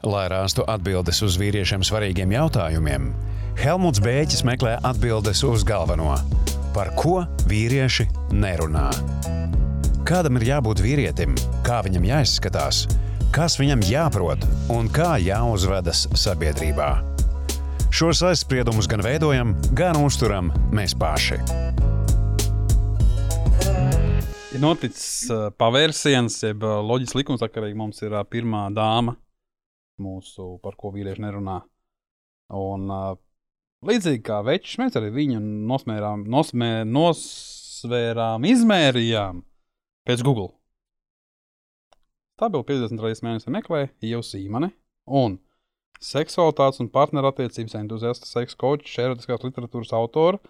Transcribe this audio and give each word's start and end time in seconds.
Lai 0.00 0.30
rastu 0.32 0.64
atbildes 0.64 1.18
uz 1.20 1.34
vīriešiem 1.36 1.82
svarīgiem 1.84 2.30
jautājumiem, 2.32 3.10
Helmuts 3.60 4.00
Bēķis 4.00 4.46
meklē 4.48 4.78
atbildes 4.88 5.42
uz 5.44 5.60
galveno- 5.68 6.14
par 6.74 6.88
ko 6.96 7.26
vīrieši 7.44 8.06
nerunā. 8.32 8.88
Kādam 10.08 10.40
ir 10.40 10.56
jābūt 10.56 10.80
vīrietim, 10.80 11.36
kā 11.62 11.82
viņam 11.84 12.08
jāizskatās, 12.08 12.88
kas 13.30 13.58
viņam 13.60 13.84
jāprot 13.84 14.40
un 14.70 14.88
kā 14.88 15.20
jāuzvedas 15.20 16.08
sabiedrībā. 16.16 17.04
Šos 17.92 18.22
aizspriedumus 18.22 18.88
gan 18.88 19.02
veidojam, 19.02 19.54
gan 19.74 19.96
uzturam 19.96 20.50
mēs 20.72 20.96
paši. 20.96 21.36
Ir 24.54 24.60
noticis 24.60 25.28
uh, 25.28 25.50
pavērsiens, 25.50 26.40
jeb 26.42 26.64
uh, 26.64 26.80
loģiski 26.80 27.20
likumsakarīgi 27.20 27.76
mums 27.76 28.00
ir 28.00 28.14
uh, 28.14 28.24
pirmā 28.24 28.70
dāma, 28.72 29.14
mūsu, 30.02 30.54
par 30.64 30.76
ko 30.80 30.92
vīrieši 30.94 31.24
nerunā. 31.24 31.60
Un, 32.56 32.86
uh, 32.90 33.18
līdzīgi 33.86 34.22
kā 34.26 34.40
večs, 34.46 34.78
mēs 34.80 34.96
arī 34.98 35.12
viņu 35.14 35.40
nosmērām, 35.70 36.24
nosmē, 36.30 36.72
nosvērām, 36.88 38.46
izmērījām 38.48 39.44
pēc 40.08 40.24
Google. 40.26 40.50
Stabilu 42.40 42.64
50 42.64 43.04
reizes 43.04 43.24
mēnesī 43.24 43.52
meklē 43.52 43.84
jau 44.08 44.22
sīmani 44.24 44.70
un 45.20 45.36
seksualitātes 46.00 46.80
un 46.80 46.88
partnerattiecības 46.92 47.76
entuziasta, 47.82 48.28
seksa 48.28 48.56
koča, 48.60 49.02
erotiskās 49.04 49.44
literatūras 49.44 49.92
autora, 49.96 50.40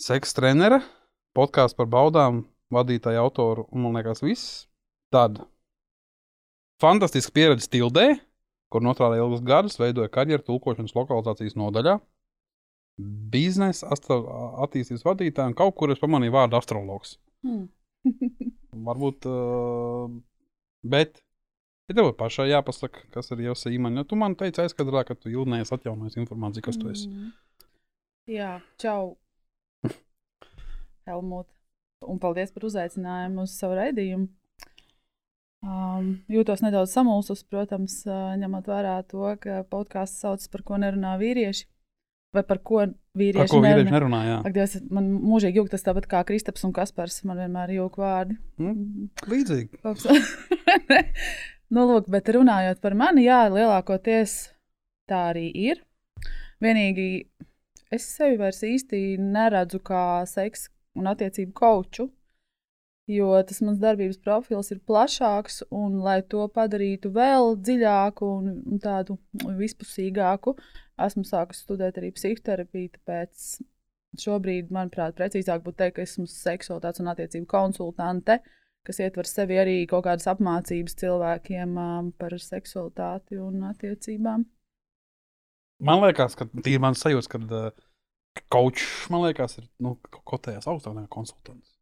seksa 0.00 0.40
trenere, 0.40 0.80
podkāsts 1.36 1.76
par 1.76 1.90
baudām, 1.92 2.46
vadītāja 2.72 3.20
autoru 3.20 3.66
un 3.70 3.84
man 3.84 3.98
liekas 3.98 4.24
viss. 4.24 4.64
Tad 5.12 5.42
fantastiska 6.84 7.32
pieredze 7.34 7.70
Tildē, 7.72 8.14
kur 8.72 8.84
nostrādāja 8.84 9.24
ilgus 9.24 9.44
gadus, 9.46 9.78
veidoja 9.80 10.12
karjeru 10.12 10.44
tulkošanas 10.44 10.94
lokalizācijas 10.96 11.56
nodaļā. 11.58 11.98
Biznesa 13.32 13.90
attīstības 13.90 15.02
vadītāja 15.06 15.50
un 15.50 15.56
kaut 15.58 15.74
kur 15.78 15.90
es 15.90 16.02
pamanīju 16.02 16.34
vārdu 16.36 16.58
astrologs. 16.60 17.16
Mm. 17.46 17.66
Varbūt, 18.88 19.26
uh, 19.30 20.12
bet 20.86 21.18
ja 21.88 21.96
tev 21.98 22.12
pašai 22.18 22.50
jāpasaka, 22.52 23.06
kas 23.14 23.32
ir 23.34 23.42
jau 23.48 23.56
sīmaņa. 23.58 24.06
Tu 24.08 24.18
man 24.20 24.36
teici 24.38 24.62
aizkadrā, 24.62 25.02
ka 25.08 25.16
tu 25.18 25.32
ilgnējies 25.32 25.74
atjaunojis 25.74 26.20
informāciju, 26.22 26.68
kas 26.68 26.78
tu 26.80 26.92
esi. 26.92 27.10
Mm. 27.10 27.32
Jā, 28.30 28.52
čau. 28.80 29.16
Helmut. 31.08 31.50
Un 32.04 32.20
paldies 32.20 32.52
par 32.52 32.66
uzaicinājumu 32.68 33.44
uz 33.48 33.56
savu 33.58 33.76
raidījumu. 33.80 34.28
Um, 35.64 36.08
jūtos 36.28 36.60
nedaudz 36.60 36.92
samulsus, 36.92 37.40
protams, 37.48 38.02
ņemot 38.04 38.66
vērā 38.68 38.98
to, 39.08 39.24
ka 39.40 39.62
podkāsts 39.70 40.20
sauc 40.20 40.44
par 40.52 40.64
ko 40.66 40.80
nerunā 40.82 41.14
vīrieši. 41.20 41.64
Vai 42.34 42.42
par 42.42 42.58
ko 42.66 42.82
vīrieši 43.16 43.38
Par 43.38 43.48
ko 43.52 43.60
vīrieši 43.62 43.86
nerunā? 43.86 43.94
nerunā? 43.94 44.20
Jā. 44.26 44.38
Ak, 44.44 44.54
Dievs, 44.56 44.74
man 44.92 45.08
mūžīgi 45.22 45.60
jūg 45.60 45.70
tas 45.72 45.86
tāpat 45.86 46.08
kā 46.10 46.20
Kristaps 46.26 46.66
un 46.66 46.74
Kaspars. 46.74 47.20
Man 47.24 47.38
vienmēr 47.40 47.72
jūg 47.76 47.96
vārdi. 48.02 48.36
Mm, 48.60 49.08
līdzīgi. 49.30 49.80
Nu, 51.74 51.86
lūk, 51.88 52.06
bet 52.12 52.28
runājot 52.30 52.78
par 52.84 52.94
mani, 52.94 53.24
jā, 53.24 53.46
lielākoties 53.50 54.34
tā 55.10 55.30
arī 55.32 55.46
ir. 55.48 55.80
Vienīgi 56.62 57.06
es 57.94 58.04
sevi 58.14 58.36
vairs 58.38 58.60
īsti 58.62 59.16
neredzu 59.18 59.80
kā 59.82 60.22
seksa 60.28 60.70
un 60.94 61.08
attiecību 61.10 61.54
koču, 61.56 62.06
jo 63.10 63.28
tas 63.46 63.60
mans 63.64 63.80
darbības 63.82 64.18
profils 64.24 64.72
ir 64.72 64.80
plašāks, 64.88 65.62
un 65.74 66.00
lai 66.04 66.20
to 66.22 66.46
padarītu 66.54 67.12
vēl 67.14 67.54
dziļāku 67.60 68.32
un, 68.38 68.50
un 68.64 68.82
tādu 68.82 69.18
vispusīgāku, 69.60 70.56
esmu 71.04 71.24
sākusi 71.28 71.66
studēt 71.66 72.00
arī 72.00 72.12
psihoterapiju, 72.16 72.94
tāpēc 72.98 73.46
šobrīd, 74.24 74.70
manuprāt, 74.72 75.16
precīzāk 75.18 75.64
būtu 75.64 75.82
teikt, 75.82 75.96
ka 75.96 76.04
esmu 76.06 76.28
seksualitātes 76.30 77.02
un 77.02 77.10
attiecību 77.12 77.50
konsultante 77.50 78.40
kas 78.84 79.00
ietver 79.00 79.28
sevi 79.28 79.58
arī 79.60 79.76
kaut 79.88 80.04
kādas 80.06 80.28
apmācības 80.30 80.96
cilvēkiem 81.00 81.78
par 82.20 82.36
seksualitāti 82.40 83.40
un 83.40 83.64
attiecībām. 83.70 84.44
Man 85.84 86.02
liekas, 86.04 86.36
ka 86.38 86.46
tīri 86.52 86.80
mans 86.82 87.00
sajūta, 87.02 87.30
ka 87.32 87.40
uh, 87.42 87.86
kočs, 88.52 89.08
man 89.12 89.24
liekas, 89.26 89.58
ir 89.60 89.68
nu, 89.82 89.96
kotējās 90.28 90.68
augstāk 90.70 90.94
nekā 90.98 91.10
konsultants. 91.16 91.73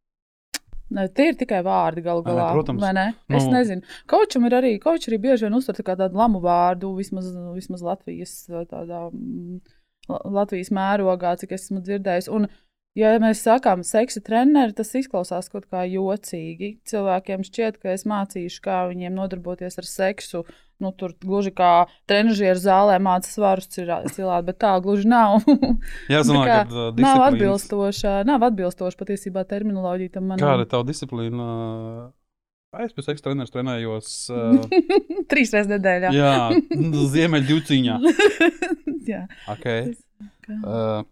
Ne, 0.93 1.07
tie 1.09 1.31
ir 1.31 1.37
tikai 1.39 1.63
vārdi 1.65 2.03
galu 2.05 2.21
galā. 2.25 2.51
protams. 2.53 2.81
vai 2.83 2.91
ne? 2.93 3.05
Es 3.29 3.45
Nu. 3.47 3.53
nezinu. 3.57 3.81
Kaučam 4.07 4.45
ir 4.45 4.53
arī, 4.59 4.73
kauč 4.81 5.07
arī 5.09 5.17
bieži 5.23 5.47
vien 5.47 5.55
uztver 5.57 5.75
tā 5.79 5.95
tādu 5.97 6.19
lamu 6.19 6.41
vārdu, 6.43 6.91
vismaz, 6.97 7.31
vismaz 7.55 7.81
Latvijas, 7.81 8.35
tādā, 8.69 9.07
mm, 9.11 9.61
La- 10.09 10.19
Latvijas 10.25 10.69
mērogā, 10.69 11.37
cik 11.39 11.53
es 11.55 11.63
esmu 11.69 11.79
dzirdējis. 11.81 12.27
Un, 12.29 12.47
ja 12.99 13.13
mēs 13.21 13.41
sakām 13.45 13.81
seksa 13.87 14.21
treneri, 14.25 14.73
tas 14.77 14.91
izklausās 14.99 15.49
kaut 15.53 15.65
kā 15.71 15.85
jocīgi. 15.89 16.75
Cilvēkiem 16.89 17.43
šķiet, 17.47 17.79
ka 17.81 17.93
es 17.95 18.05
mācīšu, 18.09 18.61
kā 18.65 18.83
viņiem 18.91 19.15
nodarboties 19.17 19.79
ar 19.81 19.87
seksu. 19.89 20.43
Nu, 20.81 20.89
tur 20.91 21.13
gluži 21.21 21.51
kā 21.55 21.85
trenižera 22.09 22.57
zālē 22.59 22.97
mācās 22.99 23.29
svarus 23.37 23.69
cilāt, 23.71 24.43
bet 24.49 24.57
tā 24.59 24.73
gluži 24.83 25.07
nav. 25.07 25.37
Jā, 26.11 26.19
es 26.19 26.27
Tā 26.27 26.33
domāju, 26.33 26.49
kā 26.49 26.57
ka 26.57 26.65
uh, 26.65 26.73
nav 26.73 26.89
disciplīnas- 26.97 27.27
atbilstoša, 27.29 28.15
nav 28.27 28.43
atbilstoša 28.49 28.99
patiesībā 28.99 29.45
terminoloģija 29.47 30.15
tam 30.17 30.27
manam. 30.33 30.43
Kāda 30.43 30.65
ir 30.65 30.71
tava 30.73 30.87
disciplīna? 30.89 31.47
Es 32.83 32.91
pēc 32.97 33.11
ekstrēmas 33.13 33.21
treneris 33.23 33.53
trenējos. 33.53 34.11
Uh, 34.33 34.59
Trīs 35.31 35.53
reizes 35.53 35.69
nedēļā. 35.71 36.11
jā, 36.17 36.33
Ziemeļģuciņā. 37.15 37.97
jā. 39.07 39.23
Okay. 39.55 39.93
Kā. 40.43 40.57
Uh, 40.57 41.05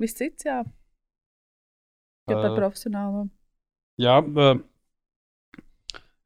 Viss 0.00 0.16
cits, 0.16 0.46
jā. 0.48 0.62
Ja 2.30 2.36
par 2.38 2.50
Uh, 2.52 2.56
profesionālo. 2.58 3.28
jā, 4.00 4.16
uh, 4.22 4.60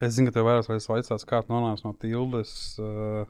es 0.04 0.14
zinu, 0.16 0.28
ka 0.30 0.36
tev 0.38 0.46
vairāk 0.46 0.68
vai 0.68 0.78
vaicās, 0.78 1.24
kā 1.26 1.40
tu 1.42 1.52
nonāci 1.54 1.84
no 1.86 1.92
tildes. 1.98 2.52
Uh, 2.78 3.24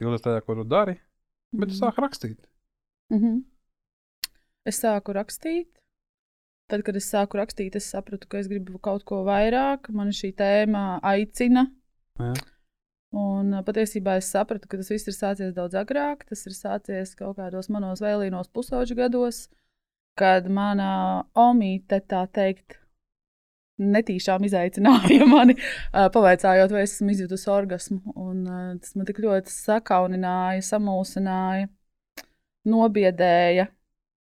tildes 0.00 0.22
tajā, 0.22 0.40
ko 0.46 0.54
tu 0.54 0.64
dari, 0.64 0.94
bet 1.52 1.68
tu 1.68 1.74
Mhm. 1.74 1.80
sāki 1.82 2.04
rakstīt. 2.04 2.38
Mhm. 3.10 3.44
Es 4.66 4.80
sāku 4.82 5.14
rakstīt. 5.16 5.68
Tad, 6.68 6.82
kad 6.84 6.96
es 6.96 7.10
sāku 7.10 7.38
rakstīt, 7.40 7.74
es 7.76 7.90
sapratu, 7.90 8.28
ka 8.28 8.38
es 8.38 8.46
gribu 8.48 8.78
kaut 8.78 9.04
ko 9.04 9.24
vairāk. 9.24 9.88
Man 9.88 10.08
šī 10.08 10.34
tēma 10.36 11.00
aicina. 11.02 11.72
Jā. 12.20 12.34
Un 13.16 13.54
uh, 13.54 13.62
patiesībā 13.64 14.18
es 14.20 14.28
sapratu, 14.28 14.68
ka 14.68 14.76
tas 14.76 14.90
viss 14.92 15.08
ir 15.08 15.16
sācies 15.16 15.54
daudz 15.56 15.76
agrāk. 15.80 16.26
Tas 16.28 16.44
ir 16.44 16.56
sācies 16.56 17.14
kaut 17.16 17.38
kādos 17.38 17.70
manos 17.72 18.02
vēlīnos 18.04 18.50
pusauģu 18.52 18.98
gados, 18.98 19.46
kad 20.18 20.48
mana 20.52 21.24
omīte, 21.32 22.02
tā 22.04 22.26
teikt, 22.28 22.76
netīšām 23.78 24.44
izaicināja 24.44 25.24
mani, 25.34 25.56
uh, 25.94 26.10
pavaicājot, 26.12 26.74
vai 26.74 26.84
esmu 26.84 27.14
izjutusi 27.14 27.48
orgasmu. 27.54 28.02
Un, 28.12 28.44
uh, 28.44 28.68
tas 28.82 28.92
man 28.98 29.08
tik 29.08 29.22
ļoti 29.24 29.54
sakaunināja, 29.54 30.66
samulsināja, 30.68 31.70
nobiedēja. 32.68 33.70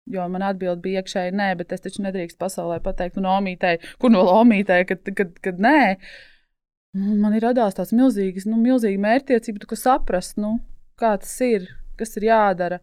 Jo 0.07 0.29
man 0.31 0.45
atbild 0.47 0.79
bija 0.85 1.03
iekšēji, 1.03 1.35
nē, 1.35 1.51
bet 1.59 1.73
es 1.75 1.83
taču 1.83 2.05
nedrīkstu 2.05 2.39
pasaulē 2.39 2.79
pateikt, 2.85 3.19
no 3.19 3.33
omītei, 3.41 3.81
kur 3.99 4.13
no 4.15 4.23
omītei, 4.37 4.85
kad, 4.87 5.03
kad, 5.19 5.33
kad 5.43 5.59
nē. 5.59 5.81
Un 5.97 6.36
Man 6.97 7.35
ir 7.37 7.45
radās 7.45 7.77
tāds 7.77 7.93
milzīgs, 7.97 8.47
nu, 8.49 8.57
milzīgi 8.61 9.01
mērķtiecība, 9.03 9.67
ka 9.69 9.77
saprast, 9.79 10.39
nu, 10.41 10.57
kā 11.01 11.17
tas 11.21 11.35
ir, 11.45 11.67
kas 11.99 12.17
ir 12.17 12.29
jādara, 12.31 12.79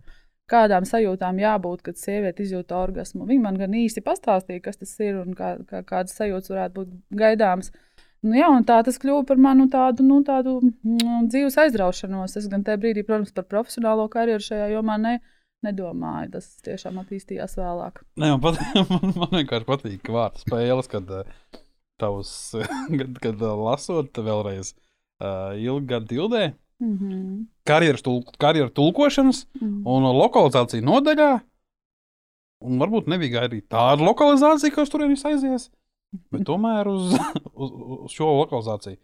kādām 0.51 0.85
sajūtām 0.85 1.39
jābūt, 1.41 1.81
kad 1.87 1.97
sieviete 1.97 2.43
izjūt 2.43 2.73
orgasmu. 2.75 3.25
Viņa 3.29 3.45
man 3.45 3.57
gan 3.57 3.73
īsti 3.79 4.03
pastāstīja, 4.05 4.61
kas 4.67 4.77
tas 4.81 4.93
ir 5.01 5.17
un 5.21 5.33
kā, 5.37 5.55
kā, 5.69 5.81
kādas 5.87 6.17
sajūtas 6.19 6.53
varētu 6.53 6.77
būt 6.77 6.93
gaidāmas. 7.23 7.71
Nu, 8.23 8.37
jā, 8.37 8.47
tā 8.67 8.77
tas 8.85 8.99
kļuva 9.01 9.25
par 9.27 9.39
manu 9.41 9.67
tādu, 9.71 10.05
nu, 10.07 10.21
tādu 10.23 10.59
mm, 10.61 11.25
dzīves 11.31 11.57
aizraušanos. 11.65 12.37
Es 12.39 12.47
gan 12.51 12.63
tajā 12.63 12.79
brīdī, 12.79 13.03
protams, 13.07 13.33
par 13.35 13.47
profesionālo 13.49 14.05
karjeru 14.11 14.45
šajā 14.45 14.69
jomā 14.75 14.99
ne, 15.01 15.17
nedomāju. 15.65 16.29
Tas 16.37 16.47
tiešām 16.63 17.01
attīstījās 17.01 17.57
vēlāk. 17.59 18.03
Nē, 18.21 18.35
man, 18.35 18.43
pat, 18.45 18.61
man, 18.93 19.11
man 19.17 19.35
vienkārši 19.41 19.67
patīk 19.67 20.13
vārdu 20.15 20.43
spēles, 20.45 20.91
kad 20.91 21.11
uh, 21.11 21.43
tavs, 22.03 22.33
kad, 22.99 23.15
kad 23.23 23.47
lasot 23.63 24.19
vēlreiz 24.27 24.73
uh, 24.75 25.55
ilgu 25.57 25.87
gadu 25.95 26.11
tildē, 26.15 26.51
Mm 26.83 26.97
-hmm. 26.99 27.45
karjeras 27.63 28.01
tul, 28.01 28.23
karjeru 28.37 28.69
tulkošanas 28.69 29.45
Mm. 29.61 29.87
un 29.87 30.03
lokalizācija 30.03 30.83
nodaļā. 30.83 31.39
Un 32.63 32.79
varbūt 32.79 33.07
nebija 33.07 33.43
arī 33.45 33.61
tāda 33.61 34.03
lokalizācija, 34.03 34.73
kas 34.75 34.89
tur 34.89 35.01
arī 35.05 35.15
aizies, 35.29 35.69
bet 36.31 36.43
tomēr 36.49 36.87
uz, 36.87 37.13
uz, 37.63 37.71
uz 38.03 38.11
šo 38.11 38.25
lokalizāciju. 38.41 38.97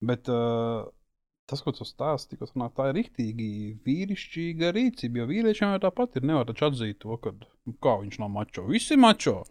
Bet 0.00 0.28
uh, 0.28 0.88
tas, 1.46 1.62
ko 1.62 1.72
tu 1.72 1.84
stāsti, 1.84 2.34
tikko 2.34 2.46
sanāk, 2.46 2.74
tā 2.74 2.88
ir 2.90 2.98
rīktīgi 2.98 3.48
vīrišķīga 3.86 4.72
rīcība. 4.74 5.22
Jo 5.22 5.26
vīriešiem 5.30 5.74
jau 5.74 5.80
tāpat 5.86 6.16
ir 6.16 6.26
nevar 6.26 6.46
taču 6.46 6.68
atzīt 6.70 6.98
to, 7.04 7.16
ka 7.22 7.30
nu, 7.38 7.74
kā 7.82 7.98
viņš 8.02 8.18
nav 8.18 8.30
mačo. 8.30 8.66
Visi 8.66 8.96
mačo. 8.96 9.42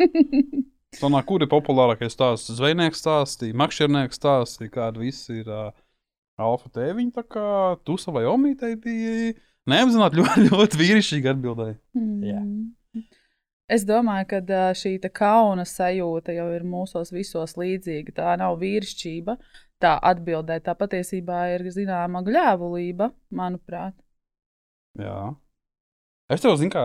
Sanāk, 0.96 1.26
kur 1.28 1.44
ir 1.44 1.50
populārākais 1.52 2.16
stāsts? 2.16 2.54
Zvejnieks 2.56 3.04
stāstīja, 3.04 3.58
makšķernieks 3.60 4.22
stāstīja, 4.22 4.72
kāda 4.72 5.04
visi 5.04 5.42
ir. 5.42 5.52
Uh, 5.52 5.84
Alfa 6.38 6.70
tēviņa, 6.70 7.14
tā 7.16 7.24
kā 7.26 7.52
tu 7.82 7.96
savai 7.98 8.22
omītei 8.30 8.76
biji 8.78 9.32
neapzināti 9.70 10.20
ļoti, 10.20 10.44
ļoti 10.52 10.82
vīrišķīgi 10.82 11.32
atbildēji. 11.32 11.78
Jā. 12.30 12.42
Mm. 12.44 13.08
Es 13.68 13.84
domāju, 13.84 14.28
ka 14.32 14.60
šī 14.80 14.94
te 15.04 15.10
kauna 15.12 15.66
sajūta 15.68 16.32
jau 16.38 16.46
ir 16.56 16.64
mūsos 16.64 17.10
visos 17.12 17.58
līdzīga. 17.60 18.14
Tā 18.16 18.36
nav 18.40 18.56
vīrišķība, 18.62 19.36
tā 19.84 19.98
atbildē. 20.12 20.62
Tā 20.64 20.78
patiesībā 20.78 21.42
ir 21.56 21.66
zināma 21.76 22.22
gļēvulība, 22.24 23.10
manuprāt. 23.36 23.98
Jā. 25.02 25.34
Es 26.28 26.44
tev 26.44 26.58
zinu, 26.60 26.74
kā, 26.74 26.82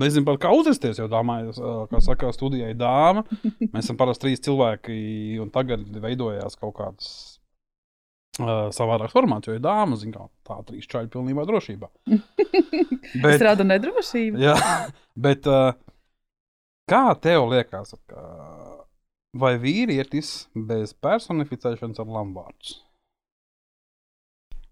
nezinu, 0.00 0.24
par 0.24 0.38
kā 0.40 0.50
uzvesties. 0.56 0.96
Jau 1.02 1.08
domāju, 1.12 1.52
kā 1.90 2.00
saka, 2.00 2.30
studijai 2.32 2.72
dāma. 2.78 3.26
Mēs 3.74 3.82
esam 3.84 3.98
parasti 4.00 4.24
trīs 4.24 4.44
cilvēki, 4.46 4.96
un 5.42 5.52
tagad 5.52 5.84
veidojās 6.00 6.56
kaut 6.56 6.78
kāds 6.78 7.10
uh, 8.40 8.70
savādāks 8.74 9.12
formāts, 9.12 9.50
jo 9.50 9.58
ir 9.58 9.62
dāma, 9.64 9.98
zina, 10.00 10.24
kā 10.24 10.48
tā 10.48 10.58
trīs 10.70 10.88
čaļi 10.88 11.12
pilnībā 11.12 11.44
drošībā. 11.48 11.92
Bet... 13.22 13.34
Es 13.34 13.44
rādu 13.44 13.68
nedrošību. 13.68 14.40
Jā, 14.40 14.56
bet 15.28 15.46
uh, 15.48 15.76
kā 16.88 17.04
tev 17.20 17.46
liekas, 17.52 17.94
ka, 18.08 18.24
vai 19.36 19.54
vīrietis 19.60 20.48
bez 20.68 20.96
personificēšanas 21.04 22.00
ar 22.00 22.12
lamvārdus? 22.16 22.78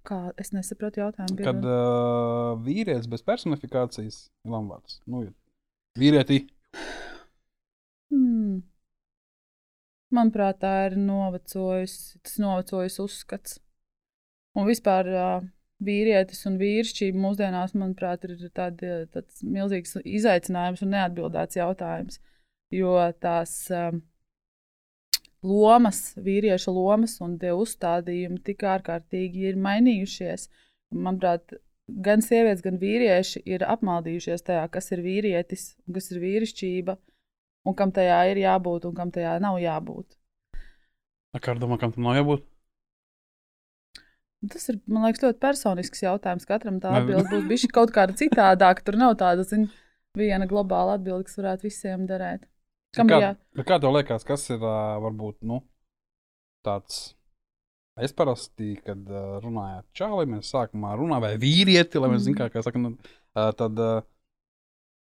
Kā 0.07 0.21
es 0.39 0.53
nesaprotu 0.55 1.03
jautājumu. 1.03 1.39
Kad 1.41 1.65
uh, 1.67 2.55
vīrietis 2.63 3.09
bez 3.11 3.25
personifikācijas 3.27 4.21
ir 4.29 4.55
lamvārds. 4.55 5.01
Nu, 5.11 5.25
ir 5.27 5.33
vīrieti. 5.99 6.45
Hmm. 8.13 8.63
Manuprāt, 10.15 10.61
tā 10.63 10.73
ir 10.87 10.97
novecojusi, 11.01 12.21
tas 12.23 12.39
novecojis 12.43 13.01
uzskats. 13.03 13.59
Un 14.57 14.69
vispār 14.71 15.11
uh, 15.11 15.49
vīrietis 15.85 16.47
un 16.49 16.61
vīrišķība 16.61 17.21
mūsdienās, 17.21 17.75
manuprāt, 17.77 18.25
ir 18.29 18.47
tād, 18.55 18.81
tāds 19.13 19.43
milzīgs 19.45 19.99
izaicinājums 20.05 20.85
un 20.87 20.95
neatbildēts 20.95 21.59
jautājums. 21.59 22.21
Jo 22.75 22.95
tās 23.23 23.59
um, 23.75 24.01
lomas, 25.47 26.01
vīrieša 26.19 26.75
lomas 26.75 27.17
un 27.25 27.37
tie 27.41 27.53
uzstādījumi 27.57 28.43
tik 28.47 28.65
ārkārtīgi 28.67 29.47
ir 29.51 29.61
mainījušies. 29.63 30.49
Manuprāt, 30.97 31.57
gan 31.87 32.25
sievietes, 32.25 32.65
gan 32.67 32.81
vīrieši 32.83 33.43
ir 33.47 33.65
apmaldījušies 33.67 34.47
tajā, 34.47 34.67
kas 34.73 34.93
ir 34.95 35.05
vīrietis 35.07 35.69
un 35.87 35.97
kas 35.99 36.11
ir 36.13 36.23
vīrišķība, 36.25 36.97
un 37.67 37.79
kam 37.79 37.95
tajā 37.95 38.21
ir 38.33 38.43
jābūt 38.43 38.91
un 38.91 38.99
kam 38.99 39.15
tajā 39.15 39.39
nav 39.43 39.61
jābūt. 39.63 40.19
Kā 41.37 41.53
ar 41.53 41.61
domā, 41.61 41.77
kam 41.81 41.93
tam 41.93 42.07
nav 42.07 42.17
jābūt? 42.17 42.47
Tas 44.53 44.69
ir, 44.71 44.79
man 44.91 45.07
liekas, 45.07 45.23
ļoti 45.25 45.41
personisks 45.43 46.05
jautājums. 46.05 46.47
Katram 46.49 46.79
tā 46.81 46.93
atbilde 46.99 47.27
būs 47.31 47.47
bijusi 47.49 47.71
kaut 47.73 47.93
kāda 47.95 48.15
citādāka. 48.19 48.85
Tur 48.85 48.99
nav 49.01 49.17
tāda, 49.21 49.45
zin, 49.49 49.67
viena 50.17 50.47
globāla 50.49 50.97
atbilde, 50.99 51.27
kas 51.27 51.39
varētu 51.41 51.67
visiem 51.67 52.05
derēt. 52.09 52.45
Kam 52.97 53.09
kā, 53.09 53.19
bet 53.57 53.67
kā 53.69 53.79
tev 53.81 53.93
liekas, 53.97 54.25
kas 54.25 54.49
ir 54.51 54.59
varbūt 54.59 55.37
nu, 55.43 55.61
tāds? 56.67 57.15
Es 57.97 58.13
parasti, 58.13 58.75
kad 58.85 58.99
runāju 59.45 59.79
ar 59.79 59.85
čāli, 59.97 60.27
mēs 60.29 60.51
sākumā 60.53 60.97
runājam, 61.01 61.23
vai 61.25 61.37
vīrieti, 61.41 62.01
lai 62.01 62.11
mēs 62.13 62.27
Mhm. 62.27 62.27
zinātu, 62.29 62.53
kā 62.53 62.63
saka, 62.63 62.79
nu, 62.79 62.91
tad 63.35 63.79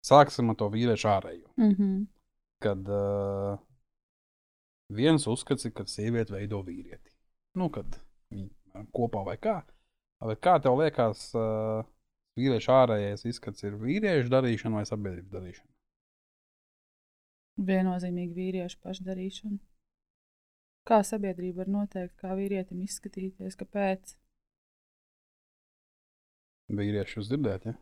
sāksim 0.05 0.49
ar 0.53 0.55
to 0.59 0.69
vīriešu 0.69 1.09
ārējo. 1.09 1.49
Mm 1.57 1.71
-hmm. 1.75 2.05
Kad 2.61 2.87
uh, 2.89 3.57
viens 4.93 5.27
uzskats, 5.27 5.65
ir, 5.65 5.71
ka 5.71 5.83
sieviete 5.85 6.33
veido 6.33 6.61
vīrieti. 6.63 7.09
Nu, 7.55 7.69
kad 7.69 7.85
viņi 8.31 8.49
kopā 8.93 9.25
vai 9.25 9.37
kā. 9.37 9.63
Bet 10.25 10.39
kā 10.41 10.61
tev 10.61 10.77
liekas, 10.79 11.33
uh, 11.35 11.83
vīriešu 12.37 12.71
ārējais 12.71 13.25
izskats 13.25 13.63
ir 13.63 13.73
vīriešu 13.73 14.29
darīšana 14.29 14.73
vai 14.75 14.85
sabiedrības 14.85 15.31
darīšana? 15.31 15.69
Viennozīmīgi 17.55 18.35
vīriešu 18.35 18.81
pašdarīšana. 18.83 19.57
Kā 20.85 20.99
sabiedrība 21.07 21.63
var 21.63 21.71
noteikt, 21.79 22.13
kā 22.19 22.35
vīrietim 22.37 22.83
izskatīties, 22.83 23.55
kāpēc? 23.57 24.17
Vīrieši 26.75 27.19
jūs 27.19 27.29
dzirdēt, 27.31 27.69
ja? 27.69 27.75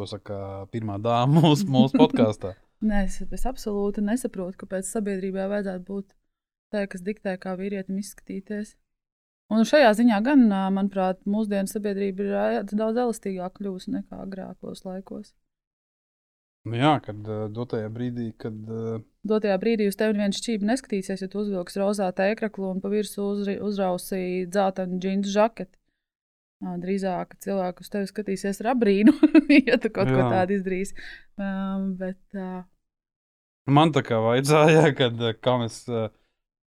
To 0.00 0.06
saka 0.08 0.66
pirmā 0.72 0.96
dāma 1.02 1.42
mūsu, 1.42 1.68
mūsu 1.70 1.98
podkāstā. 2.02 2.54
Nē, 2.80 3.04
es, 3.04 3.20
es 3.20 3.44
absolūti 3.46 4.00
nesaprotu, 4.00 4.62
kāpēc 4.62 4.88
sabiedrībai 4.88 5.44
vajadzētu 5.52 5.84
būt 5.86 6.14
tā, 6.72 6.86
kas 6.88 7.04
diktē, 7.04 7.36
kā 7.42 7.52
vīrietim 7.60 7.98
izskatīties. 8.00 8.74
Un 9.50 9.66
šajā 9.66 9.90
ziņā 9.98 10.20
gan, 10.24 10.46
manuprāt, 10.72 11.20
mūsdienu 11.28 11.68
sabiedrība 11.68 12.24
ir 12.24 12.70
daudz 12.70 13.02
elastīgāka 13.02 13.58
kļuvusi 13.58 13.96
nekā 13.98 14.22
agrākos 14.24 14.86
laikos. 14.86 15.34
Nu, 16.68 16.76
jā, 16.76 16.92
kad 17.00 17.24
uh, 17.24 17.46
dotajā 17.48 17.88
brīdī, 17.92 18.30
kad 18.36 18.56
uh, 18.68 19.00
Dotajā 19.24 19.56
brīdī 19.60 19.86
uz 19.88 19.96
tevi 20.00 20.16
viens 20.16 20.38
šķīvi 20.40 20.68
neskatīsies, 20.68 21.22
ja 21.24 21.28
tu 21.28 21.42
uzvilksi 21.42 21.80
rozā 21.80 22.08
tēkraklu 22.16 22.70
un 22.70 22.78
pa 22.80 22.88
virsmu 22.92 23.26
uzri- 23.34 23.58
uzrausīji 23.64 24.46
dzeltenu 24.52 25.00
džinsu 25.00 25.32
žaketi. 25.34 25.76
Drīzāk 26.60 27.38
cilvēku 27.40 27.84
uz 27.84 27.88
tevi 27.92 28.08
skatīsies 28.08 28.60
ar 28.60 28.74
abrīnu, 28.74 29.12
ja 29.68 29.78
tu 29.80 29.88
kaut 29.88 30.08
ko 30.12 30.18
Jā. 30.20 30.28
tādu 30.28 30.58
izdarīsi. 30.58 30.96
Um, 31.40 31.94
bet, 32.00 32.20
uh, 32.36 32.64
man 33.68 33.92
tā 33.96 34.04
kā 34.04 34.20
vajadzēja, 34.20 34.90
kad 35.00 35.20
uh, 35.20 35.36
kā 35.40 35.56
mēs, 35.62 35.82
uh, 35.88 36.08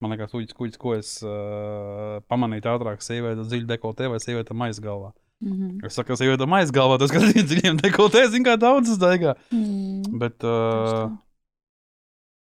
man 0.02 0.14
liekas, 0.16 0.34
uģis 0.38 0.58
kuģis, 0.58 0.82
ko 0.82 0.96
es 0.98 1.16
uh, 1.26 2.18
pamanīju 2.30 2.70
ātrāk, 2.74 3.06
sieviete 3.06 3.46
dziļi 3.46 3.70
dekoltē 3.76 4.10
vai 4.14 4.22
sieviete 4.22 4.58
maizgalvā. 4.58 5.14
Mm 5.44 5.54
-hmm. 5.60 5.86
Es 5.86 6.00
saku, 6.00 6.16
sieviete 6.16 6.48
maizgalvā, 6.48 6.98
tas, 7.00 7.12
ka 7.12 7.20
dziļiem 7.50 7.82
dekoltē, 7.84 8.28
zin 8.32 8.44
kā 8.48 8.58
daudz 8.58 8.96
uzdaigā. 8.96 9.36
mm. 9.52 10.18
Bet, 10.20 10.44
uh, 10.44 11.12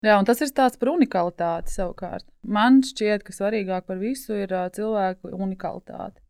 Jā, 0.01 0.15
un 0.17 0.25
tas 0.25 0.39
ir 0.41 0.49
tāds 0.49 0.79
par 0.81 0.89
unikalitāti 0.89 1.69
savukārt. 1.69 2.25
Man 2.41 2.81
šķiet, 2.81 3.21
ka 3.23 3.33
svarīgāk 3.35 3.85
par 3.85 3.99
visu 4.01 4.33
ir 4.33 4.53
uh, 4.53 4.69
cilvēku 4.73 5.29
unikalitāte. 5.29 6.21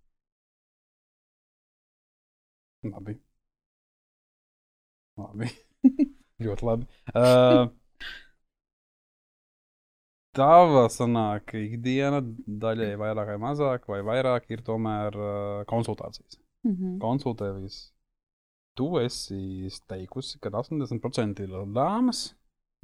labi. 2.83 3.15
Labi. 5.21 5.47
Ļoti 6.45 6.67
labi. 6.67 6.89
Uh, 7.15 7.69
Tava 10.35 10.85
sanāk, 10.87 11.51
ikdiena 11.59 12.21
daļai 12.63 12.93
vairāk 12.99 13.33
vai 13.33 13.39
mazāk, 13.39 13.87
vai 13.91 13.99
vairāk 14.07 14.45
ir 14.55 14.61
tomēr 14.67 15.17
uh, 15.19 15.63
konsultācijas. 15.67 16.39
Mm 16.63 16.75
-hmm. 16.75 16.99
Konsultējas. 17.01 17.91
Tu 18.77 18.87
esi 18.99 19.69
teikusi, 19.87 20.39
ka 20.39 20.49
80% 20.49 21.43
ir 21.43 21.49
dāmas, 21.75 22.33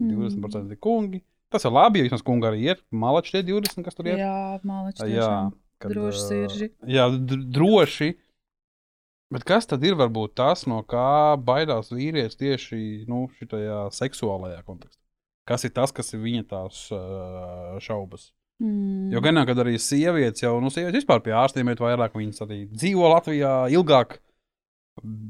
20% 0.02 0.72
ir 0.72 0.80
kungi. 0.80 1.24
Tas 1.50 1.64
ir 1.64 1.72
labi, 1.72 2.00
ja 2.00 2.04
vismaz 2.04 2.22
kungi 2.22 2.48
arī 2.48 2.60
ir. 2.72 2.84
Malači 2.92 3.32
tie 3.32 3.44
20, 3.44 3.84
kas 3.84 3.96
tur 3.96 4.08
ir. 4.08 4.20
Jā, 4.20 4.60
mālači. 4.64 5.08
jā 5.08 5.52
kad, 5.80 5.92
droši 5.92 6.20
sirži. 6.20 6.70
Jā, 6.88 7.08
dr 7.10 7.44
droši. 7.56 8.14
Bet 9.34 9.44
kas 9.44 9.68
tad 9.68 9.84
ir 9.84 9.98
varbūt 10.00 10.38
tas, 10.40 10.64
no 10.72 10.80
kā 10.88 11.36
baidās 11.36 11.92
vīrietis 11.92 12.40
tieši 12.40 12.78
nu, 13.12 13.26
šajā 13.40 13.82
seksuālajā 13.92 14.62
kontekstā? 14.64 15.02
Kas 15.48 15.66
ir 15.68 15.74
tas, 15.76 15.92
kas 15.96 16.14
ir 16.16 16.24
viņa 16.24 16.44
tās 16.48 16.86
šaubas? 17.84 18.32
Mm. 18.58 19.12
Jo 19.14 19.22
gan 19.22 19.38
jau, 19.38 19.44
kad 19.46 19.60
arī 19.62 19.76
sievietes 19.82 20.42
jau, 20.42 20.56
nu, 20.64 20.72
sievietes 20.74 21.04
vispār 21.04 21.22
pie 21.26 21.36
ārstiem 21.38 21.68
iet 21.70 21.82
vairāk, 21.84 22.16
viņas 22.18 22.42
arī 22.48 22.64
dzīvo 22.72 23.12
Latvijā 23.14 23.52
ilgāk. 23.76 24.18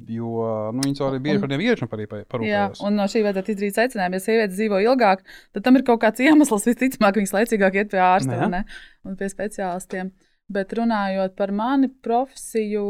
Jo 0.08 0.46
nu, 0.72 0.86
viņas 0.86 1.02
arī 1.04 1.18
bieži 1.26 1.42
par 1.44 1.52
tiem 1.52 1.60
vīriešiem 1.60 1.90
arī 1.92 2.06
Jā, 2.06 2.22
parūpējas. 2.32 2.82
un 2.88 2.96
no 2.96 3.08
šī 3.12 3.24
vajadzētu 3.26 3.52
izdarīt 3.52 3.76
secinājumu, 3.76 4.16
ja 4.16 4.24
sievietes 4.24 4.56
dzīvo 4.56 4.80
ilgāk, 4.86 5.26
tad 5.58 5.66
tam 5.66 5.76
ir 5.76 5.84
kaut 5.90 6.00
kāds 6.06 6.24
iemesls. 6.28 6.70
Visticamāk, 6.70 7.20
viņas 7.20 7.36
laicīgāk 7.36 7.82
iet 7.82 7.92
pie 7.92 8.00
ārsta 8.00 8.40
vai 8.40 8.48
ne? 8.54 8.62
un 9.04 9.20
pie 9.20 9.28
speciālistiem. 9.34 10.14
Bet 10.48 10.72
runājot 10.80 11.36
par 11.36 11.52
mani 11.52 11.90
profesiju, 11.92 12.86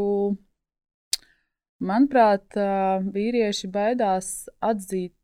manuprāt, 1.82 2.54
vīrieši 3.10 3.70
baidās 3.74 4.46
atzīt 4.62 5.16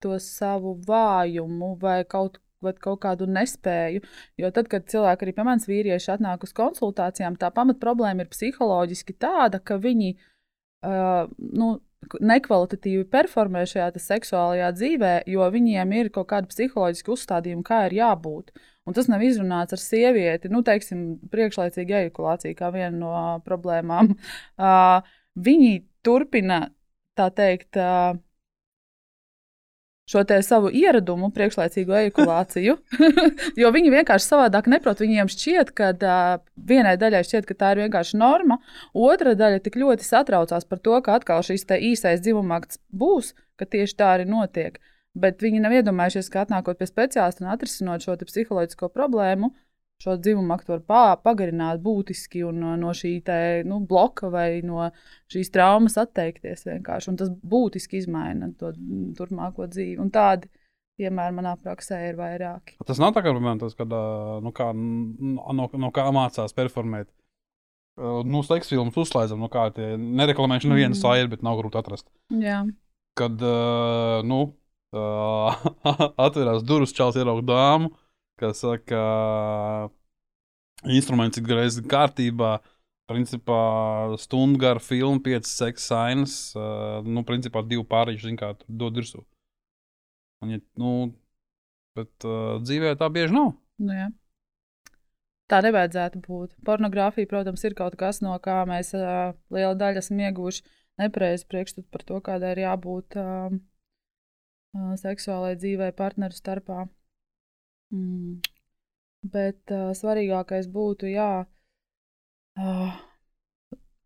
to 0.00 0.16
savu 0.16 0.78
vājumu 0.88 1.74
vai 1.84 2.00
kaut, 2.08 2.40
vai 2.64 2.74
kaut 2.78 3.02
kādu 3.04 3.28
nespēju. 3.30 4.02
Jo 4.40 4.50
tad, 4.54 4.68
kad 4.72 4.88
cilvēki 4.90 5.26
arī 5.26 5.36
pie 5.36 5.46
manis 5.46 5.68
vīrieši 5.70 6.12
atnāk 6.16 6.46
uz 6.46 6.54
konsultācijām, 6.56 7.38
tā 7.40 7.52
pamat 7.54 7.80
problēma 7.82 8.24
ir 8.24 8.32
psiholoģiski 8.32 9.16
tāda, 9.22 9.60
ka 9.62 9.78
viņi 9.82 10.14
uh, 10.16 11.30
nu, 11.62 11.72
nekvalitatīvi 12.22 13.06
performē 13.12 13.62
šajā 13.68 13.92
seksuālajā 14.02 14.72
dzīvē, 14.76 15.12
jo 15.30 15.46
viņiem 15.54 15.94
ir 16.00 16.10
kaut 16.14 16.28
kāda 16.32 16.50
psiholoģiska 16.50 17.12
uzstādījuma, 17.14 17.64
kā 17.66 17.84
ir 17.88 17.98
jābūt. 18.00 18.52
Un 18.88 18.96
tas 18.96 19.06
nav 19.06 19.22
izrunāts 19.22 19.76
ar 19.76 19.78
sievieti, 19.78 20.50
nu, 20.50 20.64
teiksim, 20.66 21.04
priekšlaicīga 21.30 22.00
ejakulācija 22.02 22.58
kā 22.58 22.72
viena 22.74 22.96
no 22.96 23.14
problēmām. 23.46 24.14
Uh, 24.62 25.06
viņi 25.38 25.72
turpina, 26.04 26.64
tā 27.18 27.28
teikt, 27.34 27.78
uh, 27.80 28.18
šo 30.10 30.22
savu 30.42 30.70
ieradumu, 30.74 31.30
priekšlaicīgo 31.34 31.94
ejakulāciju. 31.98 32.76
jo 33.60 33.72
viņi 33.74 33.92
vienkārši 33.94 34.28
savādāk 34.28 34.68
neprot. 34.70 35.00
Viņiem 35.02 35.30
šķiet, 35.30 35.72
ka 35.78 35.92
uh, 35.94 36.42
vienai 36.56 36.96
daļai 37.00 37.22
šķiet, 37.26 37.48
ka 37.48 37.58
tā 37.58 37.72
ir 37.74 37.84
vienkārši 37.84 38.18
norma, 38.20 38.58
otra 38.92 39.36
daļa 39.38 39.62
tik 39.64 39.78
ļoti 39.82 40.06
satraucās 40.06 40.66
par 40.68 40.82
to, 40.82 40.98
ka 41.04 41.18
atkal 41.20 41.44
šis 41.46 41.66
īsais 41.78 42.24
dzimumākts 42.24 42.82
būs, 42.90 43.34
ka 43.56 43.68
tieši 43.68 43.98
tā 43.98 44.14
arī 44.16 44.28
notiek. 44.28 44.80
Bet 45.14 45.44
viņi 45.44 45.60
nav 45.60 45.74
iedomājušies, 45.76 46.30
ka 46.32 46.46
atnākot 46.46 46.78
pie 46.80 46.88
speciālista 46.88 47.44
un 47.44 47.52
atrisinot 47.52 48.04
šo 48.04 48.16
psiholoģisko 48.16 48.88
problēmu, 48.94 49.52
šo 50.02 50.16
dzimumu 50.18 50.56
pā, 50.86 51.02
pagarināt 51.22 51.82
būtiski 51.82 52.42
un 52.46 52.58
no, 52.62 52.72
no 52.80 52.94
šī 52.96 53.12
te, 53.26 53.38
nu, 53.68 53.80
bloka 53.86 54.30
vai 54.32 54.62
no 54.66 54.88
šīs 55.32 55.52
traumas 55.54 55.98
atteikties 56.00 56.66
vienkārši. 56.66 57.12
Un 57.12 57.20
tas 57.20 57.30
būtiski 57.30 58.00
izmaina 58.02 58.50
to 58.58 58.72
turpmāko 59.18 59.68
dzīvi. 59.70 60.00
Un 60.02 60.10
tādi 60.14 60.50
piemēri 61.00 61.36
manā 61.36 61.54
praksē 61.60 62.00
ir 62.10 62.18
vairāki. 62.18 62.76
Tas 62.86 63.00
nav 63.02 63.14
tā 63.16 63.22
kā, 63.24 63.32
piemēram, 63.34 63.60
tas, 63.62 63.76
kad, 63.78 63.92
nu, 64.44 64.52
kā, 64.56 64.70
no, 64.74 65.68
no 65.84 65.92
kā 65.94 66.06
mācās 66.14 66.56
performēt. 66.56 67.10
Nu, 68.00 68.40
slēgts 68.40 68.72
filmas 68.72 68.96
uzslēdzam, 68.96 69.42
no 69.42 69.50
kā 69.52 69.66
tie 69.76 69.92
nereklamēšu 70.00 70.70
nevienu 70.70 70.94
mm. 70.94 71.00
sāļu, 71.00 71.28
bet 71.34 71.42
nav 71.44 71.58
grūti 71.60 71.76
atrast. 71.76 72.06
Jā. 72.32 72.62
Kad, 73.20 73.42
uh, 73.44 74.22
nu, 74.24 74.38
uh, 74.96 75.66
atverās 76.26 76.64
durvis, 76.64 76.94
čels 76.96 77.18
ierauga 77.20 77.44
dāmu, 77.50 77.92
kas 78.42 78.62
saka, 78.64 79.00
instruments 80.90 81.38
ir 81.40 81.46
greizi 81.46 81.84
kārtībā. 81.88 82.58
Principā 83.10 83.62
stundu 84.22 84.60
gara 84.62 84.80
filma, 84.80 85.20
piecas 85.20 85.50
seksa 85.58 85.96
sainas, 85.96 86.34
nu, 87.04 87.24
principā 87.28 87.60
divi 87.66 87.82
pārīši, 87.84 88.28
zin 88.30 88.38
kā, 88.40 88.52
dod 88.68 88.96
virsū. 88.96 89.24
Un, 90.42 90.54
ja, 90.54 90.60
nu, 90.80 90.92
bet 91.98 92.26
uh, 92.26 92.58
dzīvē 92.62 92.94
tā 92.98 93.08
bieži 93.12 93.34
nav. 93.36 93.52
Nu, 93.82 93.96
jā. 93.96 94.08
Tā 95.50 95.60
nevajadzētu 95.66 96.22
būt. 96.24 96.54
Pornogrāfija, 96.64 97.28
protams, 97.28 97.62
ir 97.68 97.76
kaut 97.78 97.98
kas, 98.00 98.22
no 98.24 98.34
kā 98.42 98.62
mēs 98.68 98.94
uh, 98.96 99.34
liela 99.52 99.74
daļa 99.78 100.00
esam 100.00 100.22
ieguvuši 100.22 100.64
nepareizi 101.02 101.46
priekšstatu 101.50 101.86
par 101.92 102.06
to, 102.08 102.18
kādai 102.24 102.54
ir 102.54 102.62
jābūt 102.64 103.18
uh, 103.20 103.54
seksuālai 105.02 105.54
dzīvei 105.60 105.92
partneru 105.98 106.36
starpā. 106.36 106.86
Mm. 107.92 108.40
Bet 109.32 109.70
uh, 109.70 109.92
svarīgākais 109.94 110.66
būtu, 110.72 111.06
jā, 111.12 111.44
uh, 112.58 112.94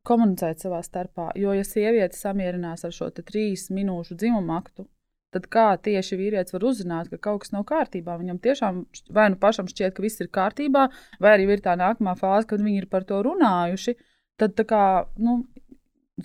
komunicēt 0.06 0.62
savā 0.62 0.82
starpā. 0.84 1.30
Jo, 1.38 1.54
ja 1.56 1.64
sieviete 1.66 2.18
samierinās 2.18 2.84
ar 2.86 2.92
šo 2.94 3.08
trīs 3.16 3.68
minūšu 3.74 4.18
dzimumu 4.20 4.54
aktu, 4.58 4.86
tad 5.34 5.48
kā 5.52 5.66
tieši 5.82 6.18
vīrietis 6.20 6.54
var 6.54 6.66
uzzināt, 6.68 7.10
ka 7.12 7.18
kaut 7.28 7.44
kas 7.44 7.54
nav 7.54 7.64
kārtībā? 7.68 8.18
Viņam 8.20 8.42
tiešām 8.44 8.82
vai 9.16 9.30
nu 9.32 9.40
pašam 9.40 9.68
šķiet, 9.70 9.96
ka 9.96 10.04
viss 10.04 10.22
ir 10.22 10.30
kārtībā, 10.32 10.86
vai 11.22 11.34
arī 11.34 11.48
ir 11.56 11.64
tā 11.64 11.74
nākamā 11.80 12.16
fāze, 12.20 12.48
kad 12.52 12.62
viņi 12.62 12.84
ir 12.84 12.90
par 12.92 13.08
to 13.08 13.22
runājuši. 13.26 13.96
Tad, 14.40 14.60
kā, 14.68 14.84
nu, 15.16 15.40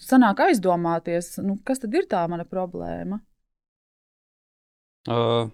sanāk 0.03 0.44
aizdomāties, 0.48 1.38
nu, 1.44 1.58
kas 1.68 1.80
tad 1.84 1.96
ir 1.96 2.08
tā 2.12 2.25
mana 2.32 2.44
problēma? 2.48 3.22
Uh, 5.10 5.48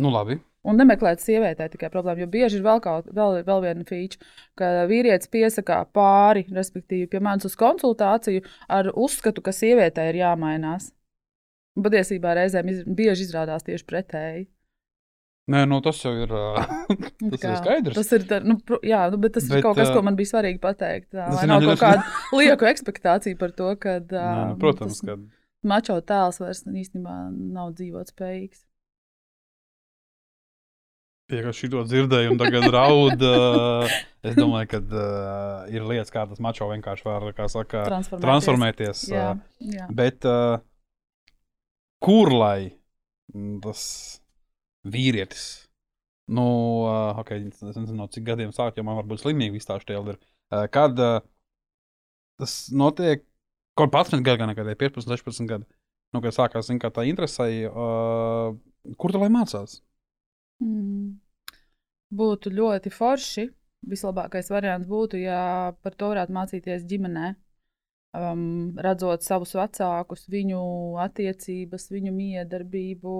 nu, 0.00 0.10
labi. 0.14 0.38
Un 0.64 0.78
nemeklēt 0.80 1.20
sievietē 1.20 1.66
tikai 1.68 1.90
problēmu, 1.92 2.22
jo 2.24 2.30
bieži 2.32 2.56
ir 2.56 2.64
vēl, 2.64 2.80
kaut, 2.84 3.10
vēl, 3.12 3.42
vēl 3.44 3.60
viena 3.66 3.84
feature, 3.84 4.24
ka 4.56 4.86
vīrietis 4.88 5.28
piesakā 5.32 5.82
pāri, 5.92 6.46
respektīvi, 6.56 7.10
pie 7.12 7.20
manis 7.24 7.44
uz 7.50 7.56
konsultāciju 7.60 8.40
ar 8.72 8.88
uzskatu, 8.94 9.44
ka 9.44 9.52
sievietē 9.52 10.08
ir 10.08 10.22
jāmainās. 10.22 10.88
Patiesībā 11.84 12.32
reizēm 12.38 12.70
iz, 12.72 12.82
bieži 12.86 13.26
izrādās 13.26 13.66
tieši 13.66 13.86
pretēji. 13.90 14.44
Nē, 15.52 15.66
nu, 15.68 15.82
tas 15.84 15.98
jau 16.00 16.14
ir, 16.16 16.30
tas 16.32 17.40
kā, 17.42 17.50
ir 17.50 17.58
skaidrs. 17.58 17.96
Tas 17.98 18.12
ir, 18.16 18.22
tā, 18.30 18.38
nu, 18.40 18.56
jā, 18.86 19.02
nu, 19.12 19.18
bet 19.20 19.34
tas 19.36 19.44
bet, 19.50 19.58
ir 19.58 19.66
kaut 19.66 19.76
kas, 19.76 19.90
ko 19.92 20.00
man 20.06 20.16
bija 20.16 20.30
svarīgi 20.30 20.62
pateikt. 20.62 21.10
Tā, 21.12 21.26
lai 21.36 21.48
nav 21.50 21.66
kaut 21.66 21.82
kāda 21.82 22.06
lieku 22.40 22.70
ekspektācija 22.70 23.36
par 23.40 23.52
to, 23.58 23.74
ka. 23.80 23.98
Nē, 24.00 24.28
nu, 24.54 24.60
protams, 24.62 25.02
ka. 25.04 25.18
Mačo 25.68 25.98
tēls 26.04 26.40
vairs 26.40 26.64
īstenībā 26.64 27.18
nav 27.52 27.74
dzīvot 27.76 28.14
spējīgs. 28.14 28.64
Piekrīt, 31.24 31.56
šī 31.56 31.70
to 31.72 31.82
dzirdēju, 31.88 32.34
un 32.34 32.40
tagad 32.40 32.66
raud. 32.74 33.22
Uh, 33.24 33.92
es 34.28 34.34
domāju, 34.36 34.68
ka 34.74 34.80
uh, 34.84 35.70
ir 35.72 35.86
lietas, 35.88 36.12
kā 36.12 36.26
tas 36.28 36.40
mačo 36.44 36.68
vienkārši 36.68 37.06
var 37.06 37.24
saka, 37.48 37.86
transformēties. 37.88 38.24
transformēties 38.26 39.04
jā, 39.08 39.28
jā. 39.72 39.86
Bet 39.88 40.28
uh, 40.28 40.58
kur 42.04 42.32
lai 42.34 42.74
tas 43.64 43.84
vīrietis, 44.84 45.46
nu, 46.28 46.44
uh, 46.84 47.22
ok, 47.22 47.32
es 47.40 47.64
nezinu, 47.64 48.10
cik 48.12 48.28
gadiem 48.28 48.52
sākt, 48.52 48.76
jo 48.76 48.84
man 48.84 49.00
varbūt 49.00 49.24
slimīgi 49.24 49.56
viss 49.56 49.70
tā 49.70 49.78
šķēl 49.80 50.12
ir. 50.12 50.20
Uh, 50.52 50.66
kad 50.72 51.00
uh, 51.00 51.22
tas 52.36 52.58
notiek, 52.68 53.24
kaut 53.80 53.96
11 53.96 54.20
gadu, 54.20 54.42
gan 54.42 54.52
nekādai 54.52 54.76
15, 54.76 55.08
16 55.08 55.48
gadu, 55.48 55.64
nu, 56.12 56.20
kad 56.20 56.36
sākās, 56.36 56.68
zin, 56.68 56.84
kā 56.84 56.92
tā 56.92 57.08
interesēja, 57.08 57.72
uh, 57.72 58.94
kur 59.00 59.16
tu 59.16 59.24
lai 59.24 59.32
mācās? 59.32 59.80
Mm. 60.62 61.14
Būtu 62.14 62.52
ļoti 62.54 62.92
forši. 62.94 63.48
Vislabākais 63.84 64.48
variants 64.48 64.88
būtu, 64.88 65.18
ja 65.20 65.74
par 65.84 65.96
to 65.98 66.08
varētu 66.12 66.32
mācīties 66.32 66.86
ģimenē. 66.88 67.34
Um, 68.14 68.76
redzot 68.78 69.24
savus 69.26 69.56
vecākus, 69.58 70.28
viņu 70.30 70.60
attiecības, 71.02 71.88
viņu 71.90 72.12
miedarbību, 72.14 73.16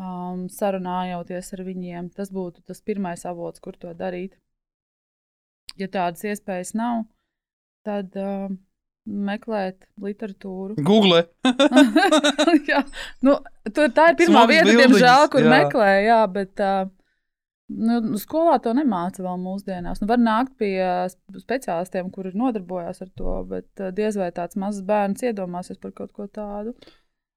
um, 0.00 0.46
sarunājoties 0.48 1.52
ar 1.52 1.62
viņiem. 1.68 2.08
Tas 2.16 2.32
būtu 2.32 2.64
tas 2.66 2.80
pirmais 2.80 3.26
avots, 3.28 3.60
kur 3.60 3.76
to 3.76 3.92
darīt. 3.94 4.38
Ja 5.76 5.90
tādas 5.92 6.24
iespējas 6.24 6.72
nav, 6.74 7.04
tad 7.84 8.16
uh, 8.16 8.48
meklēt 9.06 9.86
literatūru. 10.02 10.76
Google. 10.84 11.22
jā, 12.70 12.82
nu, 13.26 13.38
tur, 13.70 13.90
tā 13.94 14.10
ir 14.12 14.20
pirmā 14.20 14.42
Smags 14.42 14.52
vieta, 14.52 14.68
bildiņas, 14.68 14.92
diemžēl, 14.92 15.26
kur 15.32 15.46
jā. 15.46 15.52
meklē, 15.52 15.90
jā, 16.06 16.18
bet 16.34 16.62
uh, 16.64 16.88
nu, 17.72 18.18
skolā 18.20 18.58
to 18.62 18.74
nemāca 18.76 19.24
vēl 19.24 19.40
mūsdienās. 19.42 20.02
Nu, 20.02 20.10
var 20.10 20.20
nākt 20.22 20.56
pie 20.60 20.76
speciālistiem, 21.38 22.10
kuri 22.14 22.34
nodarbojas 22.36 23.02
ar 23.06 23.10
to, 23.18 23.38
bet 23.50 23.86
diez 23.96 24.18
vai 24.18 24.32
tāds 24.34 24.58
mazs 24.60 24.84
bērns 24.86 25.26
iedomāsies 25.26 25.80
par 25.82 25.94
kaut 25.96 26.14
ko 26.16 26.28
tādu. 26.30 26.76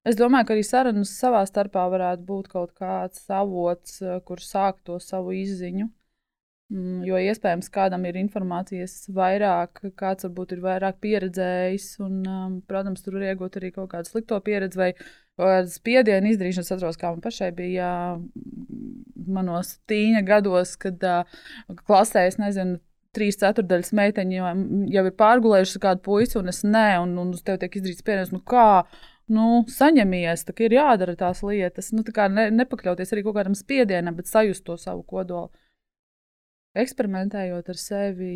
Es 0.08 0.16
domāju, 0.18 0.48
ka 0.48 0.56
arī 0.56 0.64
sarunas 0.64 1.12
savā 1.20 1.44
starpā 1.46 1.84
varētu 1.92 2.24
būt 2.26 2.52
kaut 2.52 2.72
kāds 2.78 3.26
avots, 3.36 4.00
kur 4.26 4.42
sākt 4.42 4.86
to 4.88 4.98
savu 5.04 5.36
izziņu. 5.36 5.90
Mm, 6.70 7.00
jo 7.02 7.18
iespējams, 7.18 7.72
kādam 7.74 8.04
ir 8.06 8.18
informācijas 8.20 9.08
vairāk, 9.18 9.80
kāds 9.98 10.28
varbūt 10.28 10.52
ir 10.54 10.60
vairāk 10.62 11.00
pieredzējis, 11.02 11.88
un, 12.06 12.20
um, 12.30 12.58
protams, 12.70 13.02
tur 13.02 13.16
var 13.18 13.32
iegūt 13.32 13.56
arī 13.58 13.72
kaut 13.74 13.90
kādu 13.96 14.12
slikto 14.12 14.38
pieredzi 14.46 14.78
vai 14.78 14.92
spiedienu 15.72 16.30
izdarīšanu. 16.30 16.68
Es 16.68 16.76
atceros, 16.76 17.00
kā 17.02 17.10
man 17.10 17.24
pašai 17.24 17.50
bija 17.58 17.90
manos 19.40 19.80
tīņa 19.90 20.22
gados, 20.28 20.76
kad 20.78 21.02
uh, 21.10 21.40
klasē, 21.88 22.28
es 22.30 22.38
nezinu, 22.38 22.78
trīs 23.18 23.40
ceturdaļas 23.42 23.90
meiteņi 23.98 24.38
jau, 24.38 24.52
jau 24.94 25.04
ir 25.10 25.16
pārgulējušas 25.18 25.82
kādu 25.82 26.04
puisi, 26.06 26.38
un 26.38 26.52
es 26.54 26.62
nē, 26.68 27.00
un, 27.02 27.16
un 27.18 27.32
uz 27.34 27.42
tevi 27.48 27.64
tiek 27.64 27.80
izdarīts 27.80 28.04
spiediens. 28.04 28.36
Nu, 28.36 28.44
kā? 28.46 28.84
Nu, 29.30 29.64
saņemies, 29.70 30.46
tā 30.46 30.54
ir 30.66 30.78
jādara 30.78 31.18
tās 31.18 31.42
lietas. 31.46 31.90
Nu, 31.98 32.06
tā 32.06 32.30
ne, 32.30 32.48
nepakļauties 32.62 33.14
arī 33.14 33.26
kaut 33.26 33.40
kādam 33.40 33.58
spiedienam, 33.58 34.18
bet 34.18 34.30
sajust 34.30 34.68
to 34.70 34.78
savu 34.78 35.02
kodolu 35.10 35.50
eksperimentējot 36.78 37.72
ar 37.72 37.80
sevi, 37.80 38.34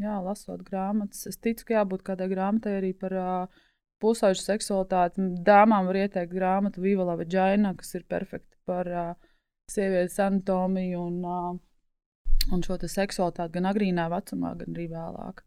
jā, 0.00 0.18
lasot 0.24 0.62
grāmatas. 0.66 1.26
Es 1.30 1.38
ticu, 1.40 1.66
ka 1.68 1.80
jābūt 1.80 2.04
kādai 2.06 2.28
grāmatai 2.32 2.76
arī 2.78 2.92
par 2.96 3.16
uh, 3.16 3.62
pusauģu 4.02 4.42
seksualitāti. 4.42 5.30
Dāmām 5.46 5.88
var 5.88 6.02
ieteikt 6.02 6.32
grāmatu 6.34 6.84
Viva 6.84 7.06
la 7.08 7.16
Vagina, 7.20 7.74
kas 7.76 7.94
ir 7.98 8.06
perfekta 8.10 8.56
par 8.68 8.90
uh, 8.90 9.12
sievietes 9.70 10.18
anatomiju 10.20 11.06
un, 11.06 11.22
uh, 11.24 12.50
un 12.52 12.66
šo 12.66 12.78
seksualitāti 12.80 13.58
gan 13.58 13.70
agrīnā 13.72 14.10
vecumā, 14.12 14.54
gan 14.60 14.76
arī 14.76 14.90
vēlāk. 14.92 15.44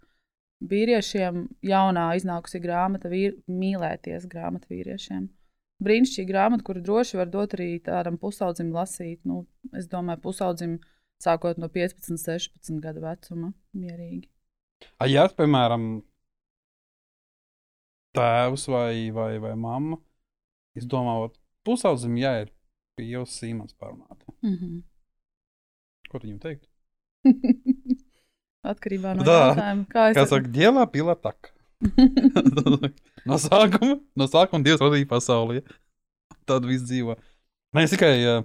Vīriešiem 0.64 1.48
jaunā 1.68 2.14
iznākusi 2.16 2.62
grāmata 2.64 3.10
vīr, 3.12 3.36
Mīlēties 3.52 4.30
grāmata 4.32 4.70
vīriešiem. 4.72 5.26
Brīnišķīga 5.84 6.30
grāmata, 6.30 6.64
kuru 6.64 6.80
droši 6.86 7.18
var 7.20 7.28
dot 7.28 7.58
arī 7.58 7.82
tādam 7.84 8.16
pusaudzim 8.22 8.70
lasīt. 8.72 9.20
Nu, 9.28 9.42
es 9.76 9.90
domāju, 9.92 10.22
pusaudzim 10.24 10.78
uh, 10.78 10.93
sākot 11.22 11.60
no 11.62 11.70
15, 11.70 12.18
16 12.18 12.82
gadu 12.84 13.04
vecuma. 13.04 13.54
Mierīgi. 13.78 14.30
A, 15.00 15.08
ja, 15.08 15.28
piemēram, 15.32 16.02
tēvs 18.18 18.68
vai, 18.72 19.12
vai, 19.16 19.38
vai 19.42 19.54
mamma 19.60 20.00
izdomā, 20.78 21.16
ka 21.28 21.40
pusaudzim 21.68 22.18
jāiet 22.20 22.52
pie 22.98 23.08
jau 23.10 23.24
Sīmans 23.30 23.76
parunāt. 23.80 24.26
Mm 24.42 24.56
-hmm. 24.58 24.82
Ko 26.10 26.20
tu 26.20 26.28
viņam 26.28 26.40
teikt? 26.40 26.70
Atkarībā 28.74 29.16
no 29.18 29.26
tā, 29.28 29.40
jautājuma. 29.50 29.86
Kā 29.92 30.10
es 30.12 30.18
kā 30.18 30.26
saka, 30.28 30.48
dievā 30.48 30.86
pila 30.92 31.16
tak. 31.16 31.54
no 33.30 33.40
sākuma, 33.42 34.00
no 34.16 34.28
sākuma 34.28 34.64
Dievs 34.64 34.82
radīja 34.82 35.08
pasauli. 35.08 35.64
tāda 36.48 36.68
viss 36.68 36.84
dzīvo. 36.84 37.16
Nē, 37.74 37.84
es 37.84 37.92
tikai 37.92 38.14
uh, 38.28 38.44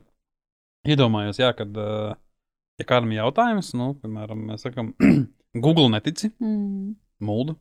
iedomājos, 0.87 1.39
jā, 1.39 1.53
kad, 1.57 1.77
uh, 1.77 2.15
ja 2.79 2.87
kādam 2.87 3.13
ir 3.13 3.23
jautājums, 3.23 3.73
nu, 3.79 3.93
piemēram, 4.03 4.47
mēs 4.53 4.67
sakām, 4.67 4.93
Google 5.65 5.89
netici, 5.93 6.31
Mm. 6.41 6.95
mulda. 7.25 7.57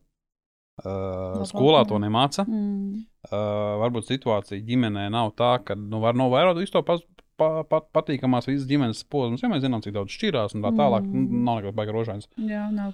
Uh, 0.78 1.42
skolā 1.50 1.82
to 1.90 1.98
nemāca. 1.98 2.44
Mm. 2.46 3.06
Uh, 3.26 3.78
varbūt 3.82 4.12
situācija 4.12 4.62
ģimenē 4.62 5.08
nav 5.10 5.32
tā, 5.40 5.56
ka 5.66 5.74
nu, 5.74 5.98
var 6.04 6.14
novērot 6.14 6.60
visu 6.60 6.76
to 6.76 6.84
pas, 6.86 7.02
pa, 7.40 7.64
pa, 7.66 7.80
patīkamās 7.98 8.46
visas 8.46 8.68
ģimenes 8.70 9.02
posmus. 9.10 9.42
Ja 9.42 9.50
mēs 9.50 9.64
zinām, 9.66 9.82
cik 9.82 9.96
daudz 9.96 10.14
šķirās 10.14 10.54
un 10.54 10.68
tā 10.68 10.74
tālāk, 10.78 11.08
mm. 11.08 11.24
Mm. 11.24 11.42
nav 11.48 11.64
nekas 11.64 11.78
baigts 11.80 11.96
rožains. 11.96 12.30
Jā, 12.38 12.68
nav. 12.76 12.94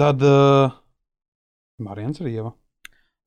Tad 0.00 0.26
uh, 0.26 0.74
variants 1.78 2.24
ir 2.24 2.32
ieva. 2.32 2.52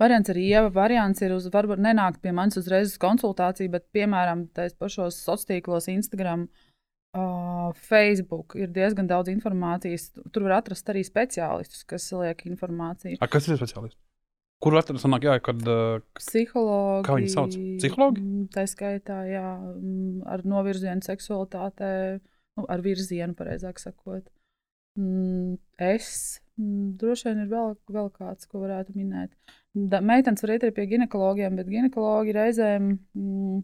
Variants 0.01 0.33
ir 0.33 0.41
ieva. 0.43 0.67
Variants 0.75 1.23
ir 1.23 1.31
uz, 1.37 1.47
varbūt 1.53 1.79
nenākt 1.79 2.19
pie 2.19 2.35
manis 2.35 2.59
uzreiz 2.59 2.91
uz 2.91 2.99
konsultāciju, 2.99 3.71
bet, 3.77 3.87
piemēram, 3.95 4.49
tais 4.51 4.75
pašos 4.75 5.21
sociālos 5.21 5.47
tīklos, 5.47 5.87
Instagram, 5.93 6.49
uh, 6.49 6.64
Facebook 7.87 8.55
ir 8.59 8.71
diezgan 8.75 9.07
daudz 9.09 9.31
informācijas. 9.31 10.09
Tur 10.33 10.47
var 10.47 10.59
atrast 10.59 10.89
arī 10.91 11.03
speciālistus, 11.07 11.85
kas 11.87 12.07
liek 12.15 12.45
informāciju. 12.49 13.19
A, 13.21 13.29
kas 13.31 13.47
ir 13.47 13.59
speciālists? 13.59 13.99
Kur 14.63 14.77
atrast? 14.79 15.03
Sanāk, 15.03 15.27
jā, 15.27 15.35
kad, 15.43 15.59
uh, 15.67 15.99
Psihologi. 16.19 17.05
Kā 17.07 17.17
viņi 17.19 17.31
sauc? 17.33 17.57
Psihologi? 17.81 18.23
mm, 18.23 18.45
Tā 18.55 18.63
skaitā, 18.71 19.19
jā, 19.29 19.49
mm, 19.59 20.23
ar 20.31 20.45
novirzienu 20.47 21.05
seksualitātē, 21.05 21.91
nu, 22.59 22.65
ar 22.71 22.83
virzienu, 22.85 23.35
pareizāk 23.37 23.81
sakot. 23.83 24.27
Mm, 24.99 25.57
Es 25.75 26.39
droši 26.57 27.27
vien 27.27 27.41
ir 27.43 27.49
vēl, 27.51 27.73
vēl 27.91 28.09
kāds, 28.15 28.47
ko 28.47 28.61
varētu 28.63 28.95
minēt. 28.95 29.33
Da, 29.75 29.99
meitenes 29.99 30.39
var 30.45 30.53
iet 30.53 30.63
arī 30.63 30.71
pie 30.77 30.85
ginekologiem, 30.93 31.57
bet 31.59 31.67
ginekologi 31.67 32.35
reizēm 32.35 32.93
mm, 32.95 33.57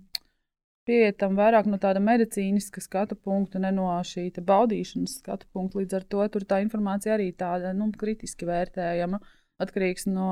pieiet 0.91 1.17
tam 1.21 1.37
vairāk 1.39 1.69
no 1.71 1.79
tāda 1.79 2.01
medicīniska 2.03 2.83
skatu 2.83 3.15
punkta, 3.15 3.61
ne 3.63 3.71
no 3.75 3.87
šī 4.05 4.27
baudīšanas 4.35 5.19
skatu 5.21 5.47
punkta. 5.55 5.79
Līdz 5.79 5.99
ar 6.01 6.07
to 6.11 6.27
tur 6.33 6.47
tā 6.49 6.59
informācija 6.65 7.15
arī 7.15 7.29
tāda 7.37 7.71
nu, 7.77 7.87
kritiski 7.95 8.49
vērtējama, 8.49 9.21
atkarīgs 9.63 10.09
no 10.11 10.27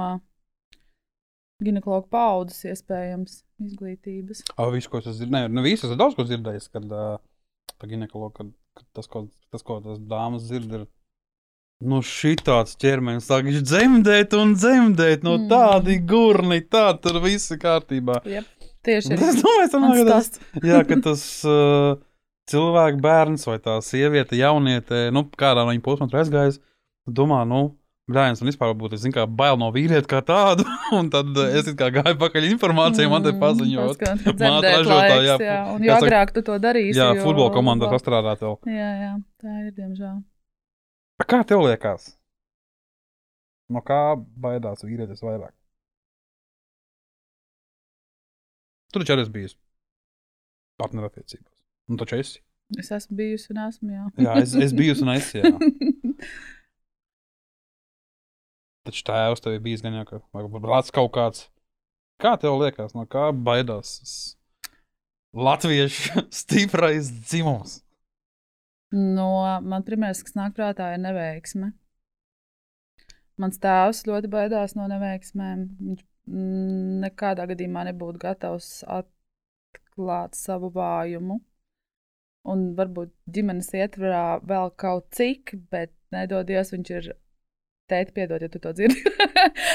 ginekologa 1.63 2.07
paudzes, 2.11 2.61
iespējams, 2.73 3.41
izglītības. 3.63 4.45
uh, 4.55 4.69
visu, 4.75 4.91
ko 4.91 5.01
es 5.01 5.09
dzirdēju, 5.11 5.51
ne 5.55 5.65
visu, 5.65 5.89
es 5.89 5.99
daudz 5.99 6.15
ko 6.15 6.27
dzirdējis, 6.27 6.69
kad 6.75 6.87
uh, 6.87 7.17
pa 7.79 7.89
ginekologu, 7.89 8.35
kad, 8.37 8.53
kad 8.79 8.87
tas, 8.99 9.09
ko, 9.11 9.25
tas, 9.51 9.65
ko 9.67 9.81
tas 9.83 9.99
dāmas 9.99 10.47
dzird, 10.47 10.71
ir. 10.79 10.87
Nu, 11.79 12.01
šī 12.03 12.33
tāds 12.43 12.75
ķermenis 12.75 13.29
sāk 13.29 13.47
dzemdēt 13.47 14.33
un 14.35 14.49
dzemdēt. 14.57 15.21
No 15.23 15.37
Mm. 15.37 15.45
tādi 15.47 15.93
gurni, 16.03 16.59
tā 16.67 16.89
tur 16.99 17.21
viss 17.23 17.53
ir 17.55 17.59
kārtībā. 17.61 18.17
Tieši 18.87 19.17
Es 19.17 19.41
domāju, 19.41 19.71
ka 19.73 19.81
mans 19.83 20.05
tas, 20.07 20.29
jā, 20.71 20.83
ka 20.87 20.99
tas 21.03 21.23
uh, 21.47 21.97
cilvēks, 22.51 23.01
bērns 23.03 23.47
vai 23.49 23.57
tā 23.63 23.79
sieviete, 23.85 24.39
jauniete, 24.39 25.09
nu, 25.15 25.25
kādā 25.39 25.65
no 25.65 25.73
viņiem 25.73 25.85
posmā 25.85 26.07
tur 26.11 26.23
aizgājis, 26.23 26.61
domā, 27.07 27.43
nu, 27.49 27.67
Brāļs, 28.09 28.39
un 28.41 28.49
vispār 28.49 28.71
būtu, 28.73 28.97
kā 29.13 29.25
bail 29.29 29.57
no 29.61 29.67
vīrieta 29.73 30.09
kā 30.09 30.19
tādu, 30.25 30.65
un 30.97 31.11
tad 31.13 31.29
es 31.45 31.67
kā 31.77 31.91
gāju 31.93 32.17
pakaļ 32.17 32.47
informācijai, 32.47 33.09
man 33.11 33.25
te. 33.25 33.35
Mm, 33.35 33.75
Tas, 33.77 33.99
ka 34.01 34.15
Māte 34.39 34.71
ražotāja, 34.73 35.19
jā, 35.27 35.35
jā. 35.45 35.57
Un 35.75 35.85
jo 35.85 35.97
agrāk 35.99 36.33
tu 36.33 36.41
to 36.45 36.57
darīsi, 36.61 36.97
Jā, 36.97 37.11
jo 37.13 37.27
futbola 37.27 37.53
komandā 37.53 37.85
labāk. 37.85 37.99
pastrādāt 37.99 38.41
vēl. 38.41 38.57
Jā, 38.73 38.89
jā, 39.03 39.11
tā 39.43 39.59
ir, 39.67 39.69
diemžēl. 39.77 40.17
Kā 41.29 41.43
tev 41.45 41.61
liekas? 41.67 42.15
No 43.69 43.83
kā 43.85 44.17
baidās 44.17 44.81
vīrietis 44.81 45.21
vairāk? 45.21 45.53
Tur 48.89 49.03
taču 49.03 49.15
arī 49.15 49.25
esi 49.25 49.33
bijis 49.33 49.57
partnerattiecībās. 50.79 51.57
Nu, 51.89 51.97
taču 51.99 52.19
esi. 52.19 52.39
Es 52.77 52.91
esmu 52.93 53.17
bijusi 53.17 53.51
un 53.53 53.61
esmu, 53.65 53.89
jā. 53.93 54.03
Jā, 54.21 54.33
es, 54.43 54.53
es 54.67 54.73
biju 54.77 54.93
un 55.03 55.09
es 55.15 55.31
jā. 55.33 55.43
Taču 58.89 59.03
tēvs 59.05 59.41
tev 59.43 59.55
ir 59.57 59.63
bijis 59.65 59.81
gan 59.85 59.97
jau, 59.99 60.05
ka 60.07 60.19
varbūt 60.33 60.93
kaut 60.95 61.11
kāds. 61.13 61.47
Kā 62.21 62.35
tev 62.39 62.57
liekas, 62.61 62.93
no 62.97 63.05
kā 63.09 63.29
baidās 63.33 64.37
latviešu 65.33 66.25
stiprais 66.41 67.11
dzimums? 67.21 67.79
no, 68.91 69.29
man 69.61 69.85
pirmais, 69.85 70.23
kas 70.25 70.33
nāk 70.37 70.55
prātā, 70.57 70.93
ir 70.95 71.01
neveiksme. 71.03 71.71
Mans 73.39 73.59
tēvs 73.61 74.03
ļoti 74.09 74.31
baidās 74.31 74.75
no 74.75 74.87
neveiksmēm. 74.91 75.67
Viņš 75.79 76.01
nekādā 76.29 77.47
gadījumā 77.49 77.85
nebūtu 77.89 78.21
gatavs 78.21 78.83
atklāt 78.87 80.37
savu 80.37 80.71
vājumu. 80.75 81.39
Un 82.49 82.69
varbūt 82.77 83.11
ģimenes 83.35 83.73
ietvarā 83.75 84.39
vēl 84.47 84.71
kaut 84.79 85.09
cik, 85.15 85.57
bet 85.71 85.93
nedodies, 86.15 86.75
viņš 86.75 86.93
ir. 86.99 87.11
Tēti, 87.89 88.13
piedod, 88.13 88.37
ja 88.37 88.45
tu 88.53 88.59
to 88.61 88.69
dzirdi. 88.77 89.01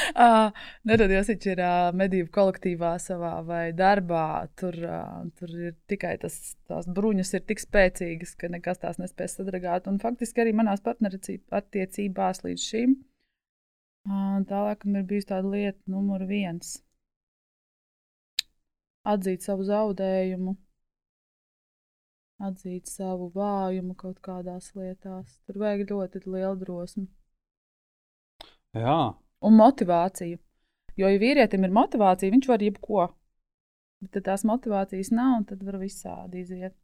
nedodies, 0.89 1.27
viņš 1.33 1.47
ir 1.51 1.63
uh, 1.67 1.89
medību 1.99 2.29
kolektīvā 2.37 2.93
savā 3.03 3.33
vai 3.43 3.65
darbā. 3.75 4.47
Tur, 4.55 4.79
uh, 4.87 5.25
tur 5.35 5.51
ir 5.51 5.73
tikai 5.91 6.13
tas, 6.23 6.37
tās 6.71 6.87
bruņas 6.87 7.35
ir 7.35 7.43
tik 7.49 7.59
spēcīgas, 7.59 8.37
ka 8.39 8.53
nekas 8.55 8.79
tās 8.85 9.03
nespēs 9.03 9.35
sadragāt. 9.41 9.91
Un 9.91 9.99
faktiski 9.99 10.45
arī 10.45 10.55
manās 10.55 10.85
partnerattiecībās 10.87 12.45
līdz 12.47 12.69
šim 12.69 12.95
uh, 12.95 13.03
tālāk 14.05 14.85
ir 14.85 15.07
bijusi 15.09 15.31
tāda 15.31 15.49
lieta, 15.49 15.81
numur 15.87 16.27
viens. 16.29 16.77
Atzīt 19.05 19.45
savu 19.45 19.65
zaudējumu, 19.69 20.55
atzīt 22.45 22.89
savu 22.89 23.31
vājumu 23.35 23.95
kaut 23.97 24.21
kādās 24.25 24.71
lietās. 24.77 25.41
Tur 25.47 25.61
vajag 25.61 25.91
ļoti 25.91 26.25
lielu 26.27 26.57
drosmi 26.61 27.07
Jā, 28.75 29.15
un 29.47 29.55
motivāciju. 29.61 30.39
Jo, 30.99 31.11
ja 31.11 31.19
vīrietim 31.23 31.67
ir 31.67 31.75
motivācija, 31.75 32.33
viņš 32.35 32.49
var 32.51 32.63
jebko. 32.63 33.05
Bet, 34.03 34.11
tad 34.17 34.27
tās 34.29 34.45
motivācijas 34.47 35.13
nav, 35.15 35.39
un 35.41 35.47
tad 35.51 35.63
var 35.67 35.79
visādi 35.83 36.43
iziet. 36.43 36.75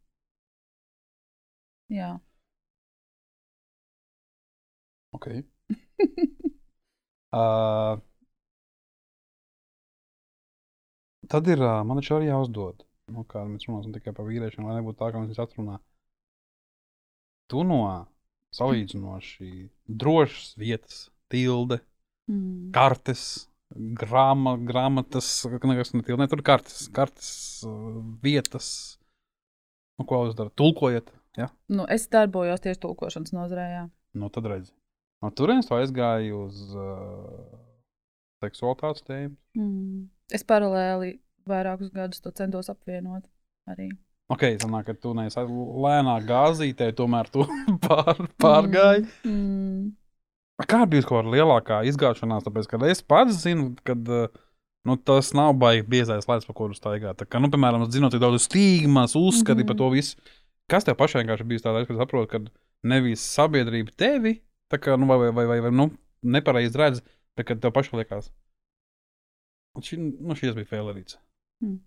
Jā. 1.91 2.15
ok. 5.11 5.27
Uh, 7.31 7.99
tad 11.31 11.47
ir, 11.47 11.61
uh, 11.63 11.81
man 11.87 12.01
taču 12.01 12.17
arī 12.17 12.27
jāuzdod, 12.31 12.83
nu, 13.11 13.23
kā 13.27 13.45
mēs 13.47 13.67
runāsim 13.69 13.93
tikai 13.95 14.13
par 14.17 14.27
vīriešiem, 14.27 14.67
lai 14.67 14.79
nebūtu 14.79 14.99
tā, 14.99 15.11
ka 15.13 15.21
mēs 15.23 15.39
atrunā. 15.39 15.77
Tu 17.51 17.63
no 17.67 17.79
salīdzinoši 18.55 19.51
drošas 19.87 20.57
vietas, 20.59 21.05
tilde, 21.31 21.79
Mm. 22.29 22.69
kartes, 22.71 23.49
grāma, 23.73 24.53
grāmatas, 24.67 25.27
nekas 25.65 25.89
ne 25.95 26.03
tilde, 26.05 26.19
ne, 26.21 26.27
tur 26.31 26.43
kartes, 26.45 26.85
kartes 26.93 27.31
vietas, 28.23 28.67
nu, 29.99 30.05
ko 30.07 30.21
jūs 30.27 30.37
darat, 30.37 30.53
tulkojiet, 30.55 31.09
ja? 31.39 31.49
Nu, 31.67 31.87
es 31.91 32.05
darbojos 32.13 32.61
tieši 32.63 32.79
tulkošanas 32.85 33.33
nozarē. 33.35 33.89
Nu, 34.15 34.29
tad 34.29 34.47
redzi. 34.51 34.71
No 35.21 35.29
turienes 35.37 35.67
tu 35.69 35.75
aizgāji 35.77 36.31
uz 36.33 36.61
uh, 36.73 37.59
seksualitātes 38.41 39.03
tēmu. 39.05 39.35
Mm. 39.57 40.07
Es 40.33 40.45
paralēli 40.47 41.19
vairākus 41.49 41.91
gadus 41.93 42.23
to 42.23 42.31
centos 42.33 42.71
apvienot. 42.73 43.27
Arī. 43.69 43.89
Ok, 44.31 44.45
sanāk, 44.61 44.87
ka 44.87 44.93
tu 44.97 45.11
neesi 45.13 45.43
lēnā 45.85 46.15
gāzītē, 46.25 46.91
tomēr 46.97 47.29
tu 47.33 47.45
pār, 47.85 48.23
pārgāji. 48.41 49.05
Mm. 49.27 49.35
Mm. 49.35 49.89
Kā 50.69 50.83
bija 50.89 51.05
kaut 51.05 51.23
kāda 51.23 51.33
lielākā 51.35 51.81
izgāšanās? 51.89 52.45
Tāpēc, 52.45 52.69
ka 52.69 52.79
es 52.89 53.01
pats 53.01 53.39
zinu, 53.43 53.71
ka 53.85 53.95
nu, 53.97 54.95
tas 55.05 55.31
nav 55.37 55.55
baigi 55.61 55.85
biezais 55.89 56.27
laiks, 56.29 56.45
pa 56.47 56.53
kuru 56.57 56.77
staigāt. 56.77 57.17
Tā 57.21 57.25
kā, 57.29 57.41
nu, 57.41 57.49
piemēram, 57.53 57.85
zinot, 57.93 58.13
cik 58.13 58.21
daudz 58.21 58.45
stīgmas, 58.47 59.17
uzskati 59.17 59.61
mm 59.61 59.63
-hmm. 59.63 59.67
par 59.67 59.75
Mhm. 59.75 59.81
to 59.83 59.89
visu. 59.89 60.17
Kas 60.69 60.85
tev 60.85 60.95
pašai 60.95 61.23
vienkārši 61.23 61.43
bija 61.49 61.59
tāds, 61.59 61.87
ka 61.87 61.97
saproti, 61.97 62.29
ka 62.31 62.39
nevis 62.83 63.21
sabiedrība 63.37 63.91
tevi, 63.97 64.39
tā 64.71 64.79
kā, 64.81 64.97
nu, 64.99 65.09
vai, 65.09 65.19
vai, 65.21 65.31
vai, 65.35 65.45
vai, 65.51 65.59
vai 65.67 65.71
nu, 65.75 65.89
nepareizi 66.23 66.79
redz, 66.79 67.03
bet 67.37 67.49
kad 67.49 67.61
tev 67.61 67.73
pašai 67.75 68.01
liekas, 68.01 68.31
šī, 69.79 69.99
nu, 69.99 70.37
šis 70.37 70.55
bija 70.57 70.71
fēlerīts. 70.73 71.19
Mm. 71.63 71.79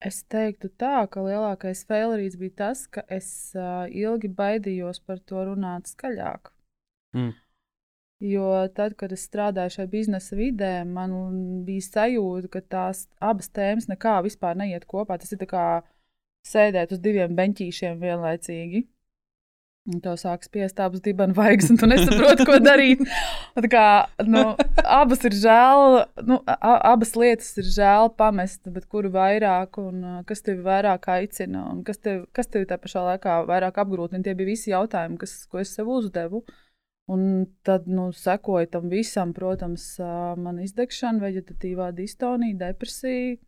Es 0.00 0.22
teiktu 0.32 0.70
tā, 0.80 1.02
ka 1.12 1.20
lielākais 1.20 1.82
failerīts 1.84 2.38
bija 2.40 2.54
tas, 2.62 2.86
ka 2.88 3.02
es 3.12 3.52
uh, 3.52 3.84
ilgi 3.84 4.30
baidījos 4.32 5.02
par 5.04 5.20
to 5.28 5.42
runāt 5.44 5.90
skaļāk. 5.92 6.48
Mm. 7.12 7.34
Jo 8.24 8.48
tad, 8.76 8.96
kad 9.00 9.12
es 9.12 9.26
strādāju 9.28 9.74
šajā 9.76 9.90
biznesa 9.92 10.36
vidē, 10.36 10.72
man 10.88 11.12
bija 11.64 11.84
sajūta, 11.84 12.48
ka 12.52 12.60
tās 12.60 13.06
abas 13.20 13.48
tēmas 13.52 13.88
nekā 13.92 14.18
vispār 14.24 14.56
neiet 14.60 14.84
kopā. 14.88 15.16
Tas 15.20 15.32
ir 15.36 15.44
kā 15.48 15.66
sēdēt 16.46 16.94
uz 16.96 17.02
diviem 17.02 17.36
beņķīšiem 17.38 18.00
vienlaicīgi. 18.00 18.86
Un 19.88 20.02
tev 20.04 20.18
sāk 20.20 20.42
spiest 20.44 20.78
abas 20.84 21.00
dibens 21.00 21.34
vaigas, 21.34 21.70
un 21.72 21.78
tu 21.80 21.86
nesaproti, 21.88 22.44
ko 22.46 22.58
darīt. 22.60 23.00
Tā 23.56 23.70
kā, 23.72 23.84
nu, 24.28 24.42
abas 24.84 25.24
ir 25.24 25.34
žēl, 25.40 26.02
nu, 26.28 26.36
abas 26.60 27.14
lietas 27.16 27.54
ir 27.62 27.70
žēl 27.72 28.10
pamest, 28.20 28.60
bet 28.70 28.84
kuru 28.92 29.08
vairāk 29.14 29.80
un 29.80 30.04
kas 30.28 30.44
tevi 30.44 30.60
vairāk 30.66 31.08
aicina 31.16 31.64
un 31.72 31.80
kas 31.86 32.02
tev, 32.04 32.26
kas 32.36 32.52
tev 32.52 32.68
tā 32.68 32.76
pašā 32.82 33.06
laikā 33.08 33.40
vairāk 33.48 33.80
apgrūtina. 33.80 34.22
Tie 34.26 34.36
bija 34.36 34.52
visi 34.52 34.74
jautājumi, 34.74 35.16
kas, 35.22 35.38
ko 35.48 35.64
es 35.64 35.72
sev 35.74 35.88
uzdevu. 35.90 36.44
Un 37.10 37.22
tad, 37.66 37.88
nu, 37.90 38.10
sekoja 38.14 38.68
tam 38.76 38.92
visam, 38.92 39.32
protams, 39.34 39.94
man 40.38 40.60
izdegšana, 40.62 41.24
vegetatīvā 41.24 41.88
distonija, 41.96 42.68
depresija, 42.68 43.40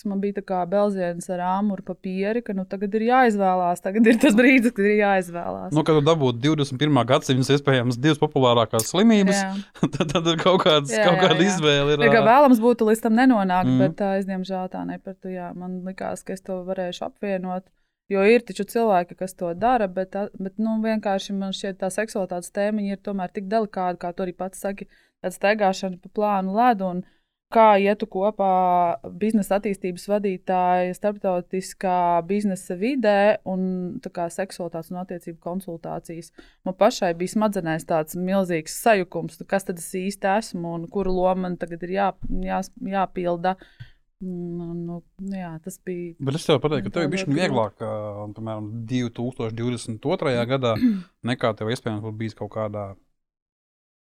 kas 0.00 0.08
man 0.08 0.20
bija 0.20 0.40
kā 0.46 0.60
belziens 0.68 1.28
ar 1.32 1.42
āmuru 1.44 1.84
papīri, 1.84 2.40
ka 2.44 2.54
nu, 2.56 2.64
tagad 2.68 2.94
ir 2.96 3.04
jāizvēlās. 3.10 3.82
Tagad 3.84 4.06
ir 4.08 4.18
tas 4.22 4.36
brīdis, 4.38 4.72
kad 4.76 4.86
ir 4.88 4.96
jāizvēlās. 5.00 5.74
Nu, 5.76 5.84
kad 5.84 5.98
tu 5.98 6.04
dabūji 6.06 6.40
21. 6.40 7.02
gadsimta 7.10 7.56
iespējams 7.56 7.98
divas 8.00 8.20
populārākās 8.22 8.88
slimības, 8.88 9.42
tad, 9.96 10.14
tad 10.14 10.30
ir 10.32 10.40
kaut, 10.40 10.62
kāds, 10.64 10.94
jā, 10.94 11.04
kaut 11.04 11.20
kāda 11.20 11.36
jā, 11.36 11.50
jā. 11.50 11.50
izvēle. 11.52 11.98
Ir, 11.98 12.06
ja, 12.08 12.24
vēlams 12.24 12.62
būtu 12.62 12.88
līdz 12.88 13.04
tam 13.04 13.18
nenonākt, 13.20 13.68
mm. 13.68 13.84
bet 13.84 13.98
tā, 14.00 14.14
es 14.22 14.30
diemžēl 14.30 14.72
tā 14.72 14.86
nepratu. 14.88 15.34
Man 15.60 15.82
likās, 15.84 16.24
ka 16.24 16.34
es 16.36 16.44
to 16.46 16.62
varēšu 16.64 17.06
apvienot. 17.10 17.68
Jo 18.10 18.24
ir 18.26 18.42
taču 18.42 18.64
cilvēki, 18.66 19.14
kas 19.20 19.36
to 19.38 19.52
dara, 19.54 19.86
bet, 19.86 20.16
bet 20.40 20.56
nu, 20.58 20.80
vienkārši 20.82 21.36
man 21.36 21.52
šķiet, 21.54 21.78
tā 21.84 21.92
seksualitātes 21.94 22.50
tēma 22.56 22.82
ir 22.88 22.98
tomēr 22.98 23.30
tik 23.30 23.46
delikāta, 23.52 24.00
kā 24.00 24.10
tu 24.16 24.24
arī 24.24 24.34
pats 24.34 24.64
saki, 24.64 24.88
tāda 25.22 25.36
staigāšana 25.36 26.00
pa 26.02 26.10
plānu 26.18 26.56
ledu. 26.56 26.88
Un, 26.96 27.04
kā 27.50 27.66
ietu 27.82 28.06
kopā 28.10 28.52
biznesa 29.20 29.58
attīstības 29.58 30.06
vadītāja 30.10 30.94
starptautiskā 30.94 32.22
biznesa 32.28 32.76
vidē 32.78 33.40
un 33.48 33.98
seksualitātes 34.00 34.92
un 34.92 35.00
attiecību 35.02 35.38
konsultācijas. 35.42 36.30
Man 36.66 36.76
pašai 36.78 37.12
bija 37.18 37.34
smadzenēs 37.34 37.86
tāds 37.88 38.18
milzīgs 38.18 38.78
sajukums, 38.84 39.40
nu, 39.40 39.46
kas 39.50 39.66
tad 39.66 39.82
es 39.82 39.90
īsti 39.98 40.30
esmu 40.36 40.76
un 40.78 40.88
kuru 40.92 41.14
lomu 41.16 41.46
man 41.46 41.56
tagad 41.60 41.82
ir 41.86 41.96
jā, 41.96 42.10
jā, 42.44 42.60
jāpilda. 42.94 43.56
Nu, 44.20 44.74
nu, 44.76 44.98
jā, 45.32 45.54
tas 45.64 45.78
bija. 45.86 46.12
Bet 46.20 46.36
es 46.36 46.44
tev 46.44 46.58
pateiktu, 46.60 46.90
ka 46.90 46.98
tev 46.98 47.08
bija 47.14 47.24
vieglāk, 47.24 47.80
piemēram, 47.80 48.68
2022. 48.90 50.34
gadā, 50.52 50.74
nekā 51.24 51.54
tev 51.56 51.72
iespējams 51.72 52.04
būtu 52.04 52.20
bijis 52.20 52.36
kaut 52.38 52.52
kādā 52.58 52.90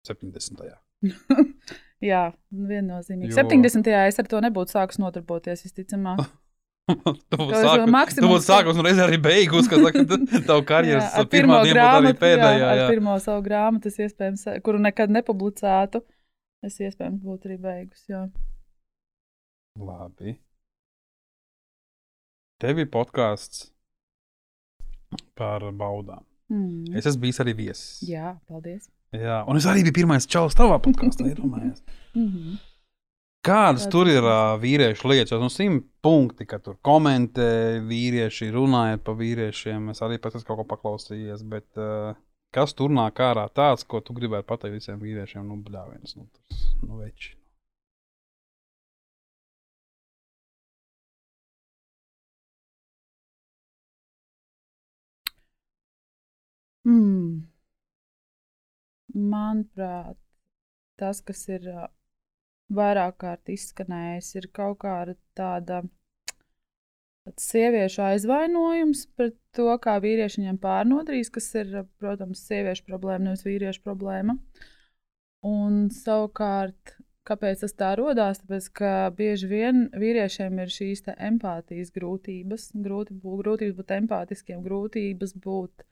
70. 0.07 0.69
Jā, 2.03 2.23
viennozīmīgi. 2.51 3.31
Jo... 3.31 3.43
70. 3.43 3.91
es 4.09 4.19
ar 4.19 4.29
to 4.29 4.39
nebūtu 4.43 4.75
sākus 4.75 4.99
nodarboties, 4.99 5.63
visticamāk. 5.67 6.23
tu 7.31 7.37
būtu 7.39 8.43
sākus 8.43 8.79
un 8.79 8.87
reizē 8.87 9.05
arī 9.05 9.19
beigus, 9.23 9.69
kad 9.71 9.85
tavu 10.49 10.65
karjeras 10.67 11.13
jā, 11.15 11.23
pirmā 11.31 11.61
grāmata 11.69 12.01
arī 12.01 12.15
pēdējā. 12.19 12.57
Jā, 12.59 12.73
jā. 12.81 12.87
pirmo 12.91 13.15
savu 13.23 13.45
grāmatu, 13.45 13.91
iespējams, 13.93 14.47
kuru 14.65 14.81
nekad 14.83 15.13
nepublicētu, 15.15 16.03
es 16.67 16.81
iespējams 16.83 17.21
būtu 17.23 17.51
arī 17.51 17.59
beigus. 17.63 18.03
Jā. 18.11 18.25
Labi. 19.79 20.35
Tev 22.63 22.83
ir 22.83 22.91
podkāsts 22.91 23.69
par 25.39 25.65
baudām. 25.75 26.23
Mm. 26.51 26.91
Es 26.97 27.07
esmu 27.09 27.25
bijis 27.25 27.39
arī 27.43 27.55
viesis. 27.57 28.03
Jā, 28.07 28.35
paldies. 28.49 28.91
Jā, 29.13 29.43
un 29.45 29.59
es 29.59 29.65
arī 29.69 29.83
biju 29.85 30.01
pirmais 30.01 30.25
čalis 30.29 30.55
tavā 30.57 30.79
podkāstā, 30.81 31.27
iedomājies. 31.29 31.83
mm 32.15 32.29
-hmm. 32.29 32.61
Kādas 33.43 33.89
tur 33.91 34.07
ir 34.07 34.23
uh, 34.23 34.55
vīriešu 34.55 35.09
lietas? 35.11 35.39
Nu, 35.39 35.49
simt 35.49 35.83
punkti, 36.01 36.45
ka 36.45 36.59
tur 36.59 36.77
komentē 36.81 37.81
vīrieši, 37.89 38.51
runājot 38.55 39.03
par 39.03 39.15
vīriešiem. 39.19 39.89
Es 39.91 39.99
arī 40.01 40.17
pats 40.17 40.43
kaut 40.43 40.57
ko 40.57 40.63
paklausījies, 40.63 41.43
bet 41.43 41.67
uh, 41.75 42.15
kas 42.55 42.73
tur 42.73 42.89
nāk 42.89 43.19
ārā 43.19 43.49
tāds, 43.51 43.83
ko 43.83 43.99
tu 43.99 44.13
gribētu 44.13 44.47
pateikt 44.47 44.73
visiem 44.73 44.99
vīriešiem? 44.99 45.43
Nu, 45.47 45.59
bļāviens, 45.59 46.15
nu, 46.15 46.27
tas, 46.31 46.67
nu, 46.87 46.97
veči. 47.03 47.35
Mm 56.85 57.52
manuprāt, 59.13 60.17
tas, 60.99 61.21
kas 61.25 61.45
ir 61.51 61.67
vairāk 62.73 63.19
kārt 63.23 63.51
izskanējis, 63.53 64.33
ir 64.39 64.49
kaut 64.55 64.79
kāda 64.83 65.15
tāda 65.37 65.83
sieviešu 67.39 68.01
aizvainojums 68.03 69.05
pret 69.17 69.37
to, 69.55 69.69
kā 69.83 69.95
vīrieši 70.03 70.41
viņam 70.41 70.59
pārnodarīs, 70.63 71.31
kas 71.33 71.47
ir, 71.59 71.71
protams, 72.01 72.43
sieviešu 72.49 72.85
problēma, 72.89 73.29
nevis 73.29 73.45
vīriešu 73.47 73.83
problēma. 73.85 74.35
Un 75.47 75.87
savukārt, 75.93 76.97
kāpēc 77.27 77.63
tas 77.63 77.75
tā 77.79 77.93
radās? 77.99 78.41
Tāpēc, 78.43 78.67
ka 78.79 78.91
bieži 79.15 79.49
vien 79.51 79.87
vīriešiem 79.99 80.59
ir 80.63 80.71
šīs 80.71 81.05
empātijas 81.15 81.91
grūtības, 81.95 82.69
grūti 82.85 83.15
būt, 83.15 83.39
grūtības 83.43 83.79
būt 83.79 83.95
empātiskiem, 83.99 84.63
grūtības 84.65 85.35
būt 85.43 85.87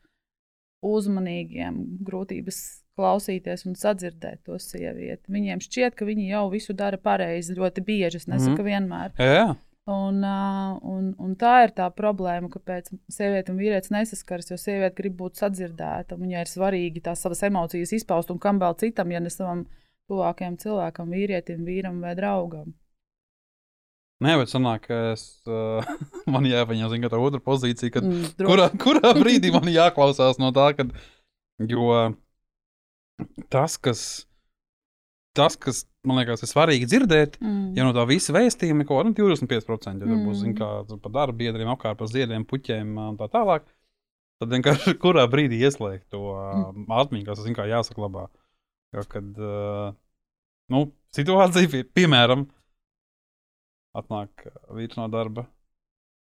uzmanīgiem, 0.82 1.82
grūtības 2.06 2.62
klausīties 3.00 3.66
un 3.70 3.76
sadzirdēt 3.80 4.44
to 4.48 4.58
sievieti. 4.62 5.32
Viņiem 5.32 5.62
šķiet, 5.64 5.96
ka 5.98 6.08
viņi 6.08 6.32
jau 6.34 6.46
visu 6.52 6.76
dara 6.78 7.00
pareizi, 7.02 7.56
ļoti 7.58 7.84
bieži. 7.86 8.22
Es 8.22 8.28
nesaku, 8.30 8.60
mm. 8.60 8.68
vienmēr. 8.68 9.14
Jā. 9.22 9.52
Un, 9.92 10.20
uh, 10.22 10.76
un, 10.86 11.08
un 11.18 11.32
tā 11.40 11.56
ir 11.66 11.74
tā 11.78 11.88
problēma, 11.96 12.52
kāpēc 12.54 12.92
sieviete 13.12 13.54
un 13.54 13.62
vīrietis 13.62 13.94
nesaskaras. 13.94 14.52
Jo 14.54 14.60
sieviete 14.62 14.94
grib 15.00 15.18
būt 15.22 15.42
sadzirdēta, 15.42 16.20
viņai 16.20 16.44
ir 16.46 16.52
svarīgi 16.52 17.04
tās 17.08 17.24
savas 17.26 17.42
emocijas 17.48 17.96
izpaust, 17.98 18.34
un 18.34 18.42
kam 18.42 18.62
vēl 18.62 18.78
citam, 18.82 19.14
ja 19.14 19.24
ne 19.24 19.34
savam 19.34 19.66
tuvākajam 20.12 20.60
cilvēkam, 20.62 21.16
vīrietim, 21.16 21.66
vīram 21.66 22.02
vai 22.04 22.14
draugam. 22.20 22.76
Nē, 24.22 24.36
bet 24.38 24.52
sanāk, 24.52 24.86
ka 24.86 24.98
es, 25.16 25.24
uh, 25.50 25.86
man 26.34 26.46
jāpaņem 26.46 26.92
zin, 26.92 27.08
tā 27.10 27.18
otra 27.18 27.42
pozīcija, 27.42 27.94
kad, 27.96 28.06
mm, 28.06 28.36
kurā, 28.46 28.68
kurā 28.84 29.14
brīdī 29.18 29.54
man 29.54 29.70
jāklausās 29.72 30.38
no 30.42 30.52
tā, 30.56 30.72
kad, 30.78 30.92
jo 31.72 31.88
tas, 33.54 33.80
kas, 33.82 34.04
tas, 35.38 35.58
kas 35.58 35.86
man 36.06 36.22
liekas, 36.22 36.46
ir 36.46 36.52
svarīgi 36.52 36.90
dzirdēt, 36.90 37.40
mm. 37.42 37.74
ja 37.78 37.86
no 37.88 37.96
tā 37.98 38.06
visa 38.10 38.36
vēstījuma 38.36 38.86
ir 38.86 38.90
kaut 38.90 39.08
kāda 39.08 39.16
25%, 39.18 40.06
ja 40.06 40.10
tur 40.10 40.24
būs 40.28 40.46
mm. 40.46 40.56
kā, 40.60 40.72
par 41.02 41.16
darba 41.18 41.38
biedriem, 41.42 41.74
apkārt 41.74 42.00
par 42.00 42.10
ziediem, 42.12 42.46
puķiem 42.46 42.94
un 43.02 43.18
tā 43.20 43.30
tālāk, 43.34 43.66
tad 44.42 44.54
vienkārši 44.54 44.98
kurā 45.04 45.26
brīdī 45.32 45.64
ieslēgt 45.66 46.12
to 46.14 46.24
mm. 46.30 46.88
atmiņu, 47.02 47.28
kas 47.30 47.42
ir 47.46 47.74
jāsaklabā. 47.74 48.30
Jo, 48.92 49.06
kad 49.08 49.38
uh, 49.40 49.94
nu, 50.74 50.88
situācija, 51.16 51.70
pie, 51.72 51.86
piemēram, 51.96 52.50
atnāk 53.98 54.48
vīrs 54.72 54.98
no 55.00 55.08
darba, 55.12 55.48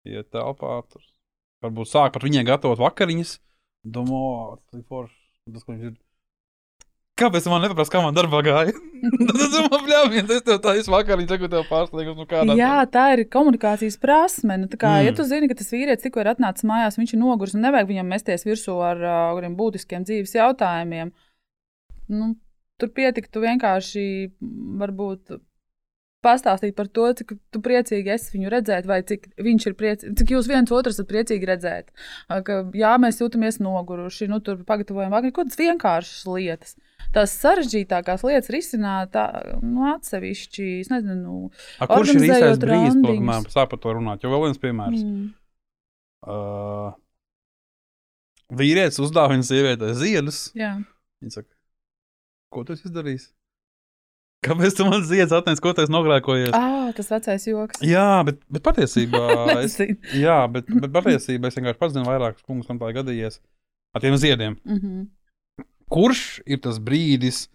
iet 0.09 0.31
telpā, 0.35 0.81
tur 0.91 1.05
varbūt 1.65 1.91
sāk 1.91 2.15
pat 2.17 2.27
viņai 2.27 2.47
gatavot 2.49 2.81
vakariņas. 2.81 3.39
Domā, 3.89 4.59
tas 4.69 4.81
ir 4.81 4.85
forši. 4.89 5.17
Tas, 5.49 5.65
ko 5.65 5.73
viņš 5.75 5.89
ir. 5.89 5.97
Kāpēc 7.19 7.47
man 7.51 7.65
nepaprasa, 7.65 7.91
kā 7.91 8.01
man 8.05 8.15
darbā 8.15 8.41
gāja? 8.47 8.75
Tas 9.39 9.55
man 9.65 9.81
bļāviens, 9.87 10.31
es 10.35 10.45
tev 10.47 10.59
tā 10.63 10.75
izvakar, 10.79 11.19
viņš 11.19 11.49
tev 11.51 11.65
pārsteigums, 11.71 12.19
nu 12.21 12.27
kādā. 12.31 12.55
Jā, 12.59 12.83
tā 12.91 13.05
ir 13.17 13.25
komunikācijas 13.31 13.97
prasme. 14.03 14.59
Nu, 14.63 14.69
kā, 14.71 14.99
mm. 15.01 15.07
Ja 15.09 15.15
tu 15.17 15.27
zini, 15.27 15.49
ka 15.51 15.57
tas 15.59 15.73
vīrietis 15.75 16.05
tikko 16.05 16.23
ir 16.23 16.31
atnācis 16.35 16.67
mājās, 16.69 16.99
viņš 17.01 17.15
ir 17.15 17.23
noguris 17.23 17.57
un 17.59 17.65
nevajag 17.67 17.91
viņam 17.91 18.13
mesties 18.13 18.47
virsū 18.47 18.77
ar 18.87 19.03
uh, 19.03 19.49
būtiskiem 19.59 20.07
dzīves 20.07 20.37
jautājumiem, 20.39 21.11
nu, 22.15 22.31
tur 22.79 22.93
pietiktu 22.95 23.43
vienkārši 23.43 24.07
varbūt 24.83 25.39
pastāstīt 26.25 26.75
par 26.79 26.89
to, 26.91 27.07
cik 27.19 27.37
tu 27.55 27.61
priecīgi 27.63 28.13
esi 28.15 28.35
viņu 28.35 28.51
redzēt, 28.53 28.89
vai 28.91 29.01
cik 29.07 29.29
viņš 29.45 29.67
ir 29.71 29.77
priecīgs, 29.79 30.17
cik 30.19 30.33
jūs 30.35 30.51
viens 30.51 30.73
otru 30.75 30.93
esat 30.95 31.09
priecīgi 31.11 31.49
redzēt. 31.49 31.93
Ka, 32.47 32.61
jā, 32.77 32.93
mēs 33.01 33.21
jūtamies 33.23 33.61
noguruši, 33.63 34.29
nu, 34.33 34.41
tur 34.45 34.65
pagatavojam 34.69 35.15
vakar, 35.15 35.33
kaut 35.33 35.49
kādas 35.49 35.61
vienkāršas 35.63 36.29
lietas. 36.35 36.77
Tās 37.15 37.33
sarežģītākās 37.41 38.25
lietas 38.27 38.53
risināt 38.53 39.15
nu, 39.63 39.87
atsevišķi. 39.95 40.69
Es 40.83 40.91
nezinu, 40.93 41.19
nu, 41.23 41.53
A, 41.79 41.89
kurš 41.89 42.17
ir 42.17 42.27
īstais 42.27 42.61
brīdis, 42.61 42.99
kad 43.07 43.23
man 43.31 43.47
sāp 43.49 43.73
par 43.73 43.81
to 43.85 43.95
runāt? 43.97 44.27
Jo 44.27 44.35
vēl 44.35 44.49
viens 44.49 44.61
piemērs. 44.61 45.05
Mm. 45.07 45.29
Uh, 46.29 46.91
vīrietis 48.59 49.01
uzdāvina 49.01 49.47
sievietei 49.47 49.95
ziedus. 49.97 50.49
Viņa 50.59 51.39
saka, 51.39 51.51
ko 52.53 52.67
tu 52.67 52.75
esi 52.75 52.91
izdarījis? 52.91 53.31
Kāpēc 54.47 54.77
tu 54.79 54.87
man 54.87 55.03
ziedz 55.03 55.33
atnesi, 55.35 55.63
ko 55.63 55.73
tas 55.75 55.91
nogrēkojies? 55.91 56.53
Ah, 56.55 56.93
tas 56.95 57.11
vecais 57.11 57.47
joks. 57.49 57.81
Jā, 57.83 58.23
bet, 58.27 58.39
bet 58.55 58.63
patiesībā 58.69 59.23
es, 59.65 59.75
jā, 60.15 60.39
bet, 60.55 60.69
bet 60.71 60.95
patiesībā 60.95 61.51
es 61.51 61.59
vienkārši 61.59 61.81
pazinu 61.81 62.07
vairākus 62.07 62.47
kungus, 62.47 62.69
kam 62.71 62.79
tā 62.79 62.93
gadījies 62.95 63.41
ar 63.97 64.05
tiem 64.05 64.17
ziediem. 64.21 64.59
Mm 64.63 64.79
-hmm. 64.79 65.07
Kurš 65.91 66.23
ir 66.47 66.61
tas 66.63 66.79
brīdis, 66.79 67.49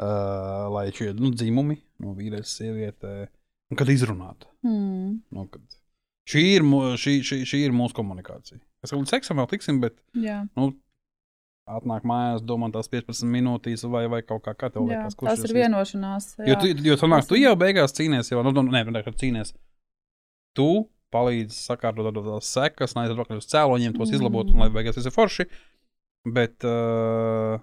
uh, 0.00 0.66
lai 0.74 0.90
šie 0.92 1.12
nu, 1.14 1.30
dzimumi 1.30 1.78
no 2.02 2.14
vīrieša 2.18 2.50
sieviete, 2.50 3.28
un 3.70 3.76
kad 3.76 3.88
izrunāt? 3.88 4.48
Mm. 4.62 5.20
Nu, 5.30 5.46
kad 5.46 5.62
šī, 6.26 6.44
ir, 6.56 6.62
šī, 6.98 7.20
šī, 7.22 7.42
šī 7.44 7.64
ir 7.66 7.72
mūsu 7.72 7.94
komunikācija. 7.94 8.58
Es 8.82 8.90
domāju, 8.90 9.04
ka 9.04 9.16
seksam 9.16 9.38
vēl 9.38 9.48
tiksim, 9.48 9.80
bet 9.80 10.00
jā. 10.12 10.46
nu, 10.56 10.72
atnāk 11.64 12.04
mājās, 12.08 12.42
domā 12.44 12.68
tās 12.74 12.90
15 12.92 13.24
minūtes, 13.30 13.84
vai, 13.88 14.04
vai 14.12 14.20
kaut 14.26 14.44
kā 14.44 14.54
tev 14.68 14.84
Jā, 14.84 15.00
liekas, 15.04 15.16
tas 15.16 15.44
ir 15.46 15.54
vienošanās. 15.56 16.26
Jo 16.44 16.52
jā. 16.52 16.58
tu, 16.60 16.72
jo 16.90 16.96
tu, 17.00 17.08
nāk, 17.08 17.24
tu 17.24 17.38
Esam. 17.38 17.44
jau 17.46 17.54
beigās 17.60 17.96
cīnies, 17.96 18.32
jau, 18.32 18.42
nu, 18.44 18.52
nu, 18.56 18.66
nē, 18.68 18.84
nē, 18.92 19.04
kad 19.06 19.16
cīnies. 19.20 19.54
Tu 20.54 20.68
palīdzi 21.14 21.56
sakārtot 21.56 22.10
tās 22.16 22.50
sekas, 22.52 22.96
neaiziet 22.96 23.14
atpakaļ 23.16 23.40
uz 23.40 23.48
cēloņiem, 23.52 23.94
tos 23.96 24.10
Mm. 24.10 24.18
izlabot, 24.18 24.50
un 24.50 24.60
lai 24.64 24.68
beigās 24.74 24.98
tas 24.98 25.06
ir 25.06 25.14
forši. 25.14 25.46
Bet 26.24 26.64
uh, 26.68 27.60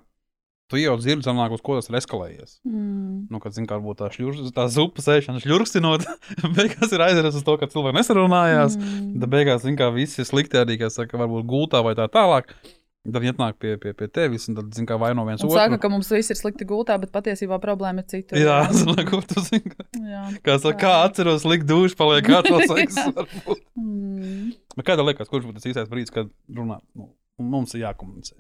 tu 0.71 0.79
jau 0.79 0.93
dzirdi, 0.97 1.25
sanāk, 1.25 1.53
uz 1.53 1.61
ko 1.65 1.77
tas 1.77 1.89
ir 1.89 1.97
eskalējies. 1.99 2.59
Mm. 2.65 3.27
Nu, 3.29 3.39
kad, 3.43 3.53
zin, 3.53 3.67
kā 3.69 3.77
varbūt 3.77 4.01
tā, 4.01 4.09
šļurs, 4.13 4.51
tā 4.55 4.67
zupa 4.71 5.03
sēšana, 5.03 5.41
šļurstinot, 5.43 6.05
beigās 6.57 6.93
ir 6.93 7.05
aizdevies 7.05 7.37
uz 7.41 7.45
to, 7.45 7.57
ka 7.59 7.69
cilvēki 7.69 7.99
nesarunājās. 7.99 8.77
Mm. 8.79 9.15
Tad 9.21 9.33
beigās, 9.33 9.65
zin, 9.65 9.77
kā 9.79 9.89
viss 9.93 10.17
ir 10.21 10.29
slikti 10.29 10.61
arī, 10.61 10.77
kas 10.81 10.97
saka, 10.97 11.19
varbūt 11.21 11.45
gultā 11.49 11.83
vai 11.85 11.93
tā 11.99 12.07
tālāk. 12.11 12.55
Tad 13.01 13.17
viņi 13.17 13.31
atnāk 13.33 13.55
pie, 13.57 13.71
pie, 13.81 13.95
pie 13.97 14.05
tevis, 14.13 14.43
un 14.51 14.59
tad, 14.59 14.67
zin, 14.77 14.85
kā 14.85 14.93
vaino 15.01 15.23
viens 15.25 15.41
otru. 15.41 15.55
saka, 15.57 15.79
ka 15.81 15.89
mums 15.89 16.11
viss 16.13 16.29
ir 16.29 16.37
slikti 16.37 16.67
gultā, 16.69 16.99
bet 17.01 17.09
patiesībā 17.15 17.57
problēma 17.63 18.03
ir 18.03 18.09
citur. 18.11 18.37
Jā, 18.37 18.59
zina, 18.77 19.01
ko 19.09 19.23
tu 19.25 19.41
zini. 19.41 19.73
jā. 20.05 20.21
Kā, 20.45 20.59
saka, 20.61 20.75
kā 20.83 20.91
atceros, 21.07 21.47
likt 21.49 21.65
dušu, 21.69 21.97
paliek 21.97 22.29
varbūt. 23.17 23.65
Mm. 23.73 24.53
Bet 24.77 24.85
Kāda 24.91 25.07
liekas, 25.07 25.31
kurš 25.33 25.47
būtu 25.49 25.57
tas 25.57 25.65
īstais 25.71 25.89
brīdis, 25.89 26.13
kad 26.13 26.29
runāt? 26.53 26.85
Nu, 26.93 27.09
mums 27.41 27.73
ir 27.73 27.87
jākomunicē. 27.87 28.37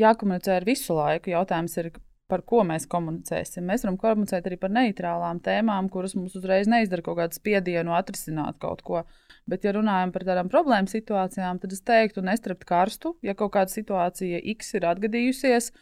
Jākomunicē 0.00 0.56
ar 0.56 0.64
visu 0.64 0.96
laiku. 0.96 1.34
Jautājums 1.34 1.76
ir, 1.82 1.92
par 2.28 2.42
ko 2.48 2.62
mēs 2.68 2.86
komunicēsim. 2.90 3.64
Mēs 3.68 3.84
varam 3.86 3.96
komunicēt 4.00 4.46
arī 4.48 4.58
par 4.60 4.72
neitrālām 4.74 5.40
tēmām, 5.44 5.88
kuras 5.92 6.14
mums 6.18 6.36
uzreiz 6.38 6.68
neizdara 6.70 7.04
kaut 7.04 7.18
kādu 7.22 7.38
spiedienu 7.38 7.94
atrisināt 7.96 8.60
kaut 8.62 8.84
ko. 8.86 9.04
Bet, 9.48 9.64
ja 9.64 9.72
runājam 9.76 10.12
par 10.12 10.26
tādām 10.28 10.50
problēmu 10.52 10.90
situācijām, 10.92 11.60
tad 11.62 11.72
es 11.72 11.80
teiktu, 11.88 12.24
nestrapt 12.24 12.68
karstu, 12.68 13.14
ja 13.24 13.34
kaut 13.38 13.54
kāda 13.56 13.72
situācija 13.72 14.42
X 14.54 14.76
ir 14.76 14.88
atgadījusies. 14.90 15.72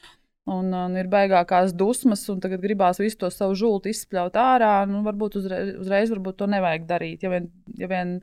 Un, 0.46 0.70
un 0.70 0.94
ir 0.94 1.08
baigākās 1.10 1.72
dusmas, 1.74 2.20
un 2.30 2.38
tagad 2.38 2.62
gribās 2.62 3.00
visu 3.02 3.18
to 3.24 3.32
savu 3.34 3.56
žultu 3.58 3.90
izspļaut 3.90 4.38
ārā. 4.38 4.74
Nu, 4.86 5.00
varbūt 5.02 5.40
uzreiz, 5.40 5.72
uzreiz 5.82 6.12
varbūt 6.14 6.38
to 6.38 6.46
nevajag 6.52 6.86
darīt. 6.86 7.26
Ja 7.26 7.32
vien, 7.32 7.48
ja 7.74 7.90
vien 7.90 8.20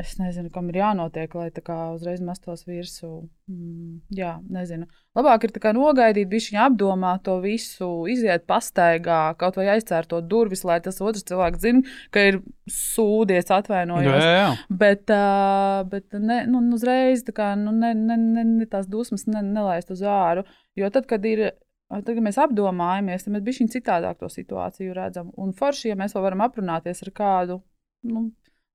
es 0.00 0.16
nezinu, 0.18 0.50
kam 0.52 0.68
ir 0.70 0.80
jānotiek, 0.80 1.32
lai 1.36 1.48
tā 1.54 1.62
kā 1.64 1.76
uzreiz 1.94 2.20
mestos 2.24 2.64
virsū. 2.68 3.10
Mm, 3.50 4.00
jā, 4.16 4.32
nezinu. 4.52 4.88
Labāk 5.18 5.46
ir 5.46 5.54
nogaidīt, 5.76 6.28
viņš 6.30 6.48
viņa 6.52 6.66
apdomā 6.68 7.12
to 7.26 7.36
visu, 7.42 7.88
iziet 8.10 8.46
pastaigā, 8.50 9.34
kaut 9.40 9.58
vai 9.58 9.66
aizcērtot 9.74 10.28
durvis, 10.30 10.62
lai 10.64 10.78
tas 10.84 11.00
otrs 11.02 11.26
cilvēks 11.28 11.62
zina, 11.62 11.82
ka 12.14 12.24
ir 12.30 12.40
sūdies, 12.70 13.50
atvainojos. 13.54 14.20
jā, 14.22 14.34
jā. 14.36 14.50
Bet, 14.82 15.10
uh, 15.14 15.82
bet 15.90 16.14
ne, 16.14 16.44
nu, 16.50 16.62
uzreiz 16.76 17.24
tā 17.26 17.34
kā, 17.36 17.52
nu, 17.58 17.74
ne, 17.76 17.94
ne, 17.98 18.18
ne, 18.20 18.46
ne 18.62 18.68
tās 18.70 18.88
dusmas 18.90 19.26
ne, 19.30 19.42
nelaist 19.46 19.90
uz 19.92 20.04
āru. 20.06 20.46
Jo 20.78 20.92
tad, 20.94 21.08
kad, 21.10 21.26
ir, 21.26 21.50
tad, 21.90 22.12
kad 22.12 22.22
mēs 22.24 22.38
apdomājamies, 22.40 23.26
tad 23.26 23.36
mēs 23.36 23.46
bijām 23.48 23.72
citādāk 23.72 24.22
to 24.22 24.30
situāciju 24.30 24.94
redzam. 24.96 25.34
Un 25.40 25.52
forši, 25.56 25.90
ja 25.92 25.98
mēs 25.98 26.14
vēl 26.16 26.30
varam 26.30 26.46
aprunāties 26.46 27.02
ar 27.06 27.12
kādu. 27.16 27.60
Nu, 28.06 28.30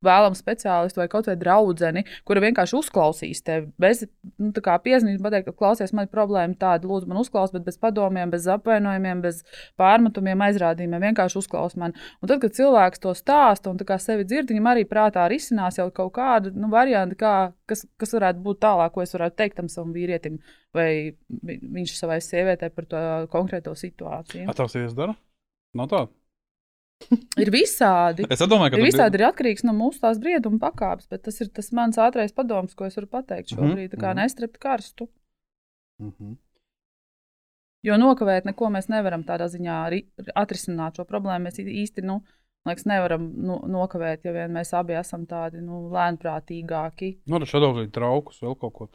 Vēlamu 0.05 0.37
speciālistu 0.37 1.01
vai 1.01 1.07
kaut 1.11 1.29
vai 1.29 1.35
draugu, 1.39 1.75
kura 2.27 2.43
vienkārši 2.43 2.77
uzklausīs 2.79 3.41
tevi. 3.45 3.69
Bez 3.81 4.03
nu, 4.41 4.51
piezīmēs, 4.85 5.21
pateikt, 5.23 5.49
ka 5.49 5.55
klausies, 5.57 5.93
man 5.95 6.07
ir 6.07 6.13
problēma 6.13 6.57
tāda, 6.61 6.87
lūdzu, 6.89 7.09
man 7.09 7.21
uzklaus, 7.21 7.53
bet 7.55 7.65
bez 7.67 7.79
padomiem, 7.81 8.31
bez 8.33 8.47
apvainojumiem, 8.51 9.21
bez 9.25 9.41
pārmetumiem, 9.79 10.43
aizrādījumiem. 10.47 11.07
Vienkārši 11.09 11.39
uzklaus 11.41 11.77
mani. 11.79 11.97
Un 12.21 12.31
tad, 12.31 12.41
kad 12.43 12.55
cilvēks 12.57 13.01
to 13.03 13.15
stāsta 13.17 13.71
un 13.73 13.79
sevi 14.05 14.25
dzird, 14.27 14.51
viņam 14.51 14.71
arī 14.71 14.85
prātā 14.89 15.25
risinās 15.31 15.79
jau 15.79 15.89
kaut 15.95 16.13
kāda 16.17 16.53
nu, 16.53 16.69
varianta, 16.73 17.15
kā, 17.19 17.33
kas, 17.69 17.85
kas 17.97 18.13
varētu 18.17 18.43
būt 18.45 18.61
tālāk, 18.65 18.93
ko 18.95 19.01
es 19.05 19.15
varētu 19.15 19.39
teikt 19.41 19.57
tam 19.61 19.69
savam 19.71 19.93
vīrietim, 19.95 20.39
vai 20.75 21.15
vi- 21.29 21.59
viņš 21.77 21.95
savai 21.97 22.19
sievietei 22.21 22.69
par 22.69 22.85
to 22.85 23.01
konkrēto 23.31 23.73
situāciju. 23.73 24.47
Viesis 24.75 24.95
dara? 24.95 25.15
Nav 25.75 25.87
tā. 25.91 26.07
Ir 27.41 27.51
visādi. 27.53 28.25
Es 28.31 28.41
domāju, 28.41 28.73
ka 28.73 28.79
Ir 28.79 28.88
visādi 28.88 29.19
ir 29.19 29.25
atkarīgs 29.27 29.65
no 29.67 29.75
mūsu 29.75 30.01
tās 30.03 30.19
brieduma 30.21 30.60
pakāpes, 30.63 31.10
bet 31.12 31.25
tas 31.27 31.38
ir 31.43 31.51
tas 31.53 31.69
mans 31.75 31.99
ātrais 32.01 32.34
padoms, 32.36 32.73
ko 32.77 32.88
es 32.88 32.95
varu 32.97 33.10
pateikt 33.12 33.53
šobrīd. 33.53 33.91
Tā 33.93 33.99
kā 33.99 34.13
mhm. 34.13 34.21
nestrept 34.23 34.58
karstu. 34.63 35.10
Mhm. 36.01 36.38
Jo 37.86 37.99
nokavēt 38.01 38.47
neko 38.49 38.71
mēs 38.73 38.88
nevaram 38.89 39.21
tādā 39.27 39.45
ziņā 39.51 39.75
ri- 39.93 40.08
atrisināt 40.34 40.97
šo 40.97 41.05
problēmu. 41.05 41.45
Mēs 41.45 41.60
īsti 41.62 42.01
nu, 42.08 42.21
liekas, 42.65 42.88
nevaram 42.89 43.27
nu, 43.45 43.60
nokavēt, 43.69 44.25
ja 44.25 44.34
vien 44.34 44.55
mēs 44.55 44.73
abi 44.73 44.97
esam 44.97 45.27
tādi 45.29 45.62
nu, 45.62 45.84
lēnprātīgāki. 45.93 47.12
Nu, 47.29 47.38
tad 47.43 47.51
šādi 47.51 47.86
traukus, 47.93 48.41
vēl 48.41 48.58
kaut 48.63 48.73
ko. 48.79 48.89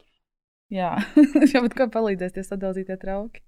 Jā, 0.71 0.97
Jā 1.53 1.63
bet 1.63 1.77
kā 1.77 1.87
palīdzēs 1.91 2.35
tie 2.35 2.43
sadalītie 2.47 2.99
trauki? 2.99 3.45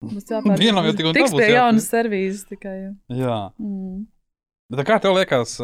Mums 0.00 0.30
Vienam 0.62 0.86
jau 0.88 0.94
tik 0.96 1.06
un 1.10 1.12
tā 1.14 1.18
tiks 1.20 1.32
būs 1.34 1.40
pie 1.42 1.46
jāpie- 1.48 1.56
jaunas 1.58 1.88
servīzes 1.92 2.46
tikai. 2.48 2.76
jā. 2.82 2.92
Jā. 3.20 3.38
Mm. 3.60 4.06
Bet 4.72 4.86
kā 4.88 4.96
tev 5.02 5.16
liekas, 5.18 5.56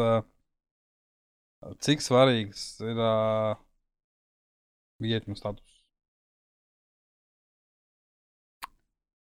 cik 1.85 2.03
svarīgs 2.05 2.65
ir 2.85 2.99
uh, 3.01 3.55
vietņu 5.01 5.37
status? 5.39 5.63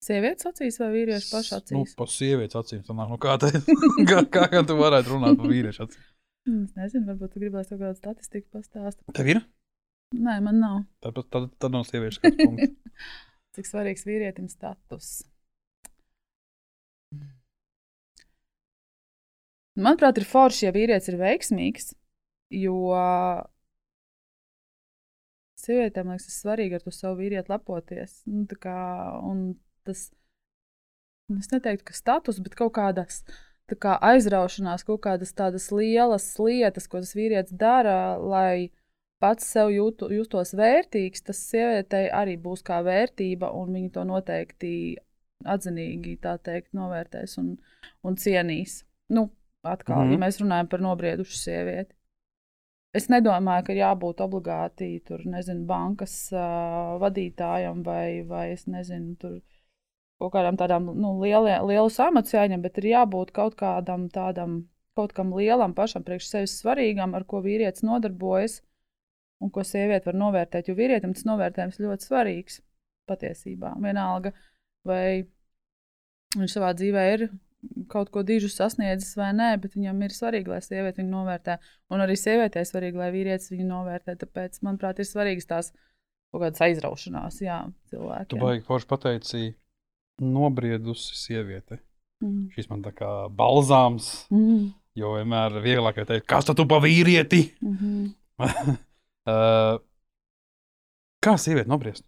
Sievietes 0.02 0.48
acīs 0.48 0.78
vai 0.82 0.88
vīriešu 0.96 1.28
pašu 1.30 1.54
Nu, 1.54 1.82
acīs? 1.84 1.92
pa 1.98 2.06
sievietes 2.10 2.58
acīm. 2.58 2.80
Sanāk, 2.86 3.10
nu, 3.12 3.18
kā, 3.22 3.36
te, 3.38 3.52
kā, 4.10 4.22
kā, 4.34 4.46
kā 4.50 4.62
tu 4.66 4.74
varētu 4.80 5.12
runāt 5.14 5.36
par 5.38 5.50
vīriešu 5.52 5.84
acīm? 5.86 6.06
Mm, 6.48 6.62
Es 6.66 6.72
nezinu, 6.80 7.04
varbūt 7.12 7.36
tu 7.36 7.42
gribēsi 7.44 7.70
kaut 7.70 7.84
kādu 7.84 7.98
statistiku 8.00 8.48
pastāstīt. 8.56 9.12
Tev 9.14 9.28
ir? 9.30 9.42
Nē, 10.18 10.40
man 10.42 10.58
nav. 10.58 10.80
Tad, 11.06 11.20
tad, 11.30 11.46
tad 11.62 11.70
no 11.76 11.84
sieviešu 11.86 12.18
skatu 12.18 12.48
punkta. 12.48 12.66
Cik 13.52 13.68
svarīgs 13.68 14.06
vīrietim 14.08 14.48
status? 14.48 15.22
Manuprāt, 19.76 20.18
ir 20.20 20.28
forši, 20.28 20.66
ja 20.66 20.72
vīrietis 20.72 21.08
ir 21.08 21.18
veiksmīgs, 21.20 21.92
jo 22.52 22.76
sievietēm 25.62 26.10
liekas, 26.12 26.26
tas 26.28 26.40
svarīgi 26.42 26.76
ar 26.76 26.84
to 26.84 26.92
savu 26.92 27.20
vīrieti 27.22 27.52
lepoties. 27.52 28.18
Nu, 28.28 28.44
kā, 28.60 28.76
tas, 29.88 30.10
es 31.38 31.48
neteiktu, 31.54 31.86
ka 31.88 31.96
status, 31.96 32.40
bet 32.44 32.56
kaut 32.58 32.74
kādas 32.76 33.22
kā 33.80 33.96
aizraušanās, 34.04 34.84
kaut 34.84 35.00
kādas 35.06 35.32
tādas 35.32 35.70
lielas 35.72 36.26
lietas, 36.36 36.88
ko 36.90 37.00
tas 37.00 37.14
vīrietis 37.16 37.56
dara, 37.56 38.18
lai 38.20 38.72
pats 39.22 39.46
sev 39.54 39.70
jūtu, 39.72 40.10
justos 40.16 40.52
vērtīgs, 40.58 41.22
tas 41.28 41.40
sievietei 41.50 42.08
arī 42.10 42.36
būs 42.42 42.64
kā 42.66 42.80
vērtība, 42.86 43.52
un 43.54 43.72
viņa 43.76 43.90
to 43.94 44.04
noteikti 44.08 44.72
atzinīgi 45.54 46.18
tā 46.22 46.36
teikt, 46.38 46.72
novērtēs 46.78 47.38
un, 47.42 47.54
un 48.06 48.18
cienīs. 48.18 48.82
Nu, 49.12 49.30
atkal, 49.62 49.96
mm 49.96 50.00
Mhm. 50.02 50.08
-hmm. 50.08 50.22
ja 50.22 50.26
mēs 50.26 50.40
runājam 50.42 50.68
par 50.68 50.80
nobriedušu 50.80 51.36
sievieti. 51.38 51.94
Es 52.94 53.08
nedomāju, 53.08 53.64
ka 53.64 53.72
ir 53.72 53.78
jābūt 53.78 54.20
obligāti 54.20 55.00
tur, 55.04 55.22
nezinu, 55.24 55.64
bankas 55.66 56.32
uh, 56.32 56.98
vadītājam 57.00 57.82
vai, 57.84 58.22
vai 58.22 58.50
es 58.52 58.66
nezinu, 58.66 59.16
tur 59.16 59.40
kaut 60.20 60.32
kādam 60.34 60.58
tādam 60.60 60.90
nu, 60.94 61.14
lielu 61.20 61.88
samatu 61.90 62.36
jāņem, 62.36 62.60
bet 62.62 62.78
ir 62.78 62.84
jābūt 62.84 63.32
kaut 63.32 63.54
kādam 63.54 64.10
tādam, 64.10 64.68
kaut 64.94 65.12
kam 65.12 65.32
lielam 65.32 65.74
pašam 65.74 66.04
priekš 66.04 66.28
sevis 66.28 66.58
svarīgam, 66.60 67.14
ar 67.14 67.24
ko 67.24 67.40
vīrietis 67.40 67.82
nodarbojas 67.82 68.60
un 69.42 69.50
ko 69.50 69.64
sieviete 69.66 70.06
var 70.10 70.18
novērtēt. 70.20 70.68
Jo 70.70 70.74
vīrietim 70.78 71.14
tas 71.16 71.26
novērtējums 71.28 71.80
ļoti 71.82 72.08
svarīgs 72.08 72.60
patiesībā. 73.10 73.74
Vienalga, 73.82 74.32
vai 74.86 75.24
viņš 76.36 76.54
savā 76.56 76.72
dzīvē 76.78 77.06
ir 77.16 77.26
kaut 77.92 78.08
ko 78.10 78.22
dižu 78.26 78.48
sasniedzis 78.50 79.14
vai 79.18 79.30
nē, 79.38 79.52
bet 79.62 79.74
viņam 79.76 80.00
ir 80.02 80.14
svarīgi, 80.14 80.50
lai 80.50 80.60
sieviete 80.64 81.02
viņu 81.02 81.12
novērtē. 81.12 81.58
Un 81.94 82.02
arī 82.02 82.16
sievietei 82.18 82.64
ir 82.64 82.70
svarīgi, 82.70 82.98
lai 82.98 83.10
vīrietis 83.14 83.52
viņu 83.52 83.66
novērtē. 83.68 84.16
Tāpēc, 84.22 84.58
manuprāt, 84.66 84.98
ir 84.98 85.06
svarīgas 85.06 85.46
tās 85.50 85.72
kaut 86.32 86.42
kādas 86.42 86.62
aizraušanās, 86.64 87.38
jā, 87.44 87.58
Tu 87.90 87.96
cilvēkiem. 87.96 88.40
baigi 88.40 88.64
forši 88.66 88.88
pateici, 88.90 89.42
nobriedusi 90.22 91.14
sieviete. 91.18 91.78
Mm. 92.22 92.48
Šis 92.54 92.68
man 92.70 92.82
tā 92.82 92.92
kā 92.94 93.10
balzāms, 93.34 94.26
Mm. 94.30 94.72
jo 94.96 95.12
vienmēr 95.18 95.60
vieglāk 95.62 95.98
ir 95.98 96.06
teikt, 96.06 96.26
kas 96.26 96.44
tu 96.44 96.66
pa 96.66 96.78
vīrieti? 96.80 97.52
Mm 97.62 97.76
-hmm. 97.76 98.14
uh, 99.30 99.78
kā 101.22 101.36
sieviete 101.38 101.70
nobriest? 101.70 102.04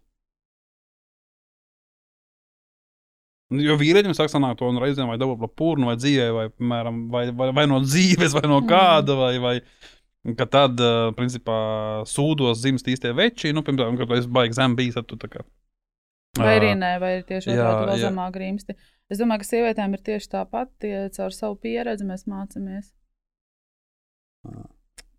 Nu, 3.53 3.61
Jo 3.61 3.75
vīrietim 3.77 4.15
sāk 4.17 4.31
sanākt 4.33 4.57
to 4.59 4.69
un 4.71 4.79
reizēm 4.81 5.11
vai 5.11 5.17
dabūt 5.21 5.53
pūnu 5.59 5.85
vai 5.91 5.95
dzīvē, 5.99 6.29
vai, 6.33 6.45
piemēram, 6.49 7.03
vai, 7.13 7.27
vai, 7.31 7.51
vai 7.53 7.65
no 7.69 7.77
dzīves, 7.83 8.33
vai 8.33 8.47
no 8.49 8.61
Mhm. 8.61 8.69
kāda, 8.71 9.17
vai, 9.19 9.33
vai 9.39 10.33
ka 10.35 10.47
tad, 10.49 10.81
principā, 11.15 11.59
sūdos 12.09 12.63
dzimst 12.63 12.87
īstie 12.89 13.13
veči, 13.13 13.53
nu, 13.53 13.61
piemēram, 13.61 13.99
kad 14.01 14.17
es 14.17 14.25
baigi 14.25 14.57
zem 14.57 14.75
bijis, 14.75 14.95
tad 14.97 15.05
tu 15.05 15.15
tā 15.21 15.29
kā. 15.29 15.45
Vai 16.35 16.57
arī 16.59 16.73
nē, 16.75 16.99
vai 16.99 17.11
ir 17.19 17.23
tieši 17.23 17.53
otrādi 17.53 17.85
vēl 17.91 18.01
zemāk 18.01 18.33
grimsti. 18.33 18.73
Es 19.09 19.19
domāju, 19.21 19.43
ka 19.43 19.45
sievietēm 19.45 19.93
ir 19.93 20.01
tieši 20.03 20.27
tāpat, 20.33 20.71
tie 20.81 21.09
caur 21.13 21.31
savu 21.31 21.55
pieredzi 21.61 22.03
mēs 22.03 22.25
mācāmies. 22.25 22.89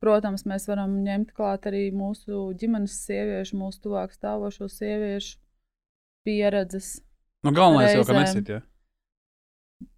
Protams, 0.02 0.44
mēs 0.48 0.68
varam 0.68 0.98
ņemt 1.06 1.32
klāt 1.36 1.66
arī 1.70 1.88
mūsu 1.96 2.50
ģimenes 2.60 2.98
sieviešu, 3.06 3.56
mūsu 3.60 3.86
tuvāk 3.86 4.12
stāvošo 4.12 4.68
sieviešu 4.70 5.38
pieredzes. 6.26 6.98
Nu, 7.46 7.52
galvenais 7.54 7.94
jau, 7.94 8.04
ka 8.04 8.16
Reizēm. 8.16 8.24
nesit. 8.26 8.50
Ja? 8.52 8.62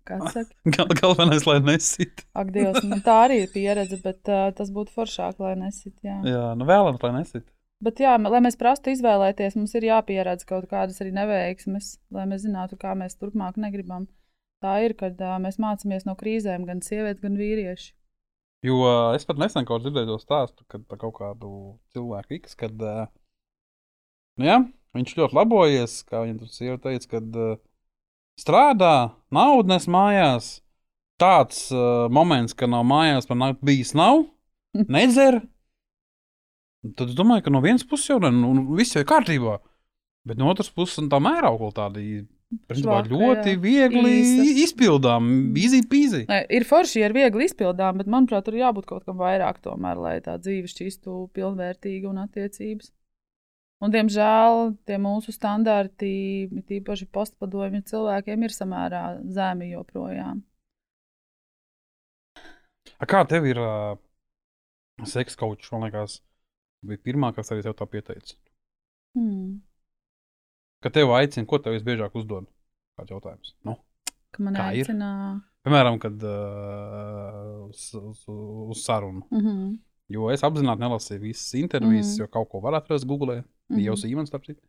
Gal, 0.77 0.89
galvenais, 0.97 1.45
lai 1.45 1.59
nesit. 1.61 2.25
ak, 2.33 2.51
Dievs, 2.55 2.81
nu, 2.87 2.99
tā 3.05 3.19
arī 3.27 3.43
ir 3.45 3.51
pieredze, 3.53 3.99
bet 4.05 4.31
uh, 4.33 4.49
tas 4.57 4.71
būtu 4.75 4.95
foršāk, 4.95 5.41
lai 5.43 5.55
nesit. 5.61 5.95
Jā. 6.05 6.17
Jā, 6.25 6.45
nu 6.59 6.69
vēlams, 6.69 7.03
lai 7.05 7.13
nesit. 7.19 7.45
Bet, 7.85 8.01
jā, 8.03 8.17
lai 8.19 8.41
mēs 8.43 8.57
prastu 8.59 8.91
izvēlēties, 8.91 9.55
mums 9.59 9.77
ir 9.79 9.87
jāpieredz 9.87 10.49
kaut 10.49 10.67
kādas 10.71 10.99
arī 11.05 11.13
neveiksmes, 11.15 11.93
lai 12.15 12.25
mēs 12.31 12.43
zinātu, 12.47 12.79
kā 12.81 12.97
mēs 12.99 13.15
turpmāk 13.21 13.61
negribam. 13.61 14.09
Tā 14.65 14.81
ir, 14.83 14.97
kad 14.99 15.21
uh, 15.23 15.37
mēs 15.43 15.61
mācāmies 15.63 16.09
no 16.09 16.17
krīzēm, 16.19 16.65
gan 16.67 16.83
sievietes, 16.83 17.23
gan 17.23 17.39
vīrieši. 17.39 17.93
Jo 18.67 18.81
ā, 18.83 18.95
es 19.15 19.27
pat 19.29 19.39
nesen 19.39 19.67
kaut 19.69 19.85
dzirdēju 19.85 20.11
to 20.11 20.19
stāstu, 20.23 20.65
kad 20.71 20.83
par 20.91 20.99
kaut 20.99 21.15
kādu 21.21 21.51
cilvēku 21.95 22.41
X, 22.41 22.57
kad 22.59 22.75
ā, 22.83 22.95
nu, 24.39 24.49
jā, 24.49 24.57
viņš 24.99 25.13
ļoti 25.21 25.39
labojies, 25.39 25.95
kā 26.09 26.25
viņa 26.25 26.41
tur 26.41 26.51
sieva 26.51 26.79
teica, 26.83 27.11
kad 27.13 27.39
uh, 27.39 27.53
strādā, 28.41 28.95
naudu 29.35 29.71
nes 29.71 29.87
mājās. 29.91 30.57
Tāds 31.19 31.65
uh, 31.75 32.07
moments, 32.15 32.55
ka 32.55 32.69
nav 32.71 32.85
mājās, 32.87 33.27
man 33.31 33.41
nak- 33.43 33.63
bijis 33.67 33.95
nav, 33.99 34.25
nedzer. 34.97 35.41
Tad 36.95 37.11
es 37.11 37.17
domāju, 37.19 37.47
ka 37.47 37.55
no 37.55 37.63
vienas 37.63 37.87
puses 37.87 38.11
jau 38.11 38.21
ne, 38.23 38.31
nu, 38.35 38.53
nu, 38.55 38.67
viss 38.79 38.95
ir 38.99 39.07
kārtībā. 39.07 39.57
Bet 40.27 40.39
no 40.39 40.51
otras 40.51 40.71
puses, 40.71 40.99
tā 41.11 41.19
mērā 41.23 41.51
kaut 41.59 41.75
tādi 41.79 42.25
principā, 42.49 43.01
Švaka, 43.03 43.13
ļoti 43.13 43.55
jā. 43.55 43.61
viegli 43.63 44.13
Īsa. 44.23 44.47
izpildām, 44.65 45.31
easy 45.59 45.83
peasy. 45.89 46.23
Nē, 46.29 46.41
Ir 46.59 46.65
forši, 46.69 47.03
ja 47.03 47.11
ir 47.11 47.17
viegli 47.17 47.49
izpildām, 47.49 48.01
bet, 48.01 48.09
manuprāt, 48.11 48.47
tur 48.47 48.57
jābūt 48.57 48.89
kaut 48.89 49.05
kam 49.09 49.21
vairāk, 49.21 49.61
tomēr, 49.65 50.01
lai 50.01 50.15
tā 50.25 50.39
dzīve 50.41 50.71
šķistu 50.71 51.19
pilnvērtīga 51.37 52.09
un 52.09 52.23
attiecības. 52.25 52.93
Un, 53.79 53.93
diemžēl 53.95 54.73
tie 54.89 54.97
mūsu 54.99 55.31
standarti, 55.31 56.49
tīpaši 56.67 57.07
postpadomju 57.15 57.85
cilvēkiem, 57.87 58.43
ir 58.43 58.55
samērā 58.55 59.03
zemi 59.31 59.71
joprojām. 59.71 60.43
A 62.99 63.07
kā 63.07 63.23
tev 63.31 63.47
ir 63.47 63.61
uh, 63.63 63.95
seksa 65.07 65.39
kaučs? 65.39 65.71
Man 65.71 65.87
liekas, 65.87 66.19
bija 66.83 67.05
pirmā, 67.07 67.31
kas 67.37 67.53
arī 67.55 67.63
tev 67.63 67.77
tā 67.79 67.87
pieteica. 67.87 68.35
Hmm. 69.15 69.61
Kad 70.83 70.93
tev 70.95 71.11
aicina, 71.17 71.47
ko 71.47 71.59
tev 71.59 71.75
visbiežāk 71.75 72.15
uzdod? 72.19 72.47
Kāds 72.99 73.11
jautājums? 73.15 73.55
Nu, 73.67 73.77
Ka 74.35 74.43
man 74.45 74.55
Kā 74.55 74.71
ir? 74.77 74.85
aicina. 74.87 75.41
piemēram, 75.67 75.99
kad 76.01 76.23
uh, 76.23 77.69
uz, 77.69 77.89
uz, 77.99 78.23
uz 78.29 78.85
sarunu. 78.85 79.25
Mm 79.31 79.41
-hmm. 79.41 79.79
Jo 80.09 80.31
es 80.33 80.43
apzināti 80.43 80.81
nelasīju 80.81 81.21
visas 81.21 81.55
intervijas, 81.55 82.07
Mhm. 82.15 82.21
jo 82.21 82.27
kaut 82.27 82.49
ko 82.49 82.61
var 82.61 82.75
atrast 82.75 83.07
Google. 83.07 83.43
Mhm. 83.71 83.77
Bija 83.77 83.87
jau 83.91 83.97
Sīmens, 83.97 84.27
starp 84.27 84.45
citu. 84.47 84.63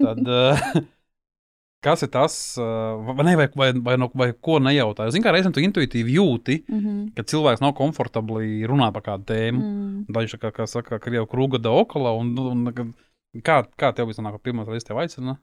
Tad, 0.00 0.18
uh, 0.18 0.58
kas 1.84 2.02
ir 2.02 2.08
tas, 2.08 2.56
uh, 2.58 3.14
vai, 3.16 3.36
vai, 3.36 3.48
vai, 3.56 3.72
vai, 3.72 3.96
no, 3.96 4.10
vai 4.14 4.32
ko 4.32 4.58
nejautāju? 4.58 5.10
Zini, 5.10 5.24
kā 5.24 5.32
reizēm 5.32 5.52
tu 5.52 5.60
intuitīvi 5.60 6.14
jūti, 6.18 6.64
Mm 6.68 6.80
-hmm. 6.80 7.14
ka 7.14 7.22
cilvēks 7.22 7.60
nav 7.60 7.72
komfortabli 7.74 8.66
runāt 8.66 8.92
par 8.92 9.02
kādu 9.02 9.24
tēmu. 9.24 9.60
mm. 9.60 10.06
Viņš 10.08 10.34
tā 10.34 10.38
kā, 10.38 10.50
kā 10.52 10.66
saka, 10.66 10.98
krievu 10.98 11.26
krūga 11.26 11.58
da 11.60 11.70
okala. 11.70 12.12
Un, 12.18 12.38
un, 12.38 12.66
un, 12.78 12.94
kā, 13.40 13.62
kā 13.80 13.92
tev 13.96 14.10
bija 14.10 14.18
sanāk, 14.20 14.36
pirmā 14.44 14.66
reize 14.68 14.84
tev 14.88 15.00
aicina? 15.00 15.38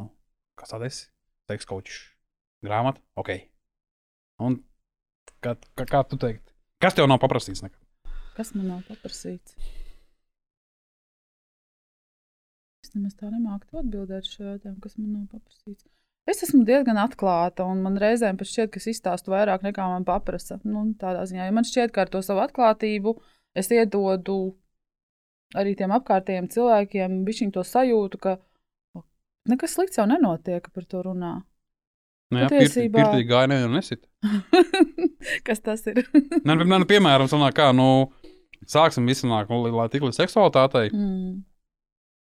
Nu, 0.00 0.08
kas 0.56 0.72
tad 0.72 0.84
esi? 0.86 1.10
Teiks 1.50 1.68
kočs. 1.68 2.00
Grāmata? 2.64 3.02
Ok. 3.20 3.34
Un 4.40 4.62
kā, 5.44 5.52
kā, 5.76 5.84
kā 5.84 6.04
tu 6.08 6.16
teikt? 6.20 6.54
Kas 6.80 6.96
tev 6.96 7.08
nav 7.10 7.20
paprastīts? 7.20 7.60
Nekad? 7.64 7.80
Kas 8.34 8.54
man 8.56 8.70
nav 8.72 8.80
paprasīts? 8.88 9.58
Es 12.84 12.90
nemaz 12.96 13.14
tā 13.18 13.28
nemāku 13.28 13.78
atbildēt 13.80 14.26
šo 14.28 14.48
jautājumu, 14.48 14.80
kas 14.82 14.96
man 14.96 15.12
nav 15.12 15.28
paprasīts. 15.34 15.84
Es 16.24 16.40
esmu 16.46 16.62
diezgan 16.64 16.96
atklāta, 17.02 17.66
un 17.68 17.82
man 17.84 17.98
reizēm 18.00 18.38
pat 18.40 18.48
šķiet, 18.48 18.70
ka 18.72 18.80
es 18.80 18.88
izstāstu 18.94 19.32
vairāk 19.34 19.64
nekā 19.66 19.84
man 19.92 20.06
paprasa. 20.08 20.56
Nu, 20.64 20.86
tādā 21.00 21.26
ziņā, 21.28 21.50
jo 21.50 21.56
man 21.56 21.68
šķiet, 21.68 21.92
ka 21.92 22.06
ar 22.06 22.12
to 22.12 22.22
savu 22.24 22.40
atklātību 22.46 23.12
es 23.60 23.68
iedodu 23.76 24.38
arī 25.54 25.74
tiem 25.78 25.92
apkārtējiem 25.96 26.48
cilvēkiem 26.52 27.24
bišķiņ 27.26 27.52
to 27.56 27.64
sajūtu, 27.68 28.20
ka 28.20 28.36
nekas 29.50 29.74
slikts 29.76 29.98
jau 30.00 30.06
nenotiek, 30.10 30.62
ka 30.64 30.70
par 30.74 30.84
to 30.88 31.02
runā. 31.06 31.34
Nu, 32.32 32.40
jā, 32.40 32.48
Patiesībā- 32.50 32.98
pirtī, 32.98 33.20
pirtī 33.20 33.26
gāja 33.28 33.48
nevienu 33.52 33.74
nesit. 33.76 34.06
kas 35.46 35.60
tas 35.60 35.84
ir? 35.86 36.00
Nē, 36.46 36.56
nu, 36.56 36.64
nu, 36.64 36.86
piemēram, 36.88 37.28
sanāk, 37.30 37.54
kā, 37.58 37.68
nu, 37.76 38.10
sāksim 38.66 39.06
visināt, 39.06 39.50
nu, 39.52 39.60
lai 39.70 39.88
tik 39.92 40.02
līdz 40.06 40.22
seksualitātei. 40.24 40.88
mm. 40.92 41.42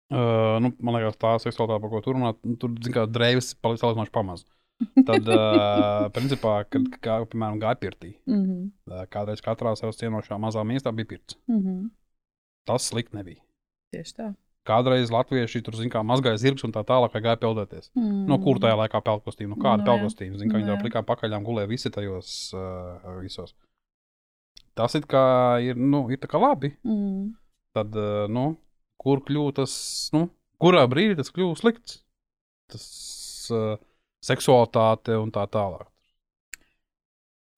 Uh, 0.10 0.56
nu, 0.58 0.72
man 0.82 0.96
liekas, 0.98 1.20
tā 1.22 1.36
seksualitāte, 1.38 1.84
par 1.84 1.92
ko 1.92 2.00
tur 2.02 2.16
runā, 2.18 2.32
nu, 2.42 2.56
tur, 2.58 2.72
zin 2.82 2.96
kā, 2.96 3.04
drēvis 3.06 3.52
paliks 3.62 3.84
salīdzinoši 3.84 4.14
pamaz. 4.16 4.42
Tad, 5.06 5.28
uh, 5.30 6.08
principā, 6.16 6.64
kad, 6.66 6.88
kā, 7.04 7.20
piemēram, 7.30 7.60
gāja 7.62 7.78
pirtī, 7.78 8.16
Mm 8.26 8.40
-hmm. 8.46 9.04
kādreiz 9.14 9.44
katrā 9.46 9.76
sev 9.78 9.94
cienošā 9.94 10.40
mazā 10.42 10.64
miestā 10.66 10.92
bija 10.96 11.06
pirts. 11.06 11.38
Mm 11.48 11.60
-hmm. 11.62 11.90
Tas 12.68 12.90
slikti 12.92 13.16
nebija. 13.18 13.42
Tieši 13.94 14.16
tā. 14.18 14.30
Kādreiz 14.70 15.10
latvieši 15.10 15.64
tur, 15.66 15.78
zin 15.80 15.90
kā, 15.90 16.02
mazgāja 16.06 16.38
zirgus 16.38 16.66
un 16.68 16.74
tā 16.76 16.84
tālāk, 16.86 17.14
vai 17.16 17.22
gāja 17.26 17.40
peldēties. 17.42 17.90
Mm. 17.98 18.26
No 18.30 18.38
kur 18.44 18.60
tajā 18.62 18.76
laikā 18.78 19.00
peldkostīm? 19.06 19.50
No 19.50 19.58
kāda 19.58 19.80
Nu, 19.80 19.86
no, 19.86 19.86
jā. 19.86 19.88
peldkostīma? 19.90 20.38
Zin 20.38 20.52
kā, 20.52 20.60
viņi 20.60 20.68
Nu, 20.68 20.74
jau 20.74 20.78
jā. 20.78 20.84
plikām 20.84 21.08
pakaļām 21.08 21.48
gulēja 21.48 21.72
visi 21.72 21.90
tajos 21.96 22.34
uh, 22.54 23.08
visos. 23.24 23.56
Tas 24.78 24.94
it 25.00 25.08
kā 25.10 25.24
ir, 25.66 25.80
nu, 25.80 26.04
ir 26.14 26.22
tā 26.22 26.30
kā 26.30 26.42
labi. 26.42 26.76
Mm. 26.86 27.32
Tad, 27.74 27.96
uh, 27.98 28.28
nu, 28.30 28.46
kur 29.02 29.24
kļūst 29.26 29.58
tas, 29.58 29.74
nu, 30.14 30.28
kurā 30.62 30.84
brīdī 30.92 31.18
tas 31.18 31.34
kļūst 31.34 31.64
slikts? 31.64 32.02
Tas 32.70 32.86
uh, 33.56 33.80
seksualitāte 34.22 35.18
un 35.18 35.32
tā 35.34 35.48
tālāk. 35.50 35.88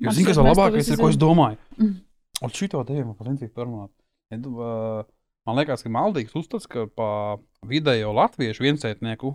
Man 0.02 0.16
zini, 0.16 0.30
kas 0.32 0.40
ir 0.40 0.48
labākais, 0.48 0.96
ko 0.98 1.12
es 1.12 1.20
domāju? 1.20 1.60
Mm. 1.78 1.98
Un 2.42 2.54
šito 2.56 2.80
tēmu 2.88 3.12
man 3.12 3.18
patīk 3.20 3.52
parunāt. 3.54 3.92
Man 4.32 5.58
liekas, 5.58 5.82
ka 5.82 5.90
maldīgs 5.90 6.36
uzskats, 6.38 6.68
ka 6.70 6.86
pa 6.96 7.08
vidējo 7.68 8.12
latviešu 8.14 8.62
viencētnieku 8.64 9.32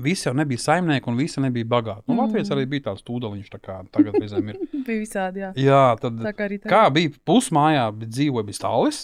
visi 0.00 0.24
jau 0.24 0.32
nebija 0.34 0.58
saimnieki 0.62 1.10
un 1.12 1.18
visi 1.20 1.42
nebija 1.44 1.68
bagāti. 1.68 2.06
Nu, 2.08 2.14
Mm. 2.14 2.22
Latvijas 2.24 2.50
arī 2.54 2.64
bija 2.66 2.86
tāds 2.88 3.04
tūdeļš, 3.04 3.50
tā 3.52 3.58
kā 3.60 3.74
tagad 3.92 4.16
reizēm 4.16 4.48
ir. 4.48 4.56
Bija 4.86 4.98
visādi, 5.02 5.42
jā. 5.44 5.50
Jā, 5.60 5.82
tad 6.00 6.16
Tā 6.24 6.32
kā 6.32 6.48
tā. 6.48 6.70
kā 6.70 6.80
bija 6.90 7.12
pusmājā, 7.28 7.84
bija 7.94 8.10
dzīvoja 8.10 8.46
bija 8.48 8.56
stālis. 8.58 9.02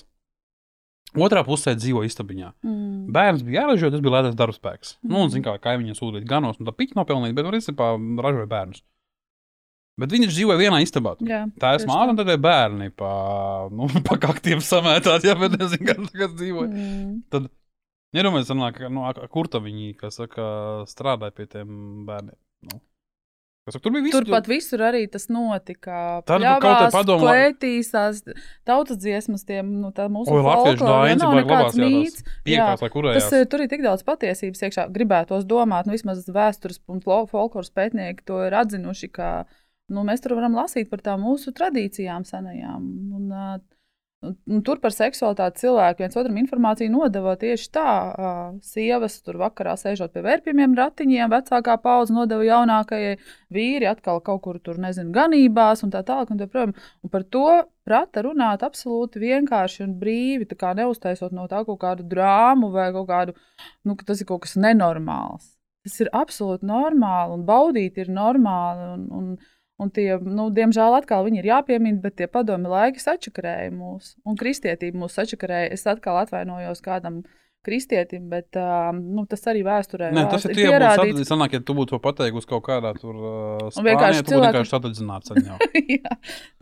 Otrā 1.16 1.40
pusē 1.44 1.72
dzīvoja 1.76 2.08
istabiņā. 2.10 2.48
Mm. 2.64 3.12
Bērns 3.12 3.44
bija 3.44 3.62
jāražo, 3.62 3.88
tas 3.92 4.00
bija 4.04 4.16
lētais 4.18 4.36
darbspēks. 4.36 4.96
Mm. 5.02 5.12
Nu, 5.12 5.20
un, 5.24 5.30
zin, 5.32 5.44
kā 5.44 5.54
kaimiņiem 5.60 5.96
sūtīt 5.96 6.26
ganos, 6.28 6.58
un 6.60 6.66
tā 6.68 6.72
piķi 6.76 6.96
nopelnīt, 6.98 7.36
bet, 7.36 7.46
nu, 7.46 7.52
principā, 7.54 7.92
ražoja 8.24 8.48
bērnus. 8.50 8.82
Bet 9.98 10.12
viņš 10.14 10.30
dzīvoja 10.30 10.60
vienā 10.60 10.80
istabā. 10.84 11.16
tur. 11.18 11.26
Jā, 11.30 11.44
Tā 11.58 11.74
ir 11.74 11.86
māte, 11.90 12.12
un 12.12 12.18
tad 12.20 12.28
ir 12.30 12.42
bērni 12.42 12.90
pa, 12.94 13.12
nu, 13.74 13.88
pa 14.08 14.18
kaktiem 14.22 14.62
samētāti, 14.64 15.30
jā, 15.30 15.38
bet 15.40 15.56
nezinu, 15.58 15.88
kas 15.88 16.12
tagad 16.12 16.36
dzīvoja. 16.38 16.68
Mm. 16.70 17.48
Nedomāju, 18.16 18.46
sanāk, 18.48 18.78
ka, 18.80 18.88
nu, 18.92 19.04
kur 19.32 19.50
tā 19.52 19.60
viņi, 19.60 19.92
saka, 20.14 20.44
strādāja 20.88 21.34
pie 21.36 21.48
tiem 21.50 22.06
bērniem. 22.08 22.38
Nu. 22.70 22.78
Saka, 23.68 23.82
tur 23.84 23.92
bija 23.92 24.04
viss. 24.06 24.16
Turpat 24.16 24.46
visur 24.48 24.82
arī 24.86 25.02
tas 25.12 25.26
notika. 25.28 26.22
Tad 26.24 26.40
kaut 26.40 26.62
kā 26.62 26.70
Pļavās, 26.72 26.94
padomā- 26.94 27.26
klētīs, 27.26 27.90
tās 27.92 28.22
tautas 28.64 28.96
dziesmas, 29.02 29.44
tiem, 29.44 29.74
nu, 29.82 29.90
tā 29.92 30.06
mūsu 30.08 30.32
Oi, 30.32 30.40
latviešu 30.46 30.86
ja 30.86 30.94
dainas 30.94 31.22
nav 31.22 31.36
nekāds 31.36 31.76
jā, 31.76 31.84
mīts. 31.84 32.24
Piekās 32.46 32.80
vai 32.80 32.90
kurējās. 32.94 33.28
Tas, 33.28 33.32
eh, 33.36 33.44
tur 33.44 33.60
ir 33.60 33.68
tik 33.68 33.84
daudz 33.84 34.06
patiesības 34.08 34.64
iekšā. 34.64 34.88
Gribētos 34.94 35.44
domāt, 35.44 35.84
nu, 35.84 35.92
vismaz 35.92 36.24
vēstures 36.24 36.80
un 36.88 37.04
folkloras 37.04 37.70
pētnieki 37.70 38.24
to 38.24 38.40
ir 38.46 38.56
atzinuši, 38.56 39.12
ka 39.12 39.44
nu, 39.92 40.04
mēs 40.06 40.22
tur 40.24 40.36
varam 40.38 40.56
lasīt 40.58 40.90
par 40.90 41.02
tām 41.04 41.24
mūsu 41.26 41.52
tradīcijām 41.56 42.26
senajām. 42.28 42.86
Un, 43.18 43.32
un, 44.26 44.34
un 44.50 44.62
tur 44.66 44.80
par 44.82 44.92
seksualitāti 44.94 45.62
cilvēki 45.62 46.04
viens 46.04 46.18
otram 46.18 46.38
informāciju 46.42 46.92
nodeva 46.92 47.36
tieši 47.40 47.70
tā. 47.74 47.94
Sievas 48.66 49.20
tur 49.24 49.38
vakarā 49.40 49.76
sēžot 49.80 50.12
pie 50.14 50.24
vērpjiem 50.26 50.76
ratiņiem, 50.78 51.32
vecākā 51.32 51.78
paudze 51.84 52.16
nodeva 52.16 52.46
jaunākajai, 52.46 53.16
vīri 53.54 53.88
atkal 53.90 54.22
kaut 54.24 54.42
kur 54.44 54.60
tur, 54.60 54.80
nezinu, 54.82 55.12
ganībās 55.14 55.84
un 55.86 55.94
tā 55.94 56.04
tālāk. 56.06 56.32
Un, 56.34 56.42
tā, 56.42 56.64
un 56.68 57.12
par 57.12 57.24
to 57.24 57.46
prata 57.88 58.24
runāt 58.26 58.64
absolūti 58.66 59.22
vienkārši 59.22 59.86
un 59.86 59.94
brīvi, 60.00 60.48
neuztaisot 60.82 61.32
no 61.32 61.46
tā 61.48 61.62
kaut 61.64 61.80
kādu 61.84 62.04
drāmu 62.04 62.72
vai 62.74 62.90
kaut 62.92 63.08
kādu, 63.08 63.38
nu, 63.84 63.96
ka 63.96 64.10
tas 64.10 64.20
ir 64.20 64.28
kaut 64.28 64.44
kas 64.44 64.58
nenormāls. 64.60 65.54
Tas 65.86 66.02
ir 66.02 66.10
absolūti 66.12 66.66
normāli 66.68 67.38
un 67.38 67.44
baudīt 67.48 67.96
ir 68.02 68.10
normāli. 68.12 68.90
Un, 68.96 69.06
un, 69.14 69.30
un 69.78 69.90
tie, 69.94 70.08
nu, 70.20 70.48
diemžēl, 70.54 70.98
atkal 70.98 71.26
viņi 71.26 71.42
ir 71.42 71.50
jāpiemina, 71.52 72.00
bet 72.02 72.18
tie 72.20 72.26
padomi 72.30 72.70
laiki 72.70 73.02
sačakarēja 73.02 73.74
mūs. 73.74 74.16
Un 74.26 74.38
kristietība 74.40 75.04
mūs 75.04 75.14
sačakarēja. 75.18 75.74
Es 75.76 75.86
atkal 75.90 76.18
atvainojos 76.24 76.82
kādam, 76.84 77.22
kristietim, 77.66 78.28
bet 78.30 78.56
uh, 78.56 78.92
nu, 78.94 79.24
tas 79.28 79.42
arī 79.50 79.64
vēsturē 79.66 80.08
Nē, 80.14 80.22
tas 80.30 80.44
ir 80.46 80.54
tie 80.56 80.68
pierādīts. 80.70 81.26
Sanāk, 81.28 81.56
ja 81.58 81.60
tu 81.60 81.74
būtu 81.76 81.96
to 81.96 81.98
pateikusi 82.00 82.48
kaut 82.48 82.62
kādā 82.68 82.92
tur 82.96 83.16
uh, 83.18 83.64
spānē, 83.74 83.90
vienkārši 83.90 84.22
tu 84.22 84.22
būtu 84.22 84.32
cilvēki- 84.32 84.54
vienkārši 84.54 84.72
viņu. 85.36 85.58
jā, 85.98 86.14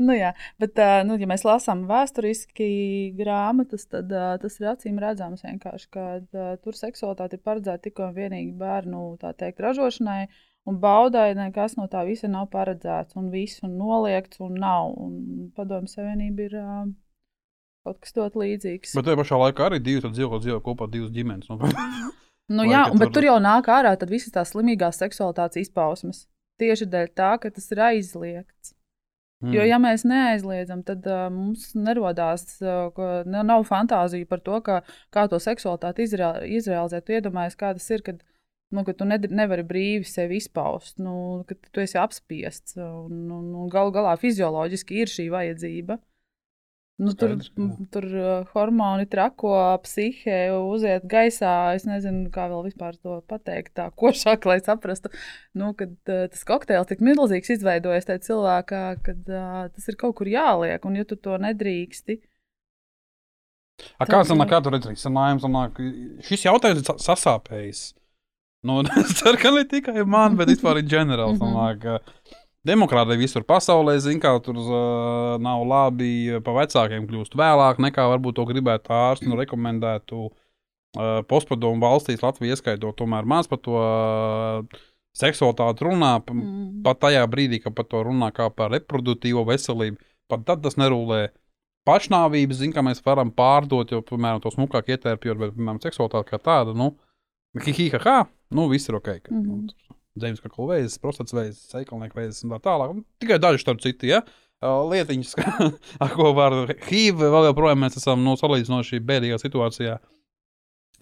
nu 0.09 0.17
jā, 0.17 0.33
bet, 0.63 0.75
uh, 0.81 0.97
nu, 1.07 1.19
ja 1.21 1.29
mēs 1.31 1.45
lasām 1.47 1.85
vēsturiski 1.91 2.71
grāmatas, 3.21 3.87
tad 3.93 4.11
uh, 4.17 4.35
tas 4.43 4.59
ir 4.59 4.73
acīm 4.73 4.99
redzams 5.03 5.45
vienkārši, 5.47 5.89
ka 5.95 6.09
uh, 6.25 6.51
tur 6.65 6.81
seksualitāte 6.81 7.39
ir 7.39 7.45
paredzēta 7.45 7.87
tikai 7.91 8.09
un 8.11 8.17
vienīgi 8.17 8.53
bērnu 8.59 9.07
tā 9.23 9.37
teikt, 9.37 9.63
ražošanai. 9.63 10.27
Un 10.67 10.79
baudai 10.83 11.31
nekas 11.39 11.77
no 11.79 11.87
tā 11.91 12.03
visa 12.09 12.27
nav 12.31 12.49
paredzēts, 12.51 13.15
un 13.19 13.31
viss 13.31 13.63
ir 13.63 13.71
noliegts, 13.71 14.41
un 14.43 14.57
nav. 14.59 14.97
Un 14.99 15.51
padomju 15.55 15.93
savienība 15.93 16.49
ir 16.49 16.57
uh, 16.59 16.87
kaut 17.87 18.01
kas 18.03 18.17
ļoti 18.19 18.43
līdzīgs. 18.43 18.97
Bet 18.99 19.07
tajā 19.07 19.21
pašā 19.23 19.39
laikā 19.45 19.69
arī 19.69 19.79
divi 19.83 20.11
dzīvo, 20.11 20.41
dzīvo 20.43 20.63
kopā 20.67 20.91
divas 20.91 21.15
ģimenes. 21.15 21.53
Nu, 21.53 21.61
Nu, 22.47 22.63
jā, 22.63 22.85
un, 22.93 22.99
bet 23.01 23.11
tur- 23.15 23.27
jau 23.27 23.37
nāk 23.43 23.67
ārā 23.75 23.97
visas 24.07 24.35
tās 24.35 24.53
slimīgās 24.55 25.01
seksualitātes 25.03 25.67
izpausmes. 25.67 26.27
Tieši 26.63 26.87
dēļ 26.89 27.09
tā, 27.19 27.33
ka 27.43 27.51
tas 27.51 27.67
ir 27.75 27.81
aizliegts. 27.83 28.73
Mm. 29.45 29.53
Jo, 29.53 29.65
ja 29.69 29.79
mēs 29.83 30.07
neaizliedzam, 30.09 30.81
tad 30.87 31.05
uh, 31.11 31.27
mums 31.33 31.75
nerodās, 31.77 32.47
uh, 32.65 33.27
nav 33.27 33.67
fantāzija 33.69 34.29
par 34.31 34.41
to, 34.47 34.61
ka, 34.65 34.79
kā 35.13 35.27
to 35.29 35.41
seksualitāti 35.43 36.07
izrea 36.07 36.31
izrealizēt. 36.47 37.05
Tu 37.05 37.19
iedomājies, 37.19 37.59
kā 37.61 37.75
tas 37.77 37.91
ir, 37.93 38.05
kad, 38.07 38.23
nu, 38.75 38.83
ka 38.87 38.93
tu 38.99 39.07
nedr- 39.07 39.31
nevari 39.31 39.63
brīvi 39.67 40.07
sevi 40.09 40.41
izpaust, 40.43 40.99
nu, 40.99 41.45
ka 41.49 41.55
tu 41.71 41.83
esi 41.85 41.99
apspiests. 42.01 42.77
Un, 42.83 43.27
un, 43.31 43.49
un 43.63 43.71
gal 43.73 43.93
galā 43.95 44.17
fizioloģiski 44.21 45.03
ir 45.05 45.13
šī 45.13 45.29
vajadzība. 45.35 45.99
Nu, 46.97 47.13
tur 47.13 47.35
Skaidrs, 47.35 47.51
jā. 47.53 47.61
m, 47.61 47.87
tur 47.93 48.05
uh, 48.17 48.47
hormoni 48.55 49.05
trako, 49.13 49.51
psihe 49.85 50.37
uziet 50.57 51.05
gaisā. 51.13 51.75
Es 51.77 51.85
nezinu, 51.85 52.31
kā 52.33 52.47
vēl 52.49 52.63
vispār 52.71 52.97
to 52.97 53.19
pateikt, 53.29 53.75
tā 53.77 53.91
košāk, 54.01 54.47
lai 54.49 54.57
saprastu, 54.65 55.11
nu, 55.61 55.75
kad 55.77 55.93
uh, 56.09 56.23
tas 56.33 56.47
kokteils 56.49 56.89
tik 56.89 57.05
milzīgs 57.05 57.53
izveidojas 57.53 58.09
tajā 58.09 58.23
cilvēkā, 58.31 58.81
kad 59.05 59.29
uh, 59.29 59.67
tas 59.77 59.91
ir 59.93 59.99
kaut 60.01 60.17
kur 60.23 60.31
jāliek, 60.33 60.89
un 60.89 60.97
ja 60.97 61.05
tu 61.05 61.21
to 61.21 61.37
nedrīksti, 61.45 62.17
A, 64.01 64.07
kā 64.09 64.23
sanāk, 64.25 64.49
kā 64.49 64.59
tu 64.65 64.71
redzi, 64.73 64.95
sanāk, 64.97 65.37
sanāk, 65.43 65.77
šis 66.25 66.47
jautājums 66.47 66.81
ir 66.81 66.87
sa- 66.89 66.97
sasāpējis. 67.11 67.83
Nu, 68.65 68.81
es 69.03 69.19
ceru, 69.21 69.39
ka 69.41 69.53
ne 69.55 69.67
tikai 69.69 70.05
man, 70.09 70.37
bet 70.39 70.51
vispār 70.55 70.81
ir 70.81 70.91
ģenerāli. 70.91 71.37
Mhm. 71.37 71.43
sanāk, 71.43 71.85
ka 71.85 72.43
Demokrātija 72.67 73.21
visur 73.21 73.45
pasaulē 73.47 73.95
zina, 74.03 74.19
ka 74.25 74.33
tur 74.43 74.59
uh, 74.59 75.37
nav 75.43 75.63
labi. 75.69 76.41
Pa 76.43 76.57
vecākiem 76.57 77.07
kļūst 77.07 77.37
vēlāk, 77.39 77.79
nekā 77.85 78.09
varbūt 78.15 78.41
to 78.41 78.47
gribētu 78.49 78.95
ārsts 78.97 79.29
un 79.29 79.39
rekomendētu. 79.39 80.27
Uh, 80.97 81.21
Postpadomu 81.29 81.83
valstīs 81.83 82.23
Latvija 82.25 82.57
ieskaitot, 82.57 82.97
tomēr 82.97 83.27
maz 83.29 83.47
par 83.51 83.61
to 83.63 83.77
uh, 83.77 84.85
seksualitāti 85.17 85.85
runā. 85.87 86.17
mm, 86.25 86.83
pat 86.87 87.03
tajā 87.05 87.25
brīdī, 87.31 87.61
kad 87.63 87.77
par 87.77 87.87
to 87.91 88.03
runā 88.07 88.33
kā 88.35 88.49
par 88.51 88.73
reproduktīvo 88.73 89.45
veselību, 89.47 90.01
pat 90.33 90.47
tad 90.49 90.65
tas 90.65 90.79
nerūlē. 90.81 91.27
Pašnāvības, 91.87 92.59
zina, 92.59 92.75
kā 92.75 92.83
mēs 92.83 93.05
varam 93.05 93.31
pārdot, 93.31 93.93
jo, 93.93 94.01
piemēram, 94.03 94.41
to 94.43 94.51
smukāk 94.51 94.89
ietērpjot, 94.97 95.39
bet, 95.39 95.53
piemēram, 95.55 95.79
seksualitāte 95.85 96.33
kā 96.33 96.41
tāda, 96.43 96.75
nu, 96.75 96.97
hihiha, 97.63 98.25
nu, 98.51 98.69
viss 98.71 98.89
ir 98.89 98.95
ok. 98.99 99.09
Ka, 99.23 99.31
mm 99.35 99.39
Mhm. 99.41 99.51
-hmm. 99.51 99.67
nu, 99.91 99.97
Zemes 100.17 100.41
kakla 100.41 100.65
vēzis, 100.71 100.99
prostats 100.99 101.33
vēzis, 101.37 101.67
seikalnieku 101.71 102.17
vēzis 102.17 102.45
un 102.45 102.51
tā 102.51 102.59
tālāk. 102.65 103.05
Tikai 103.21 103.39
daži 103.39 103.59
starp 103.61 103.81
citu, 103.85 104.07
ja? 104.07 104.23
Uh, 104.63 104.89
Lietiņas, 104.91 105.35
ar 106.01 106.11
ko 106.17 106.33
var 106.33 106.53
HIV, 106.89 107.19
vēl 107.21 107.45
joprojām 107.51 107.79
mēs 107.85 107.97
esam 108.01 108.25
nu, 108.25 108.33
salīdzinoši 108.41 109.01
bēdīgā 109.05 109.37
situācijā. 109.39 109.99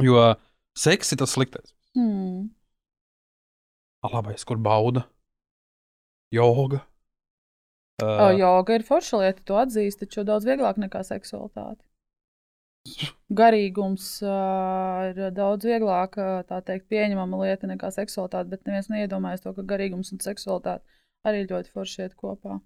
Jo 0.02 0.34
seks 0.76 1.12
ir 1.12 1.18
tas 1.18 1.30
sliktais. 1.30 1.74
mm. 1.96 2.50
Labais, 4.12 4.44
kur 4.44 4.56
bauda, 4.58 5.04
joga. 6.32 6.80
O, 8.02 8.30
joga 8.36 8.74
ir 8.74 8.82
forša 8.82 9.20
lieta, 9.22 9.40
to 9.46 9.54
atzīst, 9.54 10.00
taču 10.02 10.24
daudz 10.26 10.44
vieglāk 10.44 10.76
nekā 10.76 11.00
seksualitāte. 11.06 11.80
Garīgums 13.34 14.06
uh, 14.22 15.08
ir 15.08 15.32
daudz 15.34 15.64
vieglāk 15.66 16.18
tā 16.48 16.60
teikt, 16.66 16.86
pieņemama 16.92 17.40
lieta 17.40 17.70
nekā 17.70 17.90
seksualitāte, 17.94 18.50
bet 18.52 18.68
neviens 18.68 18.90
neiedomājas 18.92 19.44
to, 19.46 19.54
ka 19.56 19.64
garīgums 19.72 20.12
un 20.14 20.20
seksualitāte 20.22 20.84
arī 21.24 21.46
ļoti 21.48 21.72
forši 21.72 22.04
iet 22.04 22.14
kopā. 22.20 22.60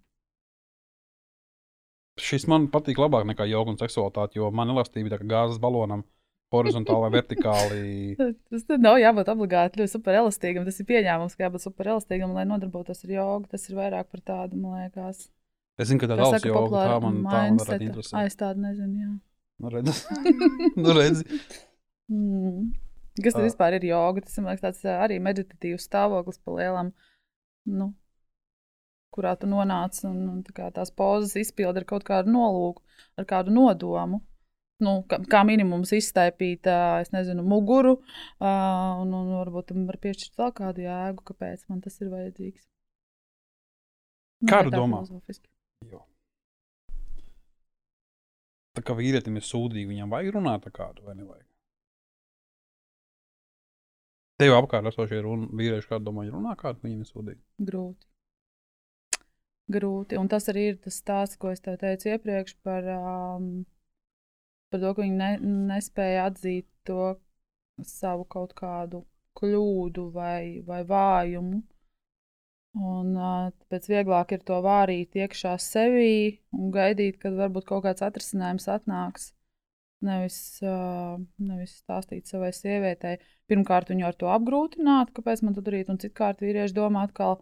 Šis 2.19 2.49
man 2.51 2.67
patīk 2.73 2.99
labāk 2.99 3.29
nekā 3.31 3.47
joga 3.47 3.73
un 3.73 3.79
seksualitāte, 3.79 4.41
jo 4.41 4.51
man 4.51 4.75
elastība 4.75 5.13
ir 5.13 5.23
kā 5.23 5.29
gāzes 5.31 5.63
balonam, 5.63 6.03
horizontāli 6.51 7.05
vai 7.07 7.13
vertikāli. 7.15 7.83
Tas 8.51 8.67
nav 8.83 8.99
jābūt 8.99 9.31
obligāti 9.31 9.85
ļoti 9.85 9.95
superelastīgam. 9.95 10.67
Tas 10.67 10.83
ir 10.83 10.89
pieņēmums, 10.91 11.39
ka 11.39 11.47
jābūt 11.47 11.69
superelastīgam, 11.69 12.35
lai 12.35 12.49
nodarbotos 12.51 13.07
ar 13.07 13.15
jogu. 13.15 13.47
Tas 13.55 13.71
ir 13.71 13.79
vairāk 13.79 14.11
par 14.11 14.25
tādu, 14.33 14.59
man 14.59 14.83
liekas, 14.83 15.29
Es 15.79 15.93
zinu, 15.93 16.03
ka 16.03 16.09
tā 16.11 16.17
kā 16.17 16.25
daudz 16.25 16.35
saka, 16.35 16.49
joga, 16.51 16.59
tā 16.59 16.67
populāra 16.67 16.99
man, 17.05 17.19
tā 17.23 17.41
man 17.47 17.59
varētu 17.63 17.87
interesēt. 17.87 18.15
Ai, 18.19 18.27
es 18.27 18.37
tādu 18.39 18.65
nezinu. 18.65 18.97
Jā. 18.99 19.11
Nu, 19.59 19.71
redz. 19.75 20.05
nu, 20.83 20.93
redz. 20.95 21.25
Mm. 22.13 22.69
Kas 23.19 23.35
tad 23.35 23.43
Ā. 23.43 23.49
vispār 23.49 23.77
ir 23.79 23.89
joga? 23.89 24.23
Tas 24.23 24.39
man 24.39 24.53
liekas, 24.53 24.63
tāds 24.63 24.85
arī 24.93 25.19
meditatīvs 25.23 25.89
stāvoklis 25.89 26.39
pa 26.45 26.55
lielam, 26.55 26.93
nu, 27.67 27.91
kurā 29.15 29.35
tu 29.41 29.51
nonāc 29.51 29.99
un, 30.07 30.21
un 30.31 30.41
tā 30.47 30.55
kā 30.55 30.71
tās 30.75 30.93
pozas 30.95 31.35
izpildi 31.41 31.83
ar 31.83 31.87
kaut 31.89 32.07
kādu 32.07 32.31
nolūku, 32.35 32.85
ar 33.19 33.27
kādu 33.29 33.55
nodomu. 33.55 34.23
Nu, 34.79 35.01
kā, 35.11 35.19
kā 35.27 35.41
minimums 35.43 35.91
izstaipīt, 35.97 36.69
ā, 36.71 37.01
es 37.03 37.11
nezinu, 37.11 37.43
muguru, 37.43 37.97
un, 38.39 39.11
un 39.11 39.33
varbūt 39.35 39.73
tam 39.73 39.89
var 39.89 39.99
piešķirt 40.05 40.39
vēl 40.39 40.53
kādu 40.55 40.85
jēgu, 40.85 41.25
kāpēc 41.33 41.65
man 41.67 41.81
tas 41.83 41.99
ir 41.99 42.13
vajadzīgs. 42.13 42.69
Nu, 44.39 44.53
Kā 44.53 44.61
vai 44.61 44.69
tu 44.69 44.71
tā 44.71 44.79
domā? 44.79 45.01
filozofiski. 45.03 45.51
Jo. 45.91 46.05
Tā 48.79 48.85
kā 48.87 48.95
vīrietim 48.95 49.35
ir 49.41 49.43
sūdīgi, 49.43 49.89
viņam 49.91 50.13
vajag 50.15 50.37
runāt 50.37 50.67
ar 50.69 50.75
kādu 50.75 51.03
vai 51.03 51.17
nevajag. 51.19 51.47
Tev 54.39 54.55
apkārt 54.55 54.87
esošie 54.87 55.19
vīrieši, 55.59 55.89
kādi 55.91 56.07
domā, 56.07 56.23
runā 56.31 56.53
kādu, 56.61 56.85
viņam 56.85 57.01
ir 57.03 57.09
sūdīgi. 57.09 57.41
Grūti. 57.67 58.07
Grūti. 59.75 60.19
Un 60.21 60.31
tas 60.31 60.47
arī 60.53 60.69
ir 60.71 60.79
tas 60.85 61.01
stāsts, 61.03 61.41
ko 61.43 61.51
es 61.51 61.65
tev 61.65 61.81
teicu 61.81 62.13
iepriekš 62.13 62.55
par, 62.63 62.87
um, 62.95 63.49
par 64.71 64.85
to, 64.85 64.93
ka 64.95 65.03
viņi 65.03 65.19
ne, 65.19 65.33
nespēja 65.73 66.29
atzīt 66.31 66.69
to 66.87 67.17
savu 67.83 68.29
kaut 68.31 68.55
kādu 68.63 69.03
kļūdu 69.43 70.07
vai, 70.15 70.63
vai 70.71 70.85
vājumu. 70.87 71.65
Un, 72.77 73.15
tāpēc 73.17 73.89
vieglāk 73.89 74.35
ir 74.37 74.43
to 74.47 74.59
vārīt 74.63 75.17
iekšā 75.17 75.55
sevī 75.63 76.39
un 76.53 76.71
gaidīt, 76.75 77.17
kad 77.23 77.35
varbūt 77.39 77.67
kaut 77.71 77.87
kāds 77.87 78.05
atrisinājums 78.05 78.69
atnāks. 78.71 79.33
Nevis, 80.05 80.61
nevis 80.63 81.73
stāstīt 81.81 82.29
savai 82.31 82.53
sievietei. 82.55 83.17
Pirmkārt, 83.51 83.89
viņu 83.91 84.07
ar 84.07 84.19
to 84.21 84.29
apgrūtināt, 84.31 85.11
kāpēc 85.17 85.43
man 85.43 85.57
to 85.57 85.65
darīt, 85.65 85.89
un 85.91 85.99
citkārt 85.99 86.45
vīrieši 86.45 86.77
domā 86.77 87.09
atkal, 87.09 87.41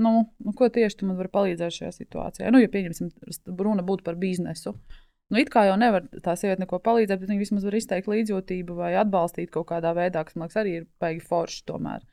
nu, 0.00 0.12
nu, 0.38 0.54
ko 0.56 0.70
tieši 0.72 1.02
tu 1.02 1.10
man 1.10 1.18
vari 1.18 1.32
palīdzēt 1.34 1.76
šajā 1.80 1.92
situācijā. 1.98 2.54
Nu, 2.54 2.62
ja 2.62 2.70
pieņemsim, 2.72 3.10
runa 3.58 3.84
būtu 3.84 4.06
par 4.06 4.16
biznesu. 4.16 4.72
Nu, 5.28 5.42
it 5.42 5.52
kā 5.52 5.66
jau 5.68 5.76
nevar 5.76 6.06
tā 6.24 6.32
sieviete 6.38 6.64
neko 6.64 6.80
palīdzēt, 6.86 7.20
bet 7.20 7.28
viņa 7.28 7.44
vismaz 7.44 7.68
var 7.68 7.76
izteikt 7.76 8.08
līdzjūtību 8.08 8.78
vai 8.78 8.94
atbalstīt 9.02 9.52
kaut 9.52 9.68
kādā 9.74 9.92
veidā, 9.98 10.24
kas 10.24 10.38
man 10.38 10.48
liekas, 10.48 10.62
arī 10.62 10.78
ir 10.78 10.88
baigi 11.02 11.20
forši 11.28 11.66
tomēr. 11.68 12.06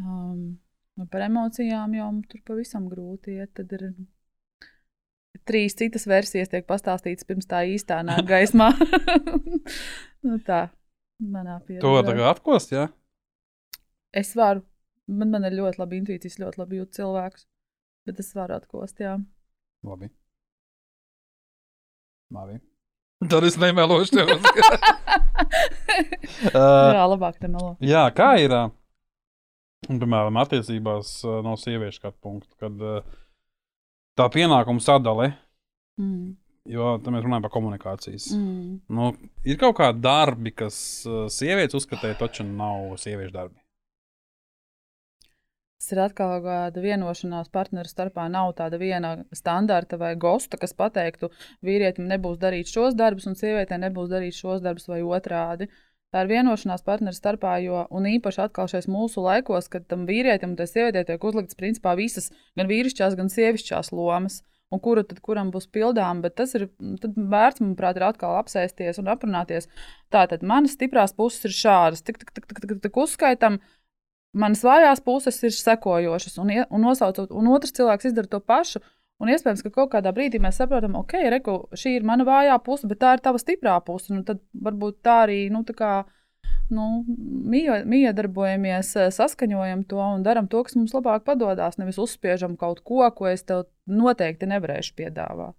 Um, 0.00 0.56
nu, 0.98 1.06
par 1.10 1.24
emocijām 1.26 1.94
jau 1.96 2.10
tur 2.30 2.42
pavisam 2.46 2.88
grūti 2.90 3.38
iet. 3.38 3.52
Tad 3.56 3.72
ir 3.76 3.88
trīs 5.48 5.76
citas 5.78 6.06
versijas, 6.08 6.50
tiek 6.52 6.66
pastāstītas 6.68 7.26
pirms 7.28 7.48
tā 7.50 7.64
īstā 7.70 8.02
nāk 8.06 8.24
gaismā. 8.32 8.70
nu, 10.26 10.38
tā, 10.46 10.66
manā 11.20 11.58
pieredzē. 11.64 11.84
To 11.84 11.96
tagad 12.06 12.30
atkost, 12.34 12.74
jā? 12.76 12.86
Ja? 12.86 12.92
Es 14.14 14.34
varu. 14.38 14.62
Man, 15.10 15.28
man 15.34 15.44
ir 15.44 15.56
ļoti 15.58 15.80
labi 15.82 15.98
intuīcijas, 16.00 16.38
ļoti 16.40 16.60
labi 16.62 16.78
jūt 16.78 16.94
cilvēkus. 16.96 17.48
Bet 18.08 18.20
es 18.20 18.30
varu 18.36 18.54
atkost, 18.56 19.00
jā. 19.02 19.16
Labi. 19.84 20.08
Labi. 22.32 22.60
Tad 23.30 23.44
es 23.48 23.56
nemelošu 23.60 24.16
tev. 24.16 24.32
uh, 26.52 26.92
jā, 26.92 27.04
labāk 27.08 27.38
nemelo. 27.42 27.74
jā, 27.84 28.04
kā 28.16 28.34
ir? 28.42 28.52
ā, 28.52 28.64
Un, 29.90 29.98
piemēram, 30.00 30.38
attiecībās 30.40 31.16
ā, 31.28 31.40
no 31.44 31.56
sieviešu 31.60 32.00
skatu 32.00 32.18
punkta, 32.24 32.54
kad 32.64 32.80
ā, 32.80 32.94
tā 34.18 34.30
pienākuma 34.32 34.82
sadale, 34.84 35.32
Mm. 35.94 36.32
jo 36.66 36.86
te 36.98 37.12
mēs 37.14 37.22
runājam 37.22 37.44
par 37.44 37.52
komunikācijas. 37.54 38.32
Mm. 38.34 38.80
Nu, 38.90 39.12
ir 39.46 39.58
kaut 39.60 39.76
kādi 39.78 40.00
darbi, 40.02 40.50
kas 40.50 40.76
uh, 41.06 41.28
sievietes 41.30 41.76
uzskatīja, 41.78 42.16
taču 42.18 42.42
nav 42.48 42.96
sieviešu 42.98 43.30
darbi. 43.36 43.60
Tas 45.78 45.92
ir 45.92 46.00
atkal 46.00 46.38
kāda 46.40 46.80
vienošanās 46.82 47.50
partneru 47.52 47.90
starpā. 47.90 48.24
Nav 48.32 48.54
tāda 48.58 48.78
viena 48.80 49.10
standarta 49.36 49.98
vai 50.00 50.14
gosta, 50.16 50.56
kas 50.56 50.72
pateiktu, 50.72 51.28
vīrietim 51.62 52.08
nebūs 52.08 52.38
darīt 52.40 52.72
šos 52.72 52.96
darbus, 52.96 53.26
un 53.28 53.36
sievietei 53.36 53.78
nebūs 53.82 54.08
darīt 54.10 54.34
šos 54.38 54.64
darbus 54.64 54.88
vai 54.88 55.02
otrādi. 55.04 55.68
Tā 56.14 56.22
ir 56.22 56.28
vienošanās 56.30 56.84
partneru 56.86 57.16
starpā, 57.16 57.56
jo, 57.64 57.80
īpaši 57.90 58.44
atkal 58.44 58.68
šais 58.70 58.86
mūsu 58.86 59.18
laikos, 59.24 59.66
kad 59.66 59.88
tam 59.90 60.04
vīrietim 60.06 60.52
un 60.52 60.58
tai 60.60 60.68
sievietei 60.70 61.02
tiek 61.08 61.24
uzliktas 61.26 61.58
principā 61.58 61.96
visas, 61.98 62.28
gan 62.54 62.70
vīrišķās, 62.70 63.16
gan 63.18 63.32
sievišķās 63.32 63.90
lomas, 63.90 64.36
un 64.70 64.78
kura 64.84 65.02
tad 65.02 65.18
kuram 65.26 65.50
būs 65.50 65.66
pildām. 65.74 66.20
Bet 66.22 66.36
tas 66.38 66.54
ir 66.54 66.68
vērts, 66.78 67.64
manuprāt, 67.64 67.98
ir 67.98 68.06
atkal 68.06 68.36
apsēsties 68.38 69.02
un 69.02 69.10
aprunāties. 69.10 69.66
Tātad 70.14 70.46
manas 70.46 70.76
stiprās 70.78 71.16
puses 71.18 71.48
ir 71.50 71.56
šādas, 71.58 72.06
tik, 72.06 72.22
tik, 72.22 72.30
tik, 72.30 72.46
tik, 72.46 72.62
tik, 72.62 72.78
tik 72.86 73.02
uzskaitam. 73.02 73.58
Manas 74.38 74.62
vājās 74.66 75.02
puses 75.02 75.42
ir 75.42 75.58
sekojošas, 75.58 76.38
un, 76.42 76.54
un 76.62 76.86
nosaucot, 76.86 77.34
un 77.34 77.50
otrs 77.54 77.74
cilvēks 77.74 78.12
izdara 78.12 78.30
to 78.30 78.38
pašu. 78.38 78.86
Un 79.22 79.30
iespējams, 79.30 79.62
ka 79.62 79.70
kaut 79.70 79.92
kādā 79.92 80.10
brīdī 80.14 80.40
mēs 80.42 80.58
saprotam, 80.58 80.96
ok, 80.98 81.14
reku, 81.36 81.54
šī 81.78 81.98
ir 82.00 82.06
mana 82.06 82.26
vājā 82.26 82.56
puse, 82.66 82.88
bet 82.90 82.98
tā 83.02 83.14
ir 83.14 83.22
tava 83.24 83.38
stiprā 83.38 83.76
puse. 83.86 84.10
Nu, 84.12 84.24
tad 84.26 84.40
varbūt 84.66 84.98
tā 85.06 85.20
arī 85.28 85.38
nu, 85.54 85.62
tā 85.66 85.76
kā, 85.78 85.90
nu, 86.74 87.04
mie- 87.54 87.84
miedarbojamies, 87.86 88.90
eh, 88.98 89.12
saskaņojam 89.14 89.84
to 89.88 90.00
un 90.02 90.24
darām 90.26 90.48
to, 90.50 90.64
kas 90.66 90.74
mums 90.74 90.96
labāk 90.96 91.24
padodas. 91.28 91.78
Nevis 91.78 92.00
uzspiežam 92.02 92.58
kaut 92.58 92.82
ko, 92.82 93.06
ko 93.14 93.30
es 93.30 93.46
tev 93.46 93.68
noteikti 93.86 94.50
nevarēšu 94.50 94.96
piedāvāt. 94.98 95.54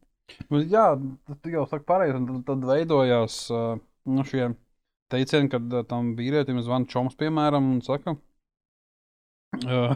Bet 0.49 0.67
Jā, 0.69 0.87
tas 1.27 1.51
jau 1.53 1.65
saka 1.69 1.85
pareizi. 1.85 2.19
Tad, 2.27 2.45
tad 2.45 2.63
veidojās 2.65 3.39
uh, 3.53 3.77
nu, 4.05 4.23
šie 4.25 4.49
teicieni, 5.13 5.49
kad 5.49 5.73
uh, 5.73 5.85
tam 5.87 6.15
vīrietim 6.17 6.59
zvana 6.65 6.89
čoms, 6.89 7.15
piemēram, 7.15 7.71
un 7.75 7.81
saka, 7.85 8.17
uh, 9.63 9.95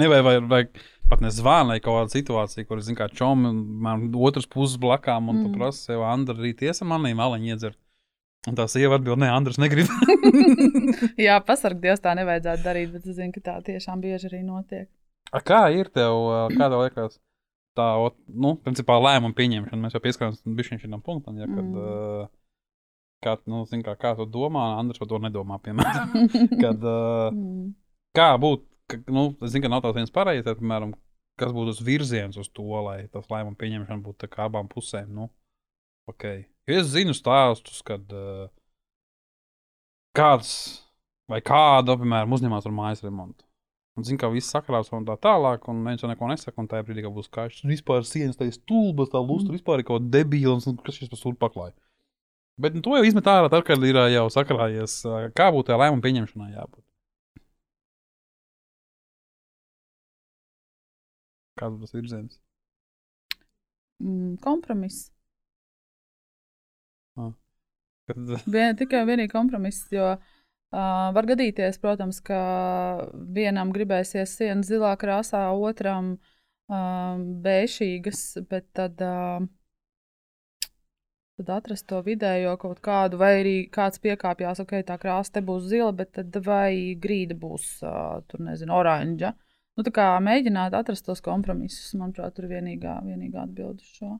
ne 0.00 0.08
vai, 0.08 0.20
vai, 0.22 0.36
vai 0.40 0.62
pat 1.10 1.22
nezvana, 1.24 1.74
vai 1.74 1.80
kaut 1.84 1.98
kāda 1.98 2.14
situācija, 2.14 2.66
kur, 2.68 2.80
zin, 2.84 2.96
kā 2.98 3.08
čomi, 3.12 3.50
man 3.84 4.08
otrs 4.14 4.48
puses 4.50 4.78
blakām, 4.80 5.30
un 5.30 5.40
mm. 5.40 5.46
tu 5.46 5.58
prasa 5.58 5.90
sev, 5.90 6.04
Andra, 6.06 6.36
rīt 6.38 6.62
iesa 6.64 6.86
manī 6.88 7.14
maliņu 7.18 7.50
iedzert. 7.52 7.78
Un 8.44 8.56
tā 8.58 8.66
sieva 8.68 8.98
atbild, 8.98 9.16
nē, 9.22 9.30
Andrs 9.32 9.56
negrib. 9.60 9.88
Jā, 11.26 11.38
pasargdies 11.46 12.02
tā 12.04 12.12
nevajadzētu 12.18 12.64
darīt, 12.66 12.90
bet 12.92 13.06
es 13.08 13.16
zinu, 13.16 13.32
ka 13.32 13.40
tā 13.46 13.54
tiešām 13.70 14.02
bieži 14.04 14.28
arī 14.28 14.42
notiek. 14.44 14.88
A, 15.32 15.40
kā 15.40 15.62
ir 15.72 15.88
tev, 15.92 16.26
kā 16.52 16.68
tev 16.68 16.82
liekas, 16.82 17.16
tā, 17.78 17.86
ot, 18.04 18.18
nu, 18.28 18.54
principā 18.60 18.98
lēmumu 19.00 19.36
pieņemšana? 19.38 19.80
Mēs 19.86 19.96
jau 19.96 20.02
pieskaramies 20.04 20.68
šim 20.68 21.00
punktam, 21.00 21.40
ja, 21.40 21.48
kad, 21.48 21.64
Mm. 21.64 22.28
kā, 23.24 23.38
nu, 23.48 23.64
zin, 23.70 23.80
kā, 23.86 23.96
kā 23.96 24.12
tu 24.18 24.28
domā, 24.28 24.74
Andrs 24.82 25.00
par 25.00 25.08
to 25.08 25.22
nedomā, 25.24 25.56
piemēram. 25.64 26.12
kad, 26.64 26.84
Mm. 27.32 27.72
kā 28.14 28.28
būt, 28.36 28.68
ka, 28.90 29.00
nu, 29.12 29.28
es 29.44 29.54
zinu, 29.54 29.64
ka 29.66 29.72
nav 29.72 29.84
tāds 29.84 29.98
viens 29.98 30.14
pareizs, 30.14 30.48
piemēram, 30.60 30.94
kas 31.40 31.54
būtu 31.54 31.72
tas 31.72 31.84
virziens 31.84 32.38
uz 32.40 32.50
to, 32.54 32.66
lai 32.86 33.04
tas 33.12 33.30
lēmumu 33.30 33.58
pieņemšana 33.60 34.04
būtu 34.04 34.26
tā 34.26 34.44
abām 34.46 34.68
pusēm, 34.70 35.10
nu, 35.14 35.30
ok. 36.10 36.28
Jo 36.70 36.80
es 36.80 36.92
zinu 36.92 37.16
stāstus, 37.16 37.82
kad 37.84 38.12
uh, 38.14 38.46
kāds 40.16 40.52
vai 41.30 41.40
kāda, 41.44 41.96
piemēram, 42.00 42.36
uzņemās 42.36 42.68
ar 42.68 42.76
mājas 42.76 43.04
remontu. 43.04 43.44
Un 43.94 44.06
zina, 44.06 44.18
ka 44.18 44.30
viss 44.32 44.50
sakrās 44.50 44.90
un 44.94 45.04
tā 45.06 45.14
tālāk, 45.22 45.68
un 45.70 45.84
viņš 45.86 46.02
jau 46.02 46.10
neko 46.10 46.28
nesaka, 46.32 46.56
un 46.58 46.68
tajā 46.70 46.86
brīdī, 46.86 47.04
kad 47.04 47.14
būs 47.14 47.30
kāds 47.30 47.60
tur 47.60 47.70
vispār 47.70 48.02
sienas, 48.08 48.38
tā 48.38 48.48
ir 48.48 48.56
stulbas, 48.56 49.12
tā 49.12 49.22
lustra 49.22 49.52
Mm. 49.52 49.58
vispār 49.60 49.84
kaut 49.86 50.02
kāda 50.02 50.10
debīla, 50.18 50.56
un 50.58 50.80
kas 50.82 50.98
šis 50.98 51.12
pa 51.12 51.16
stulbu 51.20 51.38
paklāja. 51.38 51.74
Bet 52.58 52.74
nu, 52.74 52.82
to 52.82 52.90
jau 52.94 53.04
izmet 53.06 53.26
ārā, 53.30 53.50
tad, 53.50 53.64
kad 53.66 53.78
ir 53.82 53.94
jau 53.94 54.26
sakrājies, 54.30 55.02
kā 55.34 55.46
būtu 55.54 55.70
tajā 55.70 55.78
lēmuma 55.78 56.02
pieņemšanā 56.02 56.50
jābūt. 56.54 56.83
Kāds 61.60 61.80
būs 61.80 61.94
virziens? 61.94 62.38
Mm, 64.02 64.36
Kompromiss. 64.42 65.14
Kad, 68.04 68.16
Vien, 68.44 68.76
tikai 68.76 69.04
vienīgi 69.08 69.32
kompromiss, 69.32 69.86
jo 69.94 70.10
uh, 70.12 70.18
var 71.16 71.28
gadīties, 71.28 71.78
protams, 71.80 72.20
ka 72.24 72.38
vienam 73.36 73.72
gribēsies 73.72 74.36
sienas 74.36 74.68
zilā 74.68 74.92
krāsā, 75.00 75.46
otram 75.56 76.16
uh, 76.18 77.14
bēšīgas, 77.46 78.24
bet 78.50 78.68
tad, 78.76 79.00
uh, 79.00 79.46
tad 81.38 81.54
atrast 81.56 81.88
to 81.88 82.02
vidējo 82.04 82.58
kaut 82.60 82.82
kādu, 82.84 83.22
vai 83.22 83.32
arī 83.38 83.56
kāds 83.72 84.02
piekāpjas, 84.04 84.60
ok, 84.66 84.76
tā 84.90 84.98
krāsa 85.00 85.38
te 85.38 85.44
būs 85.48 85.70
zila, 85.72 85.94
bet 85.96 86.12
tad 86.18 86.36
vai 86.44 86.98
grīda 87.00 87.38
būs, 87.40 87.78
uh, 87.86 88.20
tur 88.28 88.44
nezinu, 88.50 88.76
oranža. 88.76 89.32
Nu, 89.74 89.82
tā 89.82 89.90
kā 89.94 90.06
mēģināt 90.22 90.74
atrast 90.78 91.06
tos 91.06 91.22
kompromisus, 91.24 91.94
manuprāt, 91.98 92.36
tur 92.36 92.46
ir 92.46 92.56
vienīgā, 92.60 93.00
vienīgā 93.06 93.42
atbilde 93.42 93.82
uz 93.82 93.96
šo. 93.98 94.12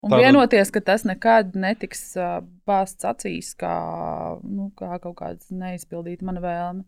Un 0.00 0.10
Tātad- 0.10 0.24
vienoties, 0.24 0.70
ka 0.72 0.80
tas 0.80 1.04
nekad 1.04 1.54
netiks 1.54 2.16
uh, 2.16 2.40
bāzts 2.66 3.04
acīs, 3.04 3.52
kā, 3.54 3.74
nu, 4.42 4.70
kā 4.76 4.96
kaut 5.02 5.18
kāda 5.18 5.60
neizpildīta 5.62 6.24
mana 6.24 6.40
vēlme. 6.40 6.84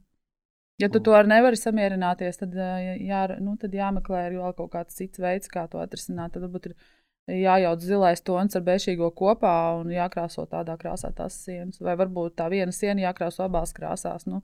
Ja 0.80 0.88
tu 0.88 0.98
to 1.04 1.12
ar 1.14 1.28
nevari 1.28 1.58
samierināties, 1.60 2.40
tad, 2.40 2.56
uh, 2.56 2.96
jā, 2.96 3.20
nu, 3.44 3.54
tad 3.60 3.76
jāmeklē 3.76 4.24
arī 4.30 4.40
vēl 4.40 4.56
kaut 4.56 4.72
kāds 4.72 4.96
cits 4.96 5.20
veids, 5.20 5.50
kā 5.52 5.68
to 5.70 5.78
atrisināt. 5.78 6.32
Tad 6.32 6.46
varbūt 6.48 6.70
ir 6.70 6.74
jājauc 7.28 7.84
zilais 7.84 8.24
tons 8.24 8.56
ar 8.56 8.64
bēšīgo 8.66 9.12
kopā 9.14 9.52
un 9.78 9.92
jākrāso 9.92 10.46
tādā 10.50 10.74
krāsā 10.80 11.12
tās 11.14 11.36
sienas. 11.44 11.78
Vai 11.84 11.94
varbūt 12.00 12.34
tā 12.40 12.48
viena 12.50 12.72
siena 12.72 13.04
jākrāso 13.04 13.44
abās 13.44 13.76
krāsās. 13.76 14.26
Nu, 14.26 14.40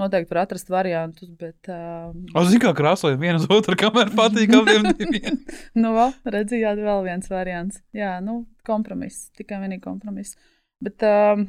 noteikti 0.00 0.34
var 0.34 0.42
atrast 0.46 0.70
variantus, 0.72 1.30
bet. 1.38 1.58
Uh, 1.68 2.12
O, 2.34 2.44
zini, 2.48 2.60
kā 2.62 2.72
krāsojam 2.76 3.20
vienu 3.20 3.40
uz 3.40 3.48
otru, 3.52 3.76
kamēr 3.78 4.12
patīk 4.16 4.54
abiem 4.56 4.88
diviem. 4.98 5.40
nu, 5.82 5.94
vēl, 5.96 6.14
redzījāt, 6.36 6.80
vēl 6.82 7.04
viens 7.06 7.32
variants. 7.32 7.82
Jā, 7.96 8.16
nu, 8.24 8.42
kompromiss, 8.66 9.28
tikai 9.38 9.60
vienīgi 9.62 9.84
kompromiss. 9.84 10.38
Bet, 10.82 11.04
um, 11.06 11.44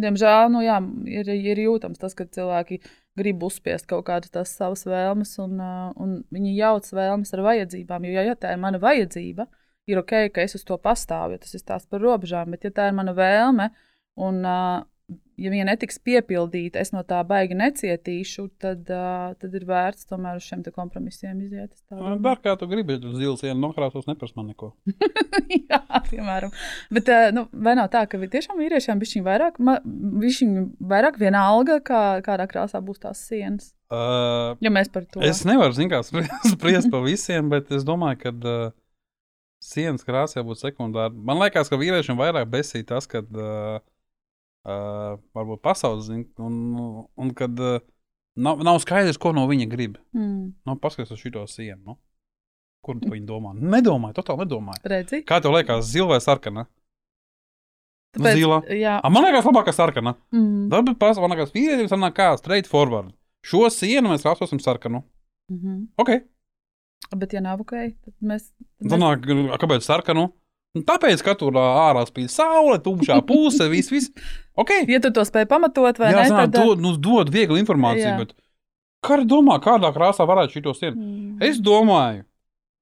diemžēl, 0.00 0.50
nu, 0.52 0.64
jā, 0.66 0.80
ir, 1.20 1.30
ir 1.36 1.62
jūtams 1.66 2.00
tas, 2.02 2.16
ka 2.18 2.26
cilvēki 2.26 2.82
grib 3.20 3.42
uzspiest 3.44 3.88
kaut 3.90 4.06
kādas 4.08 4.32
tās 4.34 4.52
savas 4.56 4.84
vēlmes, 4.88 5.36
un, 5.42 5.56
uh, 5.62 5.88
un 6.00 6.20
viņi 6.34 6.58
jauc 6.58 6.90
vēlmes 6.90 7.34
ar 7.36 7.46
vajadzībām. 7.46 8.06
Jo, 8.08 8.18
ja, 8.18 8.28
ja 8.32 8.38
tā 8.38 8.54
ir 8.54 8.62
mana 8.62 8.82
vajadzība, 8.82 9.46
ir 9.90 10.02
ok, 10.02 10.16
ka 10.34 10.42
es 10.42 10.58
uz 10.58 10.66
to 10.66 10.78
pastāvu, 10.80 11.36
jo 11.36 11.44
tas 11.44 11.54
ir 11.54 11.66
tās 11.66 11.86
par 11.90 12.02
robežām, 12.02 12.50
bet 12.54 12.66
ja 12.66 12.74
tā 12.74 12.90
ir 12.90 12.96
mana 12.98 13.14
vēlme, 13.16 13.70
un 14.20 14.42
uh, 14.44 14.82
ja 15.40 15.50
viņa 15.52 15.66
netiks 15.70 15.98
piepildīta, 16.04 16.80
es 16.82 16.92
no 16.94 17.02
tā 17.06 17.20
baigi 17.26 17.56
necietīšu, 17.58 18.46
tad, 18.60 18.84
uh, 18.92 19.32
tad 19.40 19.56
ir 19.56 19.64
vērts 19.68 20.08
tomēr 20.10 20.38
uz 20.40 20.46
šiem 20.46 20.64
te 20.66 20.72
kompromisiem 20.74 21.40
iziet. 21.46 21.72
Dar 22.22 22.40
kā 22.44 22.54
tu 22.60 22.68
gribi, 22.70 22.96
ja 22.96 23.02
tu 23.02 23.14
zils 23.16 23.44
vienu 23.44 23.58
nokrāsos, 23.62 24.06
neprasa 24.10 24.36
man 24.38 24.50
neko. 24.52 24.72
Jā, 25.70 25.80
piemēram. 26.10 26.52
Bet 26.94 27.10
uh, 27.12 27.28
nu, 27.36 27.46
vai 27.52 27.76
nav 27.78 27.90
tā, 27.94 28.04
ka 28.10 28.20
tiešām 28.20 28.60
vīriešiem 28.60 29.00
bija 29.02 29.24
vairāk, 29.26 29.60
bišķiņ 30.24 30.56
vairāk 30.92 31.20
vienalga, 31.20 31.80
kā, 31.84 32.02
kādā 32.26 32.48
krāsā 32.50 32.82
būs 32.84 33.02
tās 33.02 33.24
sienas? 33.30 33.72
Uh, 33.90 34.54
Ja 34.62 34.70
mēs 34.70 34.86
par 34.92 35.02
to 35.10 35.18
Es 35.26 35.40
nevaru 35.48 35.74
zin, 35.74 35.88
kā, 35.90 35.98
spri- 36.06 36.28
spriest 36.52 36.92
par 36.92 37.02
visiem, 37.02 37.48
bet 37.50 37.72
es 37.74 37.82
domāju, 37.86 38.20
ka 38.22 38.34
uh, 38.36 38.76
sienas 39.60 40.04
krāsa 40.06 40.40
jābūt 40.40 40.62
sekundāra. 40.62 41.12
Man 41.12 41.40
liekas, 41.42 41.70
ka 41.72 41.78
vīriešiem 41.80 42.18
vairāk 42.20 42.48
besīja 42.52 42.92
tas, 42.94 43.08
ka 43.10 43.22
uh, 43.24 43.80
uh, 44.70 45.18
varbūt 45.36 45.60
pasaules 45.62 46.06
zina, 46.06 46.24
un, 46.38 47.04
un 47.16 47.30
kad 47.34 47.58
uh, 47.60 47.80
nav, 48.36 48.62
nav 48.66 48.78
skaidrs, 48.84 49.18
ko 49.20 49.32
no 49.36 49.46
viņa 49.50 49.68
grib. 49.70 49.98
mm, 50.14 50.52
Nu, 50.66 50.76
paskaties 50.76 51.10
uz 51.16 51.18
šo 51.24 51.46
sienu. 51.50 51.82
Nu. 51.84 51.96
Kur 52.84 52.96
tu 53.00 53.10
viņi 53.12 53.26
domā? 53.28 53.52
Nedomāju, 53.54 54.14
totāli 54.16 54.46
nedomāju. 54.46 54.80
redzi? 54.88 55.22
Kā 55.28 55.40
tev 55.44 55.52
liekas, 55.52 55.84
zila 55.92 56.14
vai 56.14 56.20
sarkana? 56.24 56.66
Tāpēc- 58.16 58.38
Zila. 58.40 58.56
Jā, 58.74 59.00
A, 59.04 59.08
man 59.10 59.22
liekas, 59.24 59.44
labākā 59.46 59.72
sarkana. 59.72 60.16
mm, 60.32 60.68
Varbūt 60.72 60.98
pasaules, 60.98 61.28
man 61.28 61.36
liekas, 61.38 61.52
vīrietim 61.54 61.88
sanāk 61.92 62.14
kā 62.16 62.36
straight 62.38 62.66
forward. 62.66 63.12
Šo 63.46 63.68
sienu 63.70 64.08
mēs 64.10 64.24
krāsosim 64.24 64.58
sarkanu. 64.60 65.04
mm 65.50 65.58
-hmm. 65.58 65.86
Ok. 65.98 66.08
bet 67.16 67.32
ja 67.32 67.40
nav 67.40 67.60
ok, 67.60 67.70
tad 68.04 68.14
mēs. 68.22 68.50
Tad 68.78 68.86
mēs 68.86 68.92
Sanāk, 68.92 69.52
a, 69.54 69.58
kāpēc 69.58 69.80
sarkanu? 69.82 70.32
Nu, 70.76 70.84
tāpēc, 70.86 71.22
ka 71.26 71.34
tur 71.38 71.56
ārā 71.58 72.04
spīd 72.06 72.30
saule, 72.30 72.76
tumšā 72.82 73.18
puse, 73.26 73.66
viss, 73.72 73.90
viss. 73.90 74.10
Ok. 74.60 74.70
ja 74.86 75.00
tu 75.02 75.10
to 75.14 75.24
spēj 75.26 75.48
pamatot, 75.50 75.98
vai 75.98 76.12
Jā, 76.12 76.20
ne? 76.20 76.26
sanāk, 76.30 76.52
tad, 76.52 76.60
dod, 76.60 76.82
nu, 76.84 76.92
dod 77.00 77.32
viegli 77.32 77.58
informāciju, 77.62 78.06
Jā. 78.06 78.18
bet 78.20 78.36
kā 79.06 79.18
domā, 79.26 79.56
kādā 79.62 79.90
krāsā 79.94 80.26
varētu 80.28 80.58
šito 80.58 80.74
sienu? 80.76 80.94
mm, 80.94 81.40
Es 81.48 81.58
domāju, 81.64 82.22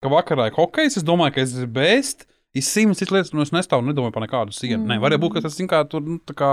ka 0.05 0.13
vakarā 0.13 0.51
ir 0.51 0.59
hokejs, 0.59 0.99
es 1.01 1.07
domāju, 1.07 1.37
ka 1.39 1.45
es 1.47 1.55
esmu 1.55 1.71
bēst. 1.79 2.27
Ir 2.57 2.65
simts 2.65 2.99
citas 3.01 3.13
lietas, 3.13 3.33
un 3.37 3.45
es 3.45 3.53
nestāvu 3.55 3.85
un 3.85 3.91
nedomāju 3.93 4.15
par 4.17 4.25
nekādu 4.25 4.55
sienu. 4.57 4.81
Mm. 4.81 4.89
Nē, 4.91 5.01
varēja 5.05 5.21
būt, 5.23 5.35
ka 5.37 5.45
tas 5.45 5.57
ir 5.61 5.69
kā 5.71 5.83
tur, 5.89 6.05
nu, 6.05 6.17
tā 6.27 6.35
kā 6.37 6.51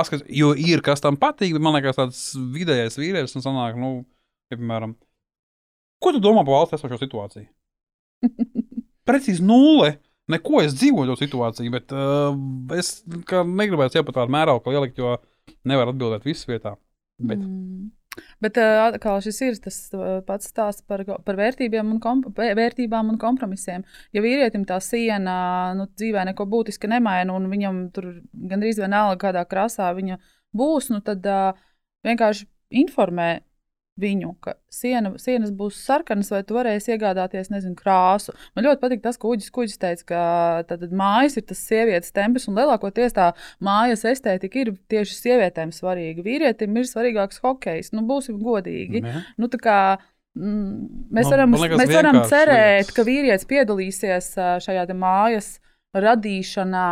askas, 0.00 0.22
jo 0.28 0.52
ir 0.56 0.82
kas 0.84 1.02
tam 1.04 1.16
patīk, 1.20 1.54
bet 1.56 1.64
man 1.64 1.76
liekas, 1.76 1.96
tāds 1.98 2.20
vidējais 2.54 2.96
vīrietis, 3.00 3.34
un 3.36 3.44
sanāk, 3.44 3.76
nu, 3.80 4.04
ja, 4.52 4.58
piemēram, 4.58 4.94
ko 6.00 6.12
tu 6.14 6.20
domā 6.22 6.44
par 6.44 6.60
valsts 6.60 6.76
esošo 6.78 7.00
situāciju? 7.00 7.48
Precīzi 9.08 9.44
nulle. 9.44 9.96
Neko 10.32 10.62
es 10.64 10.76
dzīvoju 10.78 11.12
to 11.12 11.18
situāciju, 11.20 11.72
bet 11.74 11.92
uh, 11.92 12.32
es 12.78 12.96
negribētu 13.04 14.00
jau 14.00 14.06
pat 14.08 14.22
tādu 14.22 14.32
mērauklu 14.32 14.72
ielikt, 14.72 15.02
jo 15.02 15.18
nevaru 15.68 15.92
atbildēt 15.92 16.24
visas 16.24 16.48
vietā. 16.48 16.78
Bet 17.20 17.42
mm. 17.42 17.90
Bet 18.42 18.58
uh, 18.60 18.84
atkal 18.88 19.18
šis 19.24 19.40
ir 19.42 19.56
tas 19.62 19.76
uh, 19.96 20.20
pats 20.26 20.46
stāsts 20.50 20.84
par, 20.86 21.02
par 21.26 21.38
vērtībiem 21.38 21.94
un 21.96 22.00
kom, 22.02 22.22
vērtībām 22.36 23.10
un 23.10 23.18
kompromisiem. 23.20 23.84
Ja 24.14 24.22
vīrietim 24.24 24.66
tā 24.68 24.78
siena 24.84 25.36
nu, 25.78 25.88
dzīvē 25.98 26.26
neko 26.30 26.46
būtiski 26.50 26.90
nemaina, 26.90 27.34
un 27.34 27.48
viņam 27.50 27.80
tur 27.94 28.10
gandrīz 28.52 28.78
vienalga, 28.82 29.18
kādā 29.26 29.44
krāsā 29.50 29.90
viņa 29.96 30.20
būs, 30.54 30.92
nu, 30.94 31.02
tad 31.04 31.26
uh, 31.26 31.58
vienkārši 32.06 32.46
informē 32.84 33.28
viņu, 34.00 34.32
ka 34.42 34.56
siena, 34.72 35.12
sienas 35.22 35.52
būs 35.54 35.78
sarkanas, 35.86 36.30
vai 36.34 36.40
tu 36.46 36.56
varēsi 36.56 36.94
iegādāties 36.94 37.50
nezinu, 37.52 37.76
krāsu. 37.78 38.34
Man 38.56 38.66
ļoti 38.66 38.82
patīk 38.82 39.04
tas, 39.04 39.18
ko 39.20 39.34
Uģis 39.34 39.52
Kuģis 39.54 39.80
teica, 39.82 40.06
ka 40.08 40.22
tad, 40.70 40.86
mājas 40.94 41.38
ir 41.38 41.46
tas 41.48 41.62
sievietes 41.62 42.14
templis, 42.14 42.48
un 42.50 42.58
lielākoties 42.58 43.14
tā 43.14 43.30
mājas 43.64 44.04
estētika 44.10 44.64
ir 44.64 44.72
tieši 44.90 45.18
sievietēm 45.20 45.74
svarīga. 45.74 46.26
Vīrietim 46.26 46.80
ir 46.80 46.90
svarīgāks 46.90 47.42
hokejs, 47.44 47.92
nu 47.94 48.02
būsim 48.08 48.40
godīgi. 48.42 49.04
Jā. 49.04 49.22
Nu, 49.38 49.50
kā, 49.54 49.80
mm, 50.34 51.10
mēs 51.14 51.30
Nu, 51.30 51.36
varam, 51.36 51.58
liekas, 51.58 51.82
mēs 51.84 51.94
varam 51.94 52.22
cerēt, 52.30 52.80
liekas. 52.82 52.94
ka 52.96 53.06
vīrietis 53.06 53.50
piedalīsies 53.50 54.32
šajā 54.66 54.88
mājas 54.98 55.54
radīšanā 55.94 56.88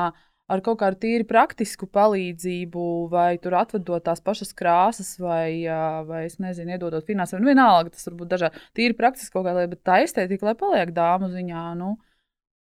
ar 0.52 0.60
kaut 0.64 0.78
kādu 0.82 0.98
tīri 1.02 1.24
praktisku 1.28 1.86
palīdzību, 1.96 2.84
vai 3.12 3.38
tur 3.42 3.56
atvedot 3.58 4.04
tās 4.06 4.20
pašas 4.24 4.52
krāsas, 4.58 5.14
vai, 5.22 5.64
vai 6.08 6.22
es 6.28 6.36
nezinu, 6.42 6.74
iedodot 6.76 7.06
finansējumu. 7.08 7.44
Nu, 7.46 7.52
vienalga, 7.54 7.92
tas 7.96 8.06
var 8.10 8.16
būt 8.20 8.30
dažādi. 8.34 8.62
Tīri 8.76 8.96
praktiski 8.98 9.32
kaut 9.34 9.46
kādā, 9.48 9.64
bet 9.72 9.82
tā 9.88 10.02
estētika, 10.04 10.50
lai 10.50 10.56
paliek 10.60 10.92
dāmu 10.96 11.32
ziņā. 11.32 11.64
Nu. 11.80 11.94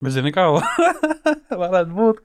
Bet 0.03 0.15
zini, 0.15 0.31
kā 0.35 0.45
varētu 1.63 1.95
būt? 1.95 2.23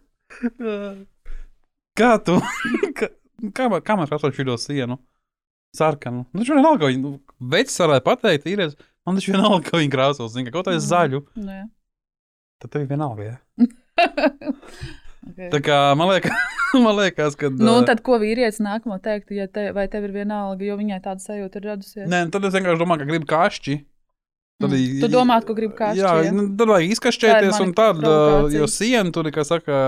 Kā 1.98 2.12
tu? 2.26 2.38
kā, 2.98 3.08
kā, 3.54 3.68
man- 3.70 3.84
kā 3.86 3.96
mēs 4.00 4.10
redzam 4.14 4.34
šo 4.34 4.56
sienu? 4.58 4.98
Sarkanu. 5.74 6.24
Nu, 6.30 6.42
taču 6.42 6.54
vienalga, 6.54 6.84
ka 6.84 6.90
viņi 6.92 7.00
nu, 7.02 7.16
vecs 7.50 7.80
varētu 7.82 8.06
pateikt, 8.06 8.44
ir. 8.50 8.60
Man 9.06 9.16
taču 9.18 9.32
vienalga, 9.34 9.64
ka 9.70 9.80
viņi 9.80 9.90
krāsos, 9.90 10.30
zina, 10.34 10.46
ka 10.50 10.58
kaut 10.60 10.68
kā 10.70 10.76
Mm. 10.76 10.84
zaļu. 10.86 11.22
Nu, 11.38 11.50
jā. 11.60 11.64
Tad 12.62 12.70
tev 12.70 12.84
ir 12.84 12.92
vienalga. 12.94 13.26
Ja? 13.26 13.66
okay. 15.30 15.48
Tā 15.52 15.60
kā 15.64 15.78
man 15.98 16.12
liekas, 16.12 16.44
man 16.84 16.98
liekas 16.98 17.38
ka. 17.40 17.50
Nu, 17.54 17.78
tad, 17.88 18.02
ko 18.06 18.18
vīrietis 18.22 18.62
nākamo 18.64 18.98
teiktu, 19.02 19.38
ja 19.38 19.48
te, 19.50 19.70
vai 19.76 19.86
tev 19.92 20.08
ir 20.08 20.14
vienalga, 20.16 20.64
jo 20.66 20.78
viņai 20.80 21.00
tāda 21.04 21.24
sajūta 21.24 21.60
ir 21.60 21.68
radusies? 21.72 22.06
Nē, 22.10 22.26
tad 22.34 22.46
es 22.48 22.56
vienkārši 22.56 22.82
domāju, 22.82 23.04
ka 23.04 23.10
gribu 23.12 23.30
kašķi. 23.30 23.78
Tad, 24.62 24.70
Mm. 24.70 25.00
Tu 25.02 25.08
domā, 25.10 25.40
ka 25.42 25.54
gribi 25.56 25.74
kašķi, 25.74 25.98
Jā, 25.98 26.30
nu, 26.30 26.44
tad 26.54 26.70
vajag 26.70 26.92
izkašķēties, 26.94 27.56
Tā 27.56 27.64
un 27.64 27.72
tad, 27.74 28.04
jo 28.54 28.68
siena 28.70 29.10
tur, 29.10 29.26
kā 29.34 29.42
saka, 29.46 29.78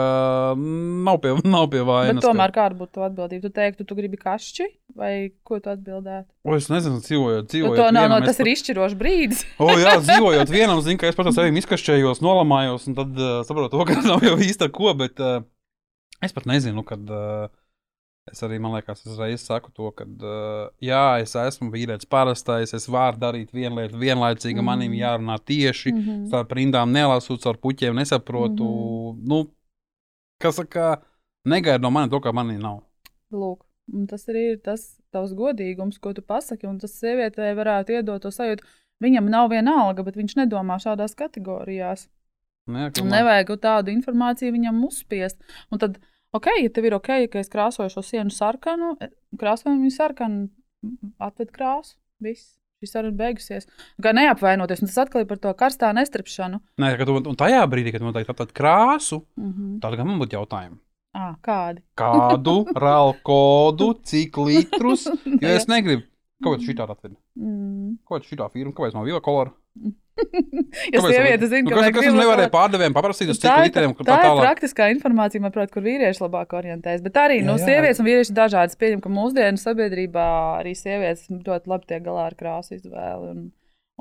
nav 1.07 1.21
pie, 1.23 1.37
nav 1.55 1.69
pie 1.71 1.85
vainas. 1.87 2.19
Bet 2.19 2.27
tomēr 2.27 2.55
kāda 2.55 2.75
būtu 2.81 3.05
atbildība? 3.07 3.47
Tu 3.47 3.53
teiktu, 3.55 3.87
tu 3.87 3.95
gribi 3.99 4.19
kašķi, 4.19 4.67
vai 4.99 5.12
ko 5.47 5.61
tu 5.62 5.71
atbildētu? 5.71 6.27
O, 6.43 6.57
es 6.59 6.67
nezinu, 6.73 6.99
dzīvojot, 6.99 7.47
Nu, 7.47 7.51
dzīvojot. 7.53 7.79
to, 7.79 7.87
nav, 7.95 7.95
no, 7.95 8.17
vienam, 8.17 8.27
tas 8.27 8.35
es 8.35 8.43
ir 8.43 8.51
izšķirošs 8.57 8.99
brīdis. 8.99 9.45
O, 9.62 9.71
jā, 9.79 9.95
dzīvojot 10.09 10.51
vienam, 10.51 10.83
zinu, 10.83 10.99
ka 10.99 11.12
es 11.12 11.19
pats 11.19 11.39
sevi 11.39 11.62
izkašķējos, 11.62 12.25
nolamājos, 12.27 12.89
un 12.91 12.99
tad 12.99 13.14
uh, 13.23 13.37
saprotu, 13.47 13.87
ka 13.87 14.01
nav 14.03 14.27
jau 14.27 14.35
īsta 14.43 14.67
ko, 14.75 14.91
bet 14.99 15.23
uh, 15.23 15.45
es 16.27 16.35
pat 16.35 16.51
nezinu, 16.51 16.83
kad 16.87 17.07
uh, 17.07 17.47
es 18.33 18.43
arī, 18.43 18.59
man 18.61 18.72
liekas, 18.74 19.05
es 19.07 19.16
reiz 19.18 19.45
saku 19.47 19.70
to, 19.74 19.91
ka, 19.97 20.05
uh, 20.05 20.70
jā, 20.83 21.20
es 21.22 21.35
esmu 21.39 21.70
vīrietis 21.72 22.09
parastais, 22.11 22.72
es 22.74 22.89
varu 22.91 23.20
darīt 23.22 23.53
vienu 23.55 23.77
lietu 23.81 23.99
vienlaicīgi, 24.01 24.59
mm. 24.59 24.64
manim 24.64 24.91
Mhm. 24.93 25.01
jārunā 25.01 25.37
tieši, 25.45 25.93
mm. 25.93 26.01
Mhm. 26.01 26.27
starp 26.29 26.53
rindām 26.59 26.93
nelasot, 26.93 27.47
ar 27.47 27.57
puķiem 27.62 27.95
nesaprotu, 27.95 28.64
mm. 28.66 29.14
Mhm. 29.14 29.29
nu, 29.29 29.47
kas 30.43 30.57
saka, 30.57 31.03
negaida 31.47 31.83
no 31.83 31.91
manis 31.91 32.11
to, 32.11 32.20
kā 32.20 32.33
manī 32.35 32.59
nav. 32.59 32.83
Lūk, 33.33 33.62
tas 34.09 34.27
arī 34.27 34.53
ir 34.55 34.59
tas 34.62 34.97
tavs 35.12 35.33
godīgums, 35.35 36.01
ko 36.01 36.12
tu 36.12 36.22
pasaki, 36.22 36.66
un 36.66 36.79
tas 36.79 36.93
sievietei 37.01 37.55
varētu 37.55 37.97
iedot 38.01 38.22
to 38.22 38.29
sajūtu. 38.35 38.62
Viņam 39.03 39.29
nav 39.29 39.51
viena 39.51 39.74
alga, 39.85 40.03
bet 40.03 40.16
viņš 40.16 40.35
nedomā 40.41 40.79
šādās 40.81 41.14
kategorijās. 41.14 42.07
Ka 42.66 42.72
man- 43.05 43.12
nevajag 43.12 43.51
tādu 43.61 43.93
informāciju 43.95 44.53
viņam 44.57 44.85
uzspiest. 44.87 45.37
Un 45.70 45.79
tad, 45.79 45.99
ok, 46.37 46.47
ja 46.62 46.70
tev 46.70 46.84
ir 46.89 46.95
ok, 46.99 47.11
ka 47.32 47.41
es 47.43 47.51
krāsoju 47.53 47.91
šo 47.93 48.03
sienu 48.05 48.30
sarkanu, 48.34 48.95
e, 49.01 49.11
krāsojam 49.41 49.80
viņu 49.82 49.95
sarkanu, 49.97 50.49
atved 51.18 51.51
krāsu, 51.57 51.97
viss. 52.22 52.55
Šis 52.84 52.91
saruna 52.93 53.16
beigusies. 53.16 53.64
Kā 54.05 54.11
neapvainoties, 54.12 54.82
un 54.84 54.91
tas 54.91 54.99
atkal 55.07 55.22
ir 55.22 55.28
par 55.30 55.39
to 55.41 55.49
karstā 55.57 55.95
nestrepšanu. 55.97 56.59
Nē, 56.82 56.91
ka 57.01 57.07
tu, 57.09 57.14
un 57.16 57.39
tajā 57.41 57.62
brīdī, 57.72 57.89
kad 57.95 58.03
man 58.05 58.12
teikt, 58.12 58.28
tātad 58.28 58.53
krāsu, 58.53 59.22
Mm 59.37 59.53
-hmm. 59.53 59.78
tad 59.80 59.97
gan 59.97 60.07
man 60.07 60.18
būtu 60.20 60.37
jautājumi. 60.37 60.76
à, 61.16 61.34
kādi? 61.41 61.80
Kādu 61.97 62.66
rālu 62.84 63.14
kodu, 63.24 63.95
cik 64.05 64.37
litrus? 64.37 65.07
Jo 65.43 65.49
es 65.49 65.66
negribu. 65.66 66.03
Kāpēc 66.45 66.61
šī 66.68 66.74
tāda 66.76 66.93
atveda? 66.93 67.16
Mm. 67.41 67.97
Kāpēc 68.05 68.28
šī 68.28 68.37
tā 68.37 68.51
firma? 68.53 68.72
Kāpēc 68.72 68.95
man 68.95 69.05
bija 69.05 69.20
kolora? 69.20 69.51
Ja 70.95 71.01
sieviete 71.05 71.49
zina, 71.51 71.69
nu, 71.69 71.77
ka 71.77 72.01
vielu 72.01 72.17
nevarēju 72.17 72.49
kolor- 72.49 72.55
pārdevējiem 72.55 72.95
paprasīt 72.97 73.31
uz 73.33 73.41
cik 73.41 73.49
Tā 73.51 73.57
ir, 73.61 73.67
litriem? 73.69 73.93
tā, 73.99 74.05
Tā 74.05 74.07
tā 74.09 74.17
ir 74.17 74.25
tālāk. 74.31 74.45
praktiskā 74.47 74.87
informācija, 74.95 75.43
manuprāt, 75.45 75.73
kur 75.75 75.85
vīrieši 75.85 76.23
labāk 76.25 76.55
orientējas. 76.57 77.03
Bet 77.05 77.19
arī 77.21 77.37
Jā, 77.43 77.45
nu, 77.51 77.57
jā. 77.61 77.67
sievietes 77.69 78.01
un 78.01 78.09
vīrieši 78.09 78.33
ir 78.33 78.39
dažādas. 78.39 78.79
Pieņem, 78.81 79.03
ka 79.05 79.12
mūsdienu 79.12 79.61
sabiedrībā 79.61 80.27
arī 80.62 80.73
sievietes 80.79 81.27
ļoti 81.33 81.73
labi 81.75 81.91
tiek 81.93 82.03
galā 82.07 82.27
ar 82.31 82.39
krāsu 82.41 82.79
izvēli. 82.79 83.29
Un, 83.35 83.45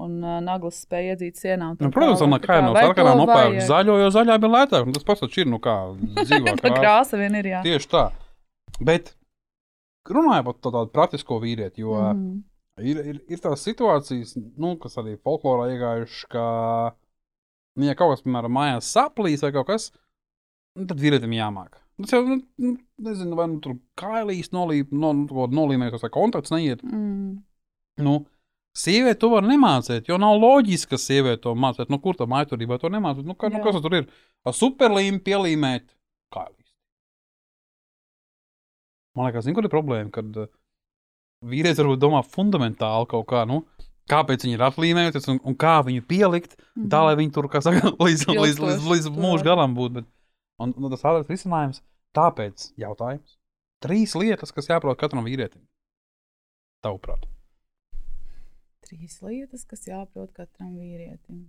un 0.05 0.16
uh, 0.24 0.39
naglas 0.43 0.80
spēja 0.88 1.16
iedzīt 1.18 1.39
sienā. 1.39 1.74
Nu, 1.80 1.91
protams, 1.91 2.24
tālāk. 2.24 2.41
Tā 2.47 2.51
kā 2.53 2.61
no 2.63 2.74
sarkanā 2.80 3.13
nopērk 3.20 3.59
zaļo, 3.68 3.99
jo 4.05 4.09
zaļā 4.16 4.39
bija 4.43 4.53
lētāk. 4.55 4.89
Tas 4.95 5.07
pats 5.11 5.24
taču 5.24 5.43
ir, 5.43 5.51
nu 5.51 5.59
kā 5.63 5.76
dzīvā 6.26 6.55
Tā 6.55 6.57
krāsa. 6.63 6.80
krāsa 6.80 7.20
vien 7.22 7.36
ir. 7.43 7.51
Jā. 7.57 7.61
Tieši 7.68 7.91
tā. 7.91 8.05
Bet 8.80 9.13
runājot 10.07 10.47
par 10.47 10.55
tā- 10.63 10.74
tādu 10.80 10.91
praktisko 10.95 11.39
vīrieti, 11.43 11.84
jo 11.84 11.95
mm. 11.95 12.11
Mhm. 12.20 12.43
Ir, 12.84 12.99
ir, 12.99 13.21
ir 13.32 13.41
tās 13.43 13.63
situācijas, 13.65 14.36
nu, 14.36 14.76
kas 14.82 14.97
arī 15.01 15.15
folklorā 15.23 15.69
iegājušas, 15.73 16.28
ka, 16.32 16.45
nu, 17.80 17.88
ja 17.88 17.95
kaut 17.97 18.15
kas, 18.15 18.26
piemēram, 18.26 18.55
mājās 18.55 18.91
saplīs 18.95 19.45
vai 19.45 19.53
kaut 19.55 19.69
kas, 19.71 19.89
nu, 20.76 20.88
tad 20.89 20.99
vīrietim 21.01 21.36
jāmāk. 21.38 21.80
Tas 22.01 22.11
jau, 22.11 22.21
nu, 22.28 22.41
nu, 22.59 22.73
nezinu, 23.07 23.38
vai 23.39 23.47
nu 23.53 23.61
tur 23.63 23.78
kailīs 23.99 24.51
nolīp, 24.55 24.91
no, 24.91 25.13
no, 25.21 25.47
nolīmēs, 25.47 26.01
vai 26.03 26.11
kontakts 26.11 26.51
neiet. 26.51 26.84
Mm. 26.84 27.38
Nu, 28.03 28.17
sieviete 28.76 29.21
to 29.21 29.32
var 29.32 29.47
nemācīt, 29.47 30.09
jo 30.11 30.19
nav 30.19 30.36
loģiski, 30.41 30.91
ka 30.91 30.99
sieviete 30.99 31.45
to 31.45 31.55
mācīt. 31.55 31.88
Nu, 31.93 32.01
kur 32.03 32.19
tā 32.19 32.28
maiturībā 32.28 32.82
to 32.82 32.91
nemācīt? 32.91 33.23
Nu, 33.28 33.38
kā, 33.39 33.47
nu, 33.53 33.63
kas 33.63 33.80
tur 33.80 33.95
ir? 34.01 34.09
Ar 34.43 34.57
superlīmu 34.57 35.23
pielīmēt 35.23 35.88
kailīs. 36.36 36.73
Man 39.15 39.30
liekas, 39.30 39.47
zini, 39.47 39.55
kur 39.55 39.63
ir 39.63 39.71
problēma, 39.71 40.11
kad 40.11 40.43
uh, 40.43 40.51
vīrietis 41.52 41.82
varbūt 41.82 42.02
domā 42.02 42.22
fundamentāli 42.26 43.08
kaut 43.12 43.26
kā, 43.30 43.43
nu, 43.50 43.62
kāpēc 44.12 44.46
viņi 44.46 44.58
ir 44.58 44.64
atlīmējušies 44.68 45.30
un, 45.34 45.39
un 45.50 45.56
kā 45.60 45.78
viņu 45.88 46.04
pielikt, 46.10 46.58
Mhm. 46.76 46.89
tā 46.91 47.00
lai 47.08 47.16
viņi 47.22 47.34
tur, 47.34 47.48
kā 47.50 47.62
saka, 47.64 47.91
līdz, 48.06 48.26
līdz, 48.30 48.60
līdz, 48.66 48.88
līdz, 48.91 49.10
mūža 49.16 49.48
galam 49.48 49.76
būtu. 49.78 50.02
Bet, 50.02 50.10
un, 50.60 50.74
un 50.78 50.91
tas 50.91 51.04
ātrāks 51.08 51.32
risinājums, 51.32 51.82
tāpēc 52.16 52.70
jautājums. 52.82 53.38
Trīs 53.86 54.14
lietas, 54.18 54.52
kas 54.56 54.68
jāprot 54.72 54.98
katram 54.98 55.26
vīrietim. 55.28 55.62
Tavuprāt. 56.86 57.26
Trīs 58.86 59.18
lietas, 59.26 59.66
kas 59.66 59.88
jāprot 59.89 60.32
katram 60.38 60.76
vīrietim. 60.78 61.46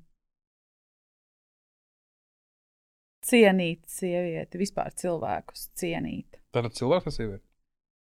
Cienīt 3.26 3.82
sievieti, 3.90 4.58
vispār 4.60 4.92
cilvēkus, 4.94 5.64
cienīt 5.80 6.36
Tad 6.54 6.68
cilvēks 6.76 7.08
vai 7.08 7.12
sieviete? 7.14 7.42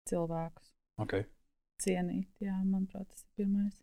cilvēkus. 0.09 0.73
Okay. 1.01 1.23
Cienīt. 1.83 2.29
Jā, 2.43 2.55
manuprāt, 2.63 3.07
tas 3.09 3.23
ir 3.25 3.43
pirmais. 3.43 3.81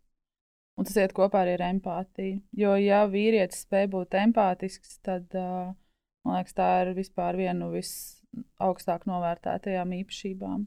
Un 0.73 0.87
tas 0.87 0.97
iet 0.97 1.13
kopā 1.13 1.43
arī 1.43 1.57
ar 1.57 1.67
empātiju. 1.67 2.39
Jo, 2.57 2.73
ja 2.81 3.03
vīrietis 3.09 3.65
spēj 3.67 3.89
būt 3.93 4.15
empātisks, 4.17 4.97
tad 5.05 5.29
man 5.35 6.39
liekas, 6.39 6.55
tā 6.57 6.69
ir 6.81 6.93
vispār 6.97 7.37
viena 7.37 7.59
no 7.59 7.69
visaugstāk 7.75 9.05
novērtētajām 9.09 9.93
īpašībām. 9.99 10.65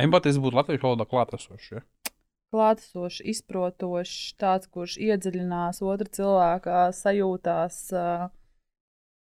Empatijas 0.00 0.40
būtu 0.40 0.58
latviešu 0.58 0.84
valodā 0.86 1.06
klātesošs. 1.08 1.68
Ja? 1.72 1.84
Klātesošs, 2.54 3.22
izprotošs, 3.32 4.16
tāds, 4.40 4.68
kurš 4.72 4.96
iedziļinās 5.02 5.82
otra 5.84 6.08
cilvēka 6.18 6.86
sajūtās. 6.96 7.80
Uh, 7.92 8.26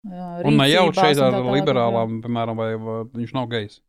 uh, 0.08 0.40
Un 0.48 0.60
rīcībās 0.60 1.00
šeit 1.02 1.24
ar 1.24 1.40
liberālām, 1.52 2.20
piemēram, 2.24 2.60
vai, 2.60 2.70
vai 2.80 3.00
viņš 3.12 3.36
nav 3.36 3.50
gejs. 3.52 3.82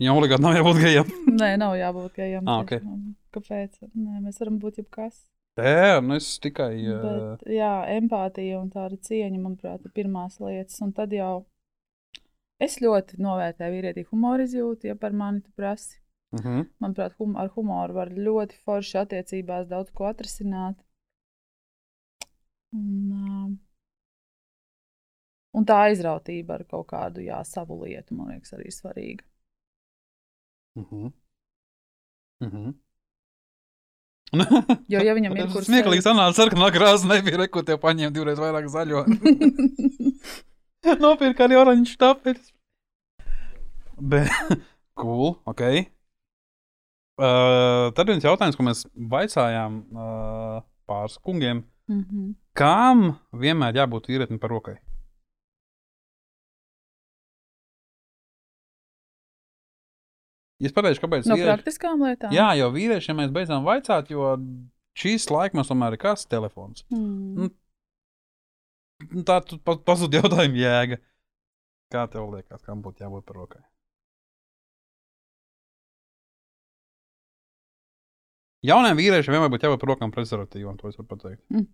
Viņam 0.00 0.16
obligāti 0.16 0.44
nav 0.44 0.56
jābūt 0.56 0.80
gejam. 0.82 1.10
Nē, 1.40 1.50
nav 1.60 1.74
jābūt 1.78 2.16
gejam. 2.16 2.48
Ah, 2.48 2.62
ok. 2.64 2.72
tiešām. 2.76 3.02
Kāpēc? 3.34 3.78
Nē, 3.94 4.20
mēs 4.24 4.40
varam 4.42 4.58
būt 4.62 4.80
jebkas. 4.82 5.22
Tē, 5.58 6.00
nu 6.06 6.16
es 6.16 6.28
tikai. 6.42 6.74
Uh, 6.88 7.00
Bet, 7.04 7.46
jā, 7.52 7.72
empātija 7.96 8.60
un 8.60 8.70
tāda 8.72 8.96
cieņa, 8.96 9.38
manuprāt, 9.38 9.84
ir 9.84 9.94
pirmās 9.96 10.38
lietas. 10.42 10.78
Un 10.84 10.92
tad 10.96 11.12
jau 11.14 11.44
es 12.62 12.78
ļoti 12.82 13.18
novērtēju 13.22 13.74
vīrieti 13.76 14.06
humoru 14.10 14.46
izjūtu, 14.46 14.90
ja 14.90 14.96
par 15.00 15.16
mani 15.16 15.42
tu 15.44 15.52
prasi. 15.56 15.98
uh 16.32 16.40
-huh. 16.44 16.66
Manuprāt, 16.80 17.16
hum 17.18 17.36
ar 17.36 17.48
humoru 17.56 17.94
var 17.94 18.08
ļoti 18.10 18.54
forši 18.64 18.98
attiecībās 18.98 19.66
daudz 19.68 19.90
ko 19.90 20.04
atrisināt. 20.04 20.76
Un, 22.72 23.10
uh, 23.12 23.50
un 25.52 25.66
tā 25.66 25.76
aizrautība 25.90 26.54
ar 26.54 26.64
kaut 26.64 26.86
kādu 26.86 27.20
jā, 27.20 27.44
savu 27.44 27.84
lietu, 27.84 28.14
man 28.14 28.28
liekas, 28.28 28.52
arī 28.52 28.70
svarīga. 28.70 29.24
Uh 30.76 30.86
-huh. 32.52 32.74
Jo, 34.88 35.02
ja 35.02 35.14
viņam 35.16 35.34
ir 35.36 35.44
Tas 35.44 35.54
kur 35.54 35.66
smieklīgi 35.66 36.04
sanāca, 36.04 36.36
sarkanā 36.38 36.70
krāsa 36.74 37.08
nebija, 37.10 37.40
re, 37.42 37.48
ko 37.50 37.64
tev 37.66 37.80
paņēma 37.82 38.14
divreiz 38.14 38.38
vairāk 38.38 38.68
zaļo. 38.70 39.04
Nopirka 41.04 41.46
arī 41.46 41.58
oranžu 41.60 41.96
tāpēc. 42.00 42.52
Bet, 44.00 44.30
cool, 45.00 45.34
ok. 45.50 45.64
Uh, 47.20 47.90
tad 47.92 48.08
viens 48.08 48.24
jautājums, 48.24 48.56
ko 48.56 48.64
mēs 48.64 48.86
vaicājām 48.94 49.82
uh, 49.92 50.62
pāris 50.88 51.18
kungiem. 51.20 51.64
mm 51.88 52.04
-hmm. 52.04 52.34
Kam 52.54 53.18
vienmēr 53.32 53.76
jābūt 53.76 54.08
vīrietim 54.08 54.38
par 54.38 54.50
rokai? 54.50 54.78
Es 60.60 60.72
pateikšu, 60.76 61.00
kāpēc. 61.06 61.26
No 61.26 61.36
vīrieši- 61.38 61.48
praktiskām 61.54 62.02
lietām. 62.04 62.32
Jā, 62.36 62.50
jo 62.58 62.66
vīriešiem 62.74 63.16
mēs 63.16 63.30
beidzām 63.32 63.64
vaicāt, 63.64 64.10
jo 64.12 64.34
šīs 65.00 65.30
laikmas 65.32 65.70
tomēr 65.72 65.96
ir 65.96 66.02
kas 66.02 66.26
telefons. 66.26 66.84
Mm. 66.92 67.34
Nu, 67.38 67.50
Nu, 69.10 69.22
Tā 69.24 69.38
tu 69.48 69.56
pa- 69.56 69.78
pazūd 69.80 70.12
jautājuma 70.12 70.58
jēga. 70.60 70.98
Kā 71.90 72.02
tev 72.12 72.26
liekas, 72.34 72.60
kam 72.66 72.82
būtu 72.84 73.00
jābūt 73.00 73.24
par 73.24 73.36
rokai? 73.40 73.62
Jauniem 78.68 78.98
vīriešiem 79.00 79.32
vienmēr 79.32 79.48
būtu 79.54 79.64
jābūt 79.68 79.80
par 79.80 79.90
rokām 79.94 80.12
prezervatīvam, 80.12 80.76
to 80.78 80.90
es 80.90 80.98
varu 81.00 81.08
pateikt. 81.14 81.40
Mm. 81.48 81.64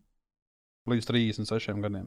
Līdz 0.93 1.09
36 1.11 1.82
gadiem. 1.82 2.07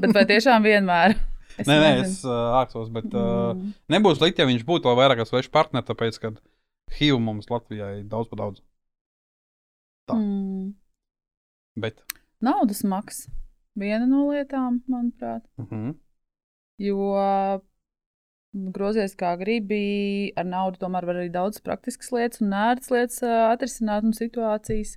Bet 0.00 0.14
vai 0.16 0.24
tiešām 0.32 0.64
vienmēr? 0.64 1.18
Es 1.58 1.66
Nē, 1.66 1.76
nē, 1.80 1.90
es 2.04 2.18
uh, 2.24 2.60
āksos, 2.60 2.90
bet 2.92 3.06
uh, 3.14 3.54
Mm. 3.56 3.72
nebūs 3.88 4.18
slikti, 4.18 4.42
ja 4.42 4.46
viņš 4.46 4.64
būtu 4.68 4.88
vēl 4.90 4.96
vairāk 4.98 5.18
kā 5.22 5.24
svešs 5.28 5.48
partneris, 5.54 5.86
tāpēc, 5.88 6.18
ka 6.20 6.32
HIV 6.98 7.18
mums 7.20 7.48
Latvijā 7.48 7.98
ir 7.98 8.04
daudz 8.10 8.28
par 8.28 8.38
daudz. 8.42 8.60
tā. 10.08 10.14
Mm. 10.14 10.74
Bet, 11.80 12.02
Naudas 12.40 12.82
maksa. 12.84 13.30
Viena 13.76 14.06
no 14.06 14.26
lietām, 14.30 14.82
manuprāt. 14.88 15.42
uh 15.58 15.66
-huh. 15.70 15.94
Jo 16.78 16.96
mm, 18.54 18.70
grozies 18.72 19.16
kā 19.16 19.36
gribi, 19.38 20.32
ar 20.36 20.44
naudu 20.44 20.78
tomēr 20.78 21.04
var 21.06 21.14
arī 21.16 21.30
daudz 21.32 21.60
praktiskas 21.60 22.12
lietas 22.12 22.40
un 22.40 22.48
nērtas 22.50 22.90
lietas 22.90 23.22
atrisināt 23.22 24.04
un 24.04 24.12
situācijas. 24.12 24.96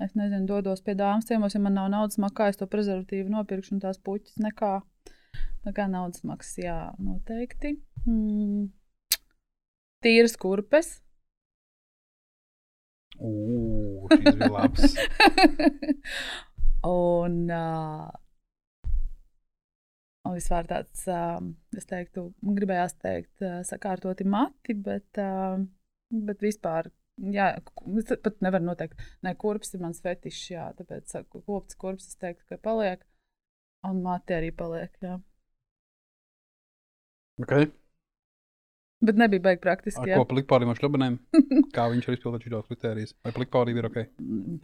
Es 0.00 0.14
nezinu, 0.14 0.46
dodos 0.46 0.80
pie 0.80 0.94
dāmas 0.94 1.26
ciemos, 1.26 1.54
ja 1.54 1.60
man 1.60 1.74
nav 1.74 1.90
naudas 1.90 2.16
makā, 2.18 2.48
es 2.48 2.56
to 2.56 2.66
prezervatīvu 2.66 3.28
nopirkšu 3.28 3.74
un 3.74 3.80
tās 3.80 3.98
puķis 3.98 4.38
nekā. 4.38 4.82
Tā 5.60 5.72
kā 5.76 5.84
naudas 5.90 6.22
maksas, 6.24 6.56
jā, 6.62 6.76
noteikti. 7.04 7.74
Mm. 8.08 8.70
Tīras 10.00 10.38
kurpes. 10.40 10.94
Ugh, 13.20 14.08
šis 14.14 14.38
bija 14.38 14.48
labs. 14.54 14.94
un, 16.88 17.36
uh, 17.52 18.08
un 20.24 20.38
vispār 20.38 20.70
tāds, 20.70 21.04
uh, 21.12 21.36
es 21.76 21.90
teiktu, 21.90 22.30
gribējās 22.40 22.96
teikt, 23.02 23.36
uh, 23.44 23.60
sakārtoti 23.68 24.24
mati, 24.24 24.78
bet, 24.88 25.20
uh, 25.20 25.60
bet 26.30 26.40
vispār, 26.40 26.88
jā, 27.36 27.52
es 28.00 28.12
pat 28.24 28.40
nevaru 28.40 28.70
noteikt, 28.70 29.04
ne, 29.26 29.36
kurps 29.36 29.76
ir 29.76 29.84
mans 29.84 30.00
fetišs, 30.00 30.44
jā, 30.54 30.70
tāpēc 30.80 31.18
kopts 31.36 31.76
kurps, 31.76 32.08
es 32.08 32.16
teiktu, 32.16 32.48
ka 32.48 32.62
paliek, 32.70 33.04
un 33.84 34.00
mati 34.06 34.40
arī 34.40 34.54
paliek, 34.56 34.96
jā. 35.04 35.20
Okay. 37.42 37.70
Bet 39.00 39.16
nebija 39.16 39.40
baigi 39.40 39.62
praktiski, 39.64 40.02
Ar 40.04 40.10
jā. 40.12 40.16
ko 40.20 40.26
plikpāriem 40.28 40.68
ar 40.68 40.76
šļobenēm? 40.76 41.14
Kā 41.76 41.86
viņš 41.88 42.08
ir 42.10 42.16
izpildījis 42.18 42.52
šos 42.52 42.66
kritērijus? 42.68 43.14
Vai 43.24 43.30
plikpārība 43.32 43.80
ir 43.80 43.86
ok? 43.88 43.96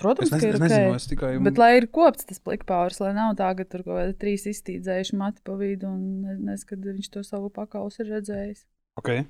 Protams, 0.03 0.29
Es, 0.29 0.35
nez, 0.35 0.43
ka 0.43 0.51
ir 0.51 0.59
es 0.59 0.61
nezinu, 0.61 0.91
ok. 0.91 0.99
es 1.01 1.07
tikai. 1.09 1.31
Bet 1.47 1.61
lai 1.63 1.71
ir 1.79 1.87
kopts 1.89 2.29
tas 2.29 2.43
plikpārs, 2.45 2.99
lai 3.01 3.15
nav 3.17 3.33
tā, 3.39 3.49
ka 3.57 3.65
tur 3.65 3.81
kaut 3.87 3.97
kādi 3.97 4.13
trīs 4.21 4.45
iztīdzējuši 4.53 5.17
mati 5.17 5.41
pa 5.47 5.57
vidu 5.57 5.89
un 5.89 6.03
ne- 6.27 6.37
nezinu, 6.51 6.69
kad 6.75 6.85
viņš 6.91 7.09
to 7.17 7.23
savu 7.25 7.49
pakausu 7.57 8.05
ir 8.05 8.13
redzējis. 8.19 8.61
Okay. 9.01 9.25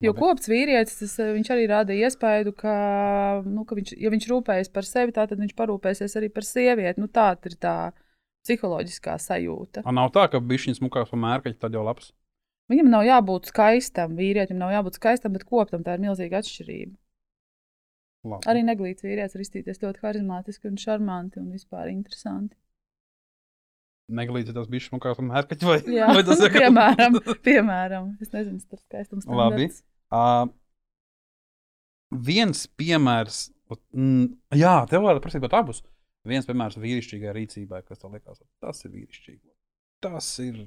Jo 0.00 0.14
Labi. 0.14 0.22
kopts 0.22 0.46
vīrietis, 0.48 0.94
tas, 1.02 1.16
eh, 1.20 1.32
viņš 1.34 1.50
arī 1.56 1.66
rada 1.68 1.92
iespēju, 1.98 2.54
ka, 2.56 2.76
nu, 3.44 3.66
ka 3.66 3.74
viņš, 3.76 3.96
ja 3.98 4.14
viņš 4.14 4.28
rūpējas 4.30 4.70
par 4.72 4.86
sevi, 4.88 5.12
tā, 5.12 5.26
tad 5.28 5.42
viņš 5.42 5.56
parūpēsies 5.58 6.14
arī 6.22 6.30
par 6.32 6.46
sievieti. 6.46 7.02
Nu, 7.02 7.10
tā 7.10 7.32
ir 7.50 7.58
tā 7.60 7.74
psiholoģiskā 8.46 9.18
sajūta. 9.20 9.82
A, 9.84 9.90
nav 9.92 10.14
tā, 10.14 10.24
ka 10.32 10.38
bišķiņas 10.40 10.78
smukās 10.80 11.10
pa 11.10 11.18
mērkaķi, 11.20 11.58
tad 11.60 11.74
jau 11.76 11.82
labs. 11.84 12.14
Viņam 12.70 12.90
nav 12.92 13.04
jābūt 13.06 13.50
skaistam, 13.50 14.14
vīrietim 14.18 14.60
nav 14.60 14.72
jābūt 14.74 15.00
skaistam, 15.00 15.34
bet 15.34 15.46
koptam 15.48 15.82
tā 15.86 15.96
ir 15.96 16.04
milzīga 16.04 16.38
atšķirība. 16.38 16.94
Labi. 18.30 18.46
Arī 18.52 18.62
neglīts 18.66 19.04
vīrietis 19.04 19.34
var 19.34 19.42
izstīties 19.46 19.80
ļoti 19.80 20.02
harizmātiski 20.04 20.68
un 20.68 20.76
šarmanti 20.80 21.40
un 21.40 21.48
vispār 21.54 21.88
interesanti. 21.88 22.54
Neglīti 24.10 24.52
tas 24.52 24.68
bišķiņas 24.70 24.90
smukās 24.90 25.18
pa 25.18 25.24
mērkaķi 25.24 25.68
vai, 25.68 25.76
Jā, 25.94 26.08
vai 26.14 26.24
tas 26.26 26.42
ir 26.42 26.52
piemēram, 26.54 27.16
piemēram, 27.46 28.10
es 28.20 28.32
nezinu, 28.34 28.58
tas 28.66 28.82
ir 28.82 28.84
skaistums. 28.84 29.28
Labi. 29.40 29.68
Uh, 30.10 30.50
viens 32.10 32.66
piemērs, 32.80 33.44
mm, 33.70 34.26
jā, 34.58 34.74
tev 34.90 35.06
var 35.06 35.22
prasīt 35.22 35.46
pat 35.46 35.56
abus. 35.62 35.80
Viens 36.28 36.48
piemērs 36.48 36.76
vīrišķīgai 36.82 37.32
rīcībai, 37.38 37.80
kas 37.86 38.02
tev 38.02 38.12
liekas, 38.12 38.42
tas 38.60 38.84
ir 38.84 38.92
vīrišķīgi. 38.98 39.46
Tas 40.04 40.28
ir. 40.44 40.66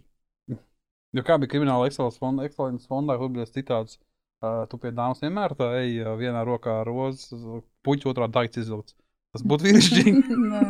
Jo 1.13 1.21
kā 1.25 1.37
bija 1.41 1.51
krimināla 1.53 1.89
ekscelences 1.89 2.21
ekscelences 2.47 2.89
fondā, 2.89 3.17
kur 3.21 3.29
bija 3.33 3.45
citāts, 3.49 3.99
uh, 4.41 4.63
tu 4.69 4.79
pie 4.81 4.93
dāmas 4.95 5.21
vienmēr 5.21 5.53
tā 5.59 5.69
ej, 5.83 5.99
uh, 6.01 6.15
vienā 6.17 6.41
rokā 6.47 6.79
rozes, 6.87 7.29
puķi 7.85 8.09
otrā 8.09 8.29
daļas 8.33 8.63
izvilkts. 8.63 8.97
Tas 9.33 9.45
būtu 9.45 9.65
vīrišķīgi. 9.67 10.39
Nē. 10.47 10.63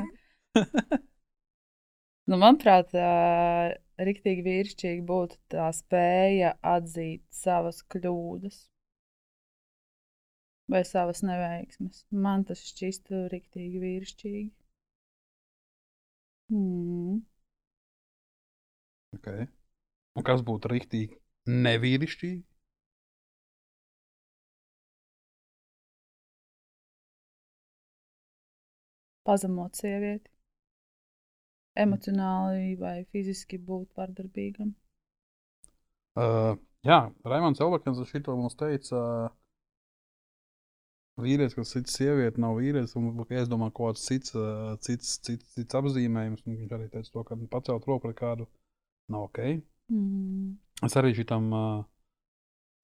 nu, 2.27 2.35
manuprāt, 2.35 2.91
uh, 2.97 3.71
rīktīgi 4.03 4.45
vīrišķīgi 4.49 5.07
būtu 5.07 5.39
tā 5.53 5.69
spēja 5.75 6.53
atzīt 6.75 7.23
savas 7.31 7.79
kļūdas 7.93 8.59
vai 10.73 10.83
savas 10.87 11.23
neveiksmes. 11.23 12.03
Man 12.11 12.43
tas 12.47 12.63
šķistu 12.67 13.27
rīktīgi 13.31 13.81
vīrišķīgi. 13.83 14.51
Hmm. 16.51 17.21
okay. 19.15 19.47
Un 20.17 20.25
kas 20.27 20.43
būtu 20.45 20.69
rīktīgi 20.71 21.17
nevīrišķīgi? 21.65 22.43
Pazemot 29.23 29.79
sievieti. 29.79 30.29
Emocionāli 31.79 32.75
vai 32.77 32.97
fiziski 33.09 33.57
būt 33.57 33.95
vardarbīgam. 33.97 34.73
Uh, 36.13 36.59
jā, 36.85 36.99
Raimons 37.25 37.61
Elvakens 37.63 38.01
uz 38.03 38.11
šito 38.11 38.35
mums 38.37 38.53
teica, 38.59 38.99
uh, 38.99 39.31
vīrietis, 41.23 41.55
kas 41.57 41.73
cits 41.73 41.97
sievieti, 41.97 42.41
nav 42.43 42.59
vīrietis, 42.59 42.93
un 42.99 43.23
es 43.29 43.49
domāju, 43.49 43.73
kaut 43.79 43.95
kāds 43.95 44.05
cits, 44.05 44.35
uh, 44.37 44.75
cits, 44.85 45.15
cits, 45.25 45.55
cits 45.55 45.79
apzīmējums, 45.79 46.45
viņš 46.45 46.75
arī 46.77 46.91
teica 46.93 47.15
to, 47.15 47.23
ka 47.25 47.39
pacelt 47.55 47.87
roku 47.89 48.05
pret 48.11 48.19
kādu 48.19 48.49
nav 49.09 49.31
ok. 49.31 49.41
Mm. 49.91 50.55
Es 50.83 50.95
arī 50.99 51.13
šitam 51.15 51.51
uh, 51.55 51.83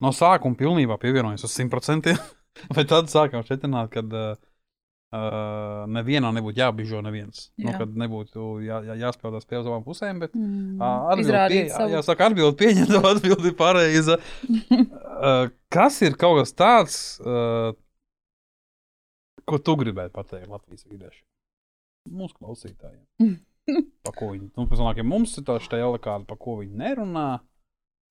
no 0.04 0.12
sākuma 0.16 0.58
pilnībā 0.60 1.00
pievienojos 1.02 1.46
uz 1.48 1.56
100%, 1.56 2.14
vai 2.76 2.86
tad 2.92 3.12
sākām 3.12 3.44
šķietināt, 3.46 3.92
kad 3.94 4.16
uh, 4.16 4.38
uh, 5.16 5.84
nevienam 5.92 6.36
nebūtu 6.38 6.62
jābižo 6.62 7.02
neviens. 7.06 7.50
Nu, 7.58 7.72
Jā. 7.72 7.82
kad 7.82 7.98
nebūtu 8.04 8.48
jā, 8.66 8.82
jā, 8.88 8.98
jāspēlē 9.04 9.42
spēle 9.44 9.64
uz 9.64 9.70
abām 9.72 9.86
pusēm, 9.88 10.22
bet 10.24 10.36
Mm. 10.38 10.80
Atbildi 10.80 11.28
Izrādīt 11.28 11.66
pie, 11.66 11.76
savu 11.76 11.96
jā, 11.96 12.02
saka, 12.06 12.30
atbildi 12.30 12.60
pieņemta, 12.64 13.04
atbildi 13.14 13.56
pareiza. 13.60 14.20
Uh, 15.20 15.50
kas 15.68 15.98
ir 16.00 16.14
kaut 16.16 16.38
kas 16.38 16.54
tāds, 16.56 16.94
uh, 17.20 17.74
ko 19.44 19.58
tu 19.60 19.74
gribētu 19.82 20.14
pateikt 20.16 20.48
Latvijas 20.48 20.86
vīriešiem? 20.88 21.26
Mūsu 22.16 22.38
klausītājiem. 22.38 23.04
Pa 24.06 24.14
ko 24.16 24.32
viņi, 24.34 24.50
nu, 24.56 24.66
pēc 24.70 24.82
tam, 24.82 24.90
ja 24.98 25.06
mums 25.08 25.36
ir 25.40 25.46
tā 25.48 25.60
stēle 25.64 26.00
kāda, 26.02 26.26
pa 26.30 26.38
ko 26.40 26.60
viņi 26.62 26.80
nerunā, 26.80 27.28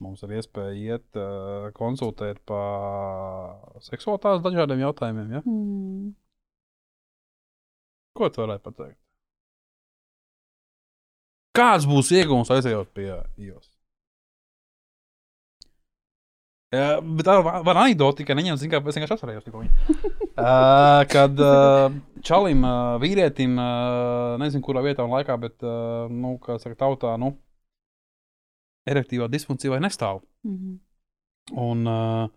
mums 0.05 0.23
ir 0.27 0.37
iespēja 0.39 0.77
iet 0.79 1.19
uh, 1.19 1.69
konsultēt 1.77 2.41
par 2.49 3.81
seksualitātes 3.87 4.45
dažādiem 4.45 4.85
jautājumiem. 4.87 5.37
Ja? 5.39 5.43
Mm. 5.45 6.13
Ko 8.19 8.31
tu 8.35 8.43
varētu 8.43 8.65
pateikt? 8.71 9.01
Kāds 11.59 11.89
būs 11.91 12.13
iegūms 12.15 12.51
aizejot 12.55 12.93
pie 12.95 13.11
IOS? 13.43 13.78
Jā, 16.75 16.89
bet 17.01 17.25
tā 17.25 17.39
var 17.41 17.79
anekdote, 17.81 18.21
tikai 18.21 18.37
neņemt, 18.37 18.61
zinu, 18.61 18.75
kā 18.75 18.81
es 18.83 18.99
vienkārši 18.99 19.15
atcerējos 19.15 19.47
tikko 19.47 19.63
viņu. 19.63 20.01
uh, 20.37 21.05
kad 21.09 21.39
uh, 21.41 21.95
čalim, 22.25 22.65
uh, 22.67 22.99
vīrietim, 23.01 23.55
uh, 23.57 24.35
nezinu, 24.43 24.65
kurā 24.67 24.83
vietā 24.85 25.07
un 25.07 25.15
laikā, 25.17 25.39
bet, 25.41 25.57
uh, 25.65 26.11
nu, 26.13 26.35
kā 26.45 26.59
saka, 26.61 26.77
tautā, 26.85 27.15
nu, 27.21 27.33
erektīvā 28.89 29.31
disfunkcija 29.33 29.73
vai 29.73 29.81
nestāv. 29.85 30.21
Mm. 30.45 30.77
Un 31.57 31.89
uh, 31.89 32.29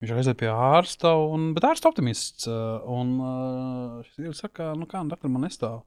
Viņš 0.00 0.12
aiziet 0.16 0.38
pie 0.40 0.48
ārsta, 0.48 1.10
un, 1.28 1.50
bet 1.52 1.66
ārsta 1.68 1.90
optimists. 1.90 2.46
uh, 2.48 2.80
Un 2.88 3.18
uh, 3.20 3.98
šis 4.06 4.22
vīrs 4.24 4.38
saka, 4.40 4.70
nu 4.78 4.88
kā, 4.88 5.02
doktor, 5.04 5.28
man 5.32 5.44
nestāv. 5.44 5.82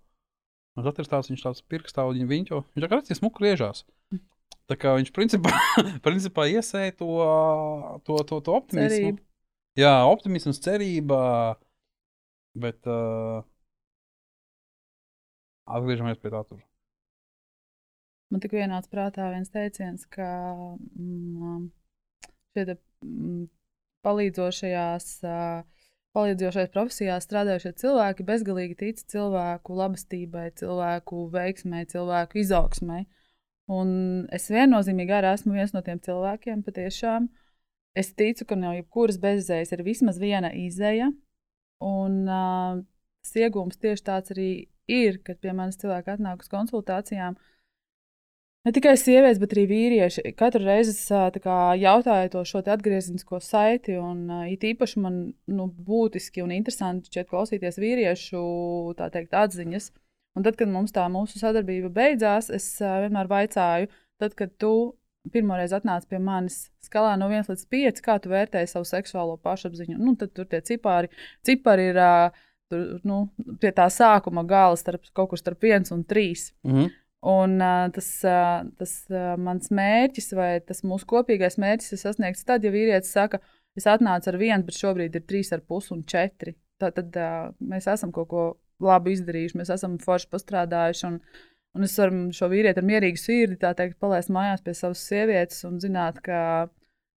Un 0.77 0.85
ir 0.85 1.09
tāds, 1.09 1.29
viņš 1.31 1.41
tāds 1.41 1.63
pirkstā, 1.69 2.05
un 2.05 2.21
viņš 2.29 2.51
viņš 2.53 2.83
tā 2.85 2.89
kā 2.89 2.99
redzēs, 2.99 3.19
smuku 3.21 3.45
riežās. 3.45 3.83
Tā 4.72 4.78
kā 4.80 4.93
viņš 4.95 5.11
principā, 5.16 5.53
principā 6.07 6.47
iesēja 6.51 6.95
to, 6.99 7.09
to, 8.07 8.20
to, 8.30 8.39
to 8.45 8.55
optimismu. 8.55 8.89
Cerību. 8.95 9.24
Jā, 9.80 9.95
optimisms, 10.05 10.61
cerība. 10.64 11.20
Bet 12.53 12.86
uh, 12.86 13.41
atgriežamies 15.66 16.22
pie 16.22 16.32
tā. 16.34 16.43
Tur. 16.47 16.61
Man 18.34 18.41
tik 18.41 18.53
vienāds 18.57 18.89
prātā 18.89 19.30
viens 19.34 19.51
teiciens, 19.53 20.05
ka 20.09 20.28
mm, 20.53 21.68
šie 22.53 22.66
mm, 22.74 23.43
palīdzošajās, 24.05 25.09
ā, 25.26 25.39
palīdzošajās 26.18 26.72
profesijās 26.74 27.28
strādājušie 27.28 27.74
cilvēki 27.84 28.26
bezgalīgi 28.26 28.80
tic 28.80 29.03
cilvēku 29.14 29.78
labestībai, 29.78 30.47
cilvēku 30.61 31.28
veiksmai, 31.34 31.84
cilvēku 31.93 32.41
izaugsmai. 32.41 33.03
Un 33.72 34.28
es 34.36 34.49
viennozīmīgi 34.51 35.16
arī 35.16 35.32
esmu 35.38 35.55
viens 35.55 35.72
no 35.76 35.82
tiem 35.86 36.01
cilvēkiem, 36.03 36.66
patiešām. 36.66 37.30
Es 37.95 38.11
ticu, 38.18 38.47
ka 38.49 38.57
no 38.59 38.74
jebkuras 38.74 39.20
bezizējas 39.22 39.72
ir 39.76 39.86
vismaz 39.86 40.20
viena 40.20 40.51
izēja. 40.57 41.11
Un 41.84 42.24
uh, 42.28 42.82
tas 43.24 43.39
iegūms 43.39 43.80
tieši 43.80 44.05
tāds 44.07 44.34
arī 44.36 44.49
ir, 44.91 45.22
kad 45.24 45.39
pie 45.39 45.53
manis 45.55 45.80
cilvēki 45.80 46.16
atnāk 46.18 46.43
uz 46.43 46.51
konsultācijām. 46.51 47.38
Ne 48.64 48.72
tikai 48.72 48.93
sievietes, 48.95 49.41
bet 49.41 49.53
arī 49.55 49.66
vīrieši. 49.68 50.24
Katru 50.39 50.64
reizi 50.64 50.93
es 50.93 51.39
kā 51.43 51.57
jautāju 51.76 52.30
to 52.32 52.43
šo 52.47 52.61
atgriezenisko 52.64 53.41
saiti, 53.43 53.97
un 53.99 54.22
ā, 54.32 54.38
it 54.53 54.64
īpaši 54.64 55.01
man 55.03 55.18
nu, 55.51 55.66
būtiski 55.68 56.43
un 56.45 56.53
interesanti 56.55 57.11
šķiet 57.11 57.28
klausīties 57.28 57.80
vīriešu 57.84 58.43
teikt, 58.99 59.36
atziņas. 59.36 59.89
Un 60.34 60.45
tad, 60.45 60.57
kad 60.57 60.69
mums 60.71 60.93
tā 60.95 61.05
mūsu 61.13 61.38
sadarbība 61.38 61.91
beidzās, 61.93 62.49
es 62.49 62.65
vienmēr 62.81 63.29
vaicāju, 63.29 63.89
tad, 64.21 64.34
kad 64.38 64.53
tu 64.61 64.73
pirmoreiz 65.31 65.73
atnāci 65.75 66.09
pie 66.11 66.19
manis 66.19 66.57
skalā 66.84 67.13
no 67.19 67.29
1 67.31 67.51
līdz 67.51 67.67
5, 67.71 68.01
kā 68.03 68.17
tu 68.21 68.31
vērtēji 68.34 68.71
savu 68.73 68.88
seksuālo 68.88 69.38
pašapziņu. 69.43 69.99
Nu, 69.99 70.15
tad 70.19 70.34
tur 70.36 70.49
tie 70.51 70.59
cipari, 70.65 71.11
cipari 71.45 71.91
ir 71.93 71.99
tur, 72.71 72.97
nu, 73.07 73.21
pie 73.61 73.71
tā 73.75 73.88
sākuma 73.93 74.43
gala 74.47 74.79
starp 74.79 75.07
kaut 75.15 75.31
kur 75.31 75.39
starp 75.39 75.63
1 75.69 75.93
un 75.95 76.03
3. 76.03 76.51
Mm 76.63 76.75
-hmm. 76.75 76.91
Un 77.23 77.61
uh, 77.61 77.88
tas, 77.95 78.07
uh, 78.27 78.67
tas 78.77 79.05
uh, 79.09 79.38
mans 79.39 79.69
mērķis, 79.71 80.34
vai 80.36 80.59
tas 80.59 80.84
mūsu 80.84 81.05
kopīgais 81.07 81.55
mērķis, 81.57 81.93
ir 81.93 81.97
sasniegts 82.01 82.43
tad, 82.43 82.63
ja 82.63 82.71
vīrietis 82.71 83.13
saka, 83.15 83.39
es 83.77 83.88
atnācu 83.88 84.27
ar 84.27 84.38
vienu, 84.38 84.63
bet 84.63 84.75
šobrīd 84.75 85.15
ir 85.15 85.23
trīs 85.23 85.53
ar 85.53 85.61
pusi 85.61 85.93
un 85.93 86.03
četri. 86.03 86.55
Tad, 86.77 86.93
tad 86.93 87.15
uh, 87.15 87.55
mēs 87.59 87.88
esam 87.88 88.11
kaut 88.11 88.27
ko 88.27 88.57
labu 88.84 89.13
izdarījuši, 89.13 89.59
mēs 89.59 89.71
esam 89.74 89.97
forši 90.01 90.30
pastrādājuši. 90.34 91.09
Un, 91.09 91.19
un 91.78 91.88
es 91.88 91.97
varu 91.99 92.28
šo 92.36 92.49
vīrieti 92.51 92.82
ar 92.82 92.88
mierīgu 92.89 93.21
sirdi 93.21 93.59
tā 93.61 93.74
teikt, 93.78 93.99
palaist 94.01 94.32
mājās 94.34 94.63
pie 94.65 94.76
savas 94.78 95.03
sievietes 95.07 95.63
un 95.69 95.80
zināt, 95.84 96.21
ka, 96.26 96.69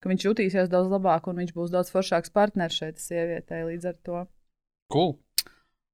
ka 0.03 0.13
viņš 0.13 0.29
jutīsies 0.29 0.73
daudz 0.73 0.93
labāk 0.93 1.29
un 1.31 1.43
viņš 1.43 1.55
būs 1.57 1.75
daudz 1.75 1.93
foršāks 1.95 2.35
partneris 2.35 2.81
šeit 2.81 3.01
sievietei 3.03 3.65
līdz 3.69 3.93
ar 3.93 4.03
to. 4.07 4.27
Cool. 4.93 5.17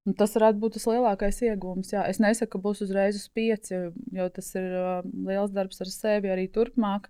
Un 0.03 0.17
tas 0.19 0.33
varētu 0.35 0.59
būt 0.59 0.77
tas 0.77 0.89
lielākais 0.91 1.37
iegūms. 1.47 1.93
Jā. 1.95 2.03
Es 2.11 2.19
nesaku, 2.23 2.57
ka 2.57 2.63
būs 2.65 2.83
uzreiz 2.83 3.19
uz 3.21 3.29
pieci, 3.31 3.77
jo 4.17 4.25
tas 4.35 4.49
ir 4.59 4.73
uh, 4.75 5.05
liels 5.29 5.53
darbs 5.55 5.79
ar 5.85 5.91
sevi 5.95 6.33
arī 6.33 6.49
turpmāk. 6.51 7.07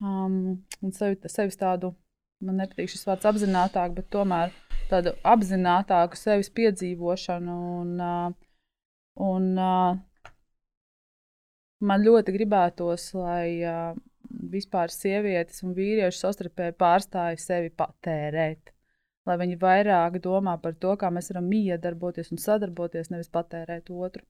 Um, 0.00 0.62
un 0.80 0.94
sevi, 0.96 1.18
sevis 1.28 1.58
tādu, 1.60 1.92
man 2.40 2.62
nepatīk 2.62 2.88
šis 2.94 3.04
vārds 3.08 3.28
apzinātāk, 3.28 3.92
bet 3.98 4.08
tomēr 4.14 4.54
tādu 4.90 5.14
apzinātāku 5.26 6.18
sevis 6.18 6.50
piedzīvošanu. 6.54 7.58
Un, 7.82 8.00
un, 9.28 9.50
man 11.90 12.06
ļoti 12.06 12.34
gribētos, 12.34 13.10
lai 13.18 13.84
vispār 14.28 14.92
sievietes 14.92 15.62
un 15.64 15.76
vīrieši 15.76 16.24
savstarpēji 16.24 16.76
pārstāja 16.80 17.38
sevi 17.40 17.70
patērēt 17.72 18.74
lai 19.28 19.36
viņi 19.42 19.58
vairāk 19.60 20.18
domā 20.24 20.56
par 20.62 20.72
to, 20.80 20.94
kā 20.96 21.10
mēs 21.12 21.28
varam 21.32 21.48
miedarboties 21.52 22.32
un 22.32 22.40
sadarboties, 22.40 23.10
nevis 23.12 23.28
patērēt 23.28 23.90
otru. 23.92 24.24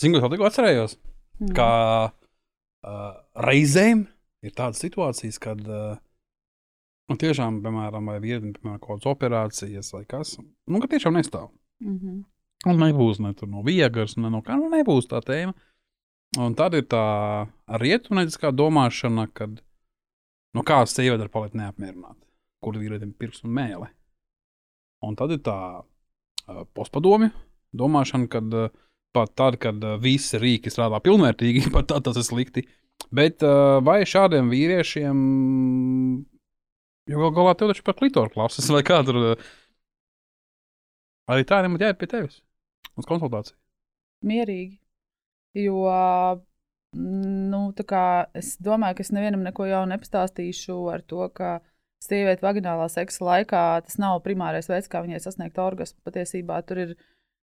Zinu, 0.00 0.22
ko 0.22 0.30
tikko 0.32 0.48
atcerējos, 0.48 0.96
Mm. 1.40 1.54
ka 1.56 1.66
uh, 2.12 3.12
reizēm 3.48 4.04
ir 4.44 4.52
tādas 4.52 4.82
situācijas, 4.82 5.38
kad 5.40 5.60
uh, 5.64 5.96
nu, 7.10 7.16
tiešām, 7.18 7.60
piemēram, 7.64 8.12
vai 8.12 8.18
viena, 8.22 8.52
piemēram, 8.54 8.78
kaut 8.78 9.00
kādas 9.00 9.10
operācijas 9.10 9.90
vai 9.96 10.04
kas, 10.08 10.36
nu, 10.40 10.80
ka 10.82 10.90
tiešām 10.92 11.18
nestāv. 11.18 11.50
Mm 11.82 11.98
-hmm. 11.98 12.20
Un 12.70 12.76
nebūs 12.76 13.20
ne 13.24 13.32
tur 13.34 13.48
no 13.48 13.62
viegas, 13.64 14.16
ne 14.16 14.30
no 14.30 14.42
kā, 14.44 14.56
nu, 14.60 14.68
nebūs 14.68 15.08
tā 15.08 15.22
tēma. 15.24 15.54
Un 16.38 16.54
tad 16.54 16.74
ir 16.74 16.84
tā 16.86 17.48
rietumnieciskā 17.66 18.52
domāšana, 18.54 19.26
kad, 19.32 19.62
nu, 20.54 20.62
kā 20.62 20.86
sieviete 20.86 21.24
var 21.24 21.28
palikt 21.28 21.54
neapmierināta, 21.54 22.20
kur 22.62 22.76
vīrietim 22.78 23.08
ir 23.08 23.18
pirksts 23.18 23.44
un 23.44 23.50
mēlē. 23.56 23.88
Un 25.02 25.16
tad 25.16 25.30
ir 25.30 25.38
tā 25.38 25.56
uh, 25.80 26.64
postpadomju 26.74 27.30
domāšana, 27.72 28.28
kad 28.28 28.54
uh, 28.54 28.68
pat 29.12 29.32
tad, 29.34 29.56
kad 29.62 29.82
uh, 29.84 29.96
visi 29.98 30.38
rīki 30.38 30.70
strādā 30.70 31.00
pilnvērtīgi, 31.02 31.70
pat 31.74 31.88
tad 31.90 32.04
tas 32.04 32.20
ir 32.20 32.28
slikti. 32.28 32.66
Bet 33.10 33.42
uh, 33.42 33.80
vai 33.82 34.02
šādiem 34.06 34.52
vīriešiem, 34.52 35.16
jo 37.08 37.24
gal 37.24 37.32
galā 37.38 37.56
tev 37.56 37.72
taču 37.72 37.86
par 37.86 37.96
klitoru 37.98 38.32
klases 38.34 38.68
vai 38.72 38.82
kā 38.86 39.00
tur, 39.06 39.16
uh, 39.32 39.50
arī 41.30 41.46
tā 41.48 41.62
nemaz 41.64 41.86
jāiet 41.86 42.00
pie 42.00 42.10
tevis 42.10 42.40
uz 42.98 43.08
konsultāciju. 43.08 43.56
Mierīgi. 44.26 44.76
Jo 45.56 45.84
nu, 46.94 47.60
es 48.34 48.56
domāju, 48.62 48.98
ka 48.98 49.04
es 49.04 49.12
nevienam 49.14 49.44
neko 49.46 49.66
jaunu 49.68 49.94
nepastāstīšu 49.94 50.78
ar 50.92 51.04
to, 51.06 51.28
ka 51.34 51.60
sieviete 52.02 52.44
vaginālā 52.44 52.88
seksa 52.90 53.24
laikā 53.24 53.62
tas 53.86 53.98
nav 54.00 54.20
primārais 54.24 54.68
veids, 54.70 54.88
kā 54.90 55.02
viņai 55.04 55.20
sasniegt 55.22 55.58
orgasmu. 55.60 56.00
Patiesībā 56.06 56.60
tur 56.66 56.82
ir 56.84 56.94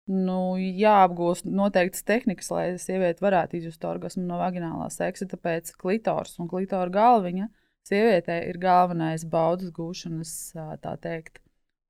nu, 0.09 0.57
jāapgūst 0.59 1.49
noteiktas 1.49 2.05
tehnikas, 2.07 2.51
lai 2.55 2.67
sieviete 2.81 3.25
varētu 3.25 3.59
izjust 3.59 3.85
orgasmu 3.89 4.25
no 4.29 4.39
vaginālā 4.41 4.89
seksa. 4.93 5.29
Tāpēc 5.31 5.75
klitors 5.81 6.39
un 6.41 6.49
klitora 6.51 6.93
galviņa 6.93 7.49
sievietē 7.89 8.41
ir 8.49 8.59
galvenais 8.63 9.25
baudas 9.29 9.73
gūšanas, 9.75 10.35
tā 10.83 10.97
teikt, 11.03 11.41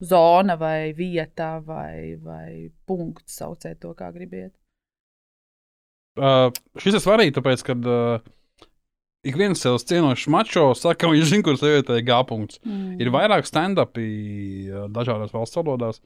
zona 0.03 0.57
vai 0.61 0.93
vieta 0.97 1.59
vai, 1.65 2.17
vai 2.21 2.71
punkts, 2.87 3.39
sauciet 3.41 3.81
to, 3.83 3.95
kā 3.99 4.11
gribiet. 4.15 4.55
Uh, 6.15 6.51
šis 6.79 6.99
ir 6.99 7.03
svarīgi, 7.03 7.35
tāpēc, 7.35 7.63
ka 7.67 7.75
uh, 7.75 8.27
ik 9.27 9.39
viens 9.39 9.59
sev 9.59 9.81
cienošs 9.83 10.29
mačo 10.31 10.69
saka, 10.79 11.05
ka 11.05 11.11
viņš 11.11 11.31
zina, 11.31 11.47
kur 11.47 11.59
sievietē 11.59 11.99
ir 11.99 12.07
gāpunkts. 12.07 12.61
Mm. 12.63 13.01
Ir 13.03 13.11
vairāk 13.15 13.49
stand-upi 13.49 14.05
uh, 14.69 14.85
dažādās 14.95 15.35
valsts 15.35 15.59
valodās, 15.59 15.99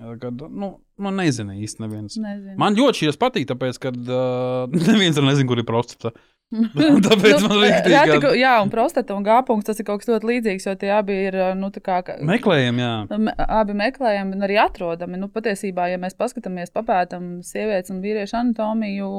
uh, 0.00 0.14
kad, 0.22 0.40
nu, 0.48 0.72
nu 0.96 1.12
nezinu 1.16 1.58
īsti 1.60 1.84
neviens. 1.84 2.16
Nezinu. 2.16 2.56
Man 2.60 2.78
ļoti 2.78 3.04
šīs 3.04 3.20
patīk, 3.20 3.50
tāpēc, 3.52 3.80
ka 3.82 3.92
uh, 3.92 4.80
neviens 4.88 5.20
nezina, 5.20 5.48
kur 5.50 5.60
ir 5.60 5.68
prostata. 5.68 6.14
Tāpēc 7.06 7.44
man 7.46 7.52
rīktīgi, 7.62 7.92
reti, 7.94 8.14
ka- 8.16 8.20
ka- 8.24 8.30
Jā, 8.38 8.52
un 8.64 8.70
prostata 8.72 9.14
un 9.14 9.22
gāpunkts 9.26 9.68
tas 9.68 9.78
ir 9.78 9.86
kaut 9.86 10.00
kas 10.02 10.08
ļoti 10.10 10.26
līdzīgs, 10.32 10.64
jo 10.66 10.72
tie 10.80 10.88
abi 10.96 11.14
ir, 11.28 11.36
nu, 11.58 11.68
tā 11.70 11.78
kā, 11.86 12.00
ka- 12.06 12.16
Meklējam, 12.26 12.80
jā. 12.82 12.92
me, 13.22 13.34
abi 13.46 13.76
meklējami 13.78 14.34
un 14.34 14.46
arī 14.48 14.56
atrodami. 14.58 15.20
Nu, 15.20 15.28
patiesībā, 15.30 15.86
ja 15.92 16.00
mēs 16.02 16.16
paskatāmies, 16.18 16.72
papētām 16.74 17.36
sievietes 17.46 17.92
un 17.94 18.00
vīriešu 18.02 18.34
anatomiju, 18.40 19.10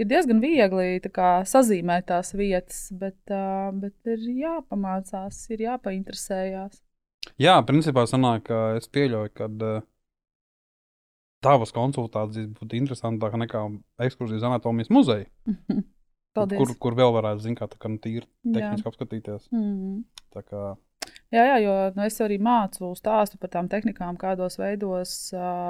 ir 0.00 0.08
diezgan 0.12 0.42
viegli 0.44 1.00
tā 1.04 1.08
kā, 1.12 1.30
sazīmēt 1.48 2.06
tās 2.12 2.34
vietas, 2.36 2.82
bet, 2.92 3.16
ā, 3.32 3.70
bet 3.80 3.96
ir 4.12 4.26
jāpamācās, 4.44 5.40
ir 5.56 5.64
jāpainteresējās. 5.70 6.82
Jā, 7.40 7.56
principā 7.68 8.04
sanāk, 8.08 8.44
ka 8.48 8.60
es 8.76 8.88
pieļauju, 8.92 9.32
ka 9.36 9.48
uh, 9.48 9.80
tavas 11.44 11.72
konsultācijas 11.76 12.48
būtu 12.60 12.76
interesantākas 12.76 13.40
nekā 13.46 13.64
ekskursijas 14.04 14.44
anatomijas 14.52 14.92
muzeja. 14.92 15.28
Paldies. 16.42 16.62
Kur, 16.62 16.76
kur 16.86 16.98
vēl 16.98 17.16
varētu, 17.16 17.46
zināt, 17.46 17.62
kā 17.62 17.70
tā 17.70 17.80
kā 17.80 17.92
nu, 17.92 18.00
tīri 18.02 18.24
Jā. 18.24 18.54
tehniski 18.58 18.90
apskatīties. 18.90 19.50
Mm. 19.54 20.02
Kā, 20.36 20.70
Jā, 21.30 21.44
jā, 21.46 21.58
jo 21.62 21.74
nu, 21.94 22.02
es 22.02 22.16
arī 22.24 22.36
mācu 22.42 22.88
stāstu 22.98 23.38
par 23.40 23.52
tām 23.52 23.68
tehnikām, 23.70 24.16
kādos 24.18 24.58
veidos 24.58 25.12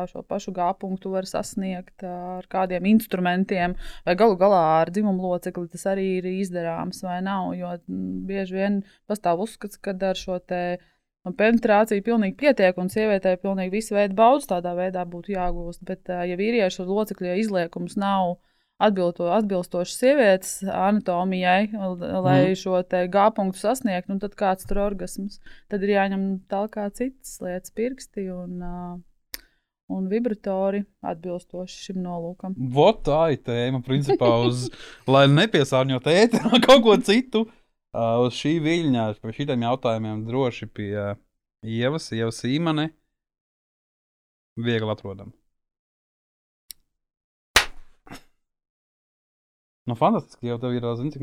šo 0.09 0.23
pašu 0.25 0.55
gāpunktu 0.57 1.13
var 1.13 1.29
sasniegt, 1.29 2.01
ar 2.01 2.47
kādiem 2.51 2.89
instrumentiem, 2.89 3.75
vai 4.07 4.15
galu 4.17 4.39
galā 4.41 4.63
ar 4.79 4.93
dzimumu 4.95 5.35
locekli 5.35 5.69
tas 5.69 5.85
arī 5.93 6.07
ir 6.17 6.31
izdarāms 6.31 7.05
vai 7.05 7.19
nav. 7.27 7.53
Jo 7.59 7.75
mm, 7.77 8.23
bieži 8.31 8.57
vien 8.57 8.81
pastāv 9.11 9.45
uzskats, 9.45 9.77
ka 9.77 9.93
ar 10.09 10.17
šo 10.17 10.39
te 10.41 10.63
nu, 10.81 11.35
penetrāciju 11.37 12.09
pilnīgi 12.09 12.39
pietiek, 12.41 12.81
un 12.81 12.89
sievietei 12.89 13.37
pilnīgi 13.45 13.77
visu 13.77 13.99
veidu 13.99 14.17
baudas 14.17 14.49
tādā 14.49 14.73
veidā 14.79 15.05
būtu 15.05 15.37
jāgūst. 15.37 15.85
Bet, 15.85 16.09
ja 16.09 16.41
vīriešu 16.41 16.89
locekļu 16.89 17.37
izliekums 17.45 18.01
nav 18.01 18.39
atbilto, 18.81 19.29
atbilstoši 19.35 19.95
sievietes 19.95 20.55
anatomijai, 20.65 21.69
lai 21.75 22.39
mm. 22.51 22.57
šo 22.61 22.81
G 23.13 23.27
punktu 23.37 23.61
sasniegtu, 23.61 24.15
un 24.15 24.23
tad 24.23 24.35
kāds 24.39 24.69
tur 24.69 24.83
orgasms. 24.87 25.39
Tad 25.71 25.85
ir 25.85 25.95
jāņem 25.97 26.27
tālāk 26.51 26.79
citas 26.97 27.37
lietas, 27.45 27.75
pirksti 27.77 28.27
un, 28.33 28.59
uh, 28.65 29.47
un 29.93 30.11
vibratori 30.11 30.83
atbilstoši 31.05 31.89
šim 31.89 32.03
nolūkam. 32.05 32.57
Vot 32.75 33.03
tā 33.07 33.23
ir 33.35 33.43
tēma, 33.47 33.83
principā, 33.87 34.33
uz, 34.47 34.69
lai 35.13 35.27
nepiesārņot 35.31 36.13
ēteru 36.15 36.63
kaut 36.65 36.87
ko 36.87 37.01
citu. 37.05 37.47
Uh, 37.91 38.23
uz 38.23 38.37
šī 38.39 38.61
viļņā, 38.63 39.09
par 39.19 39.35
šiem 39.35 39.67
jautājumiem 39.67 40.23
droši 40.29 40.71
pie 40.71 40.93
uh, 40.95 41.19
Ievas, 41.67 42.07
Ievas 42.15 42.39
īmane. 42.47 42.93
Viegli 44.61 44.93
atrodam. 44.93 45.33
Nu, 49.89 49.95
fantastiski, 50.01 50.49
jau 50.51 50.59
tev 50.63 50.75
ir, 50.77 50.85
zini, 50.99 51.11
cik 51.15 51.19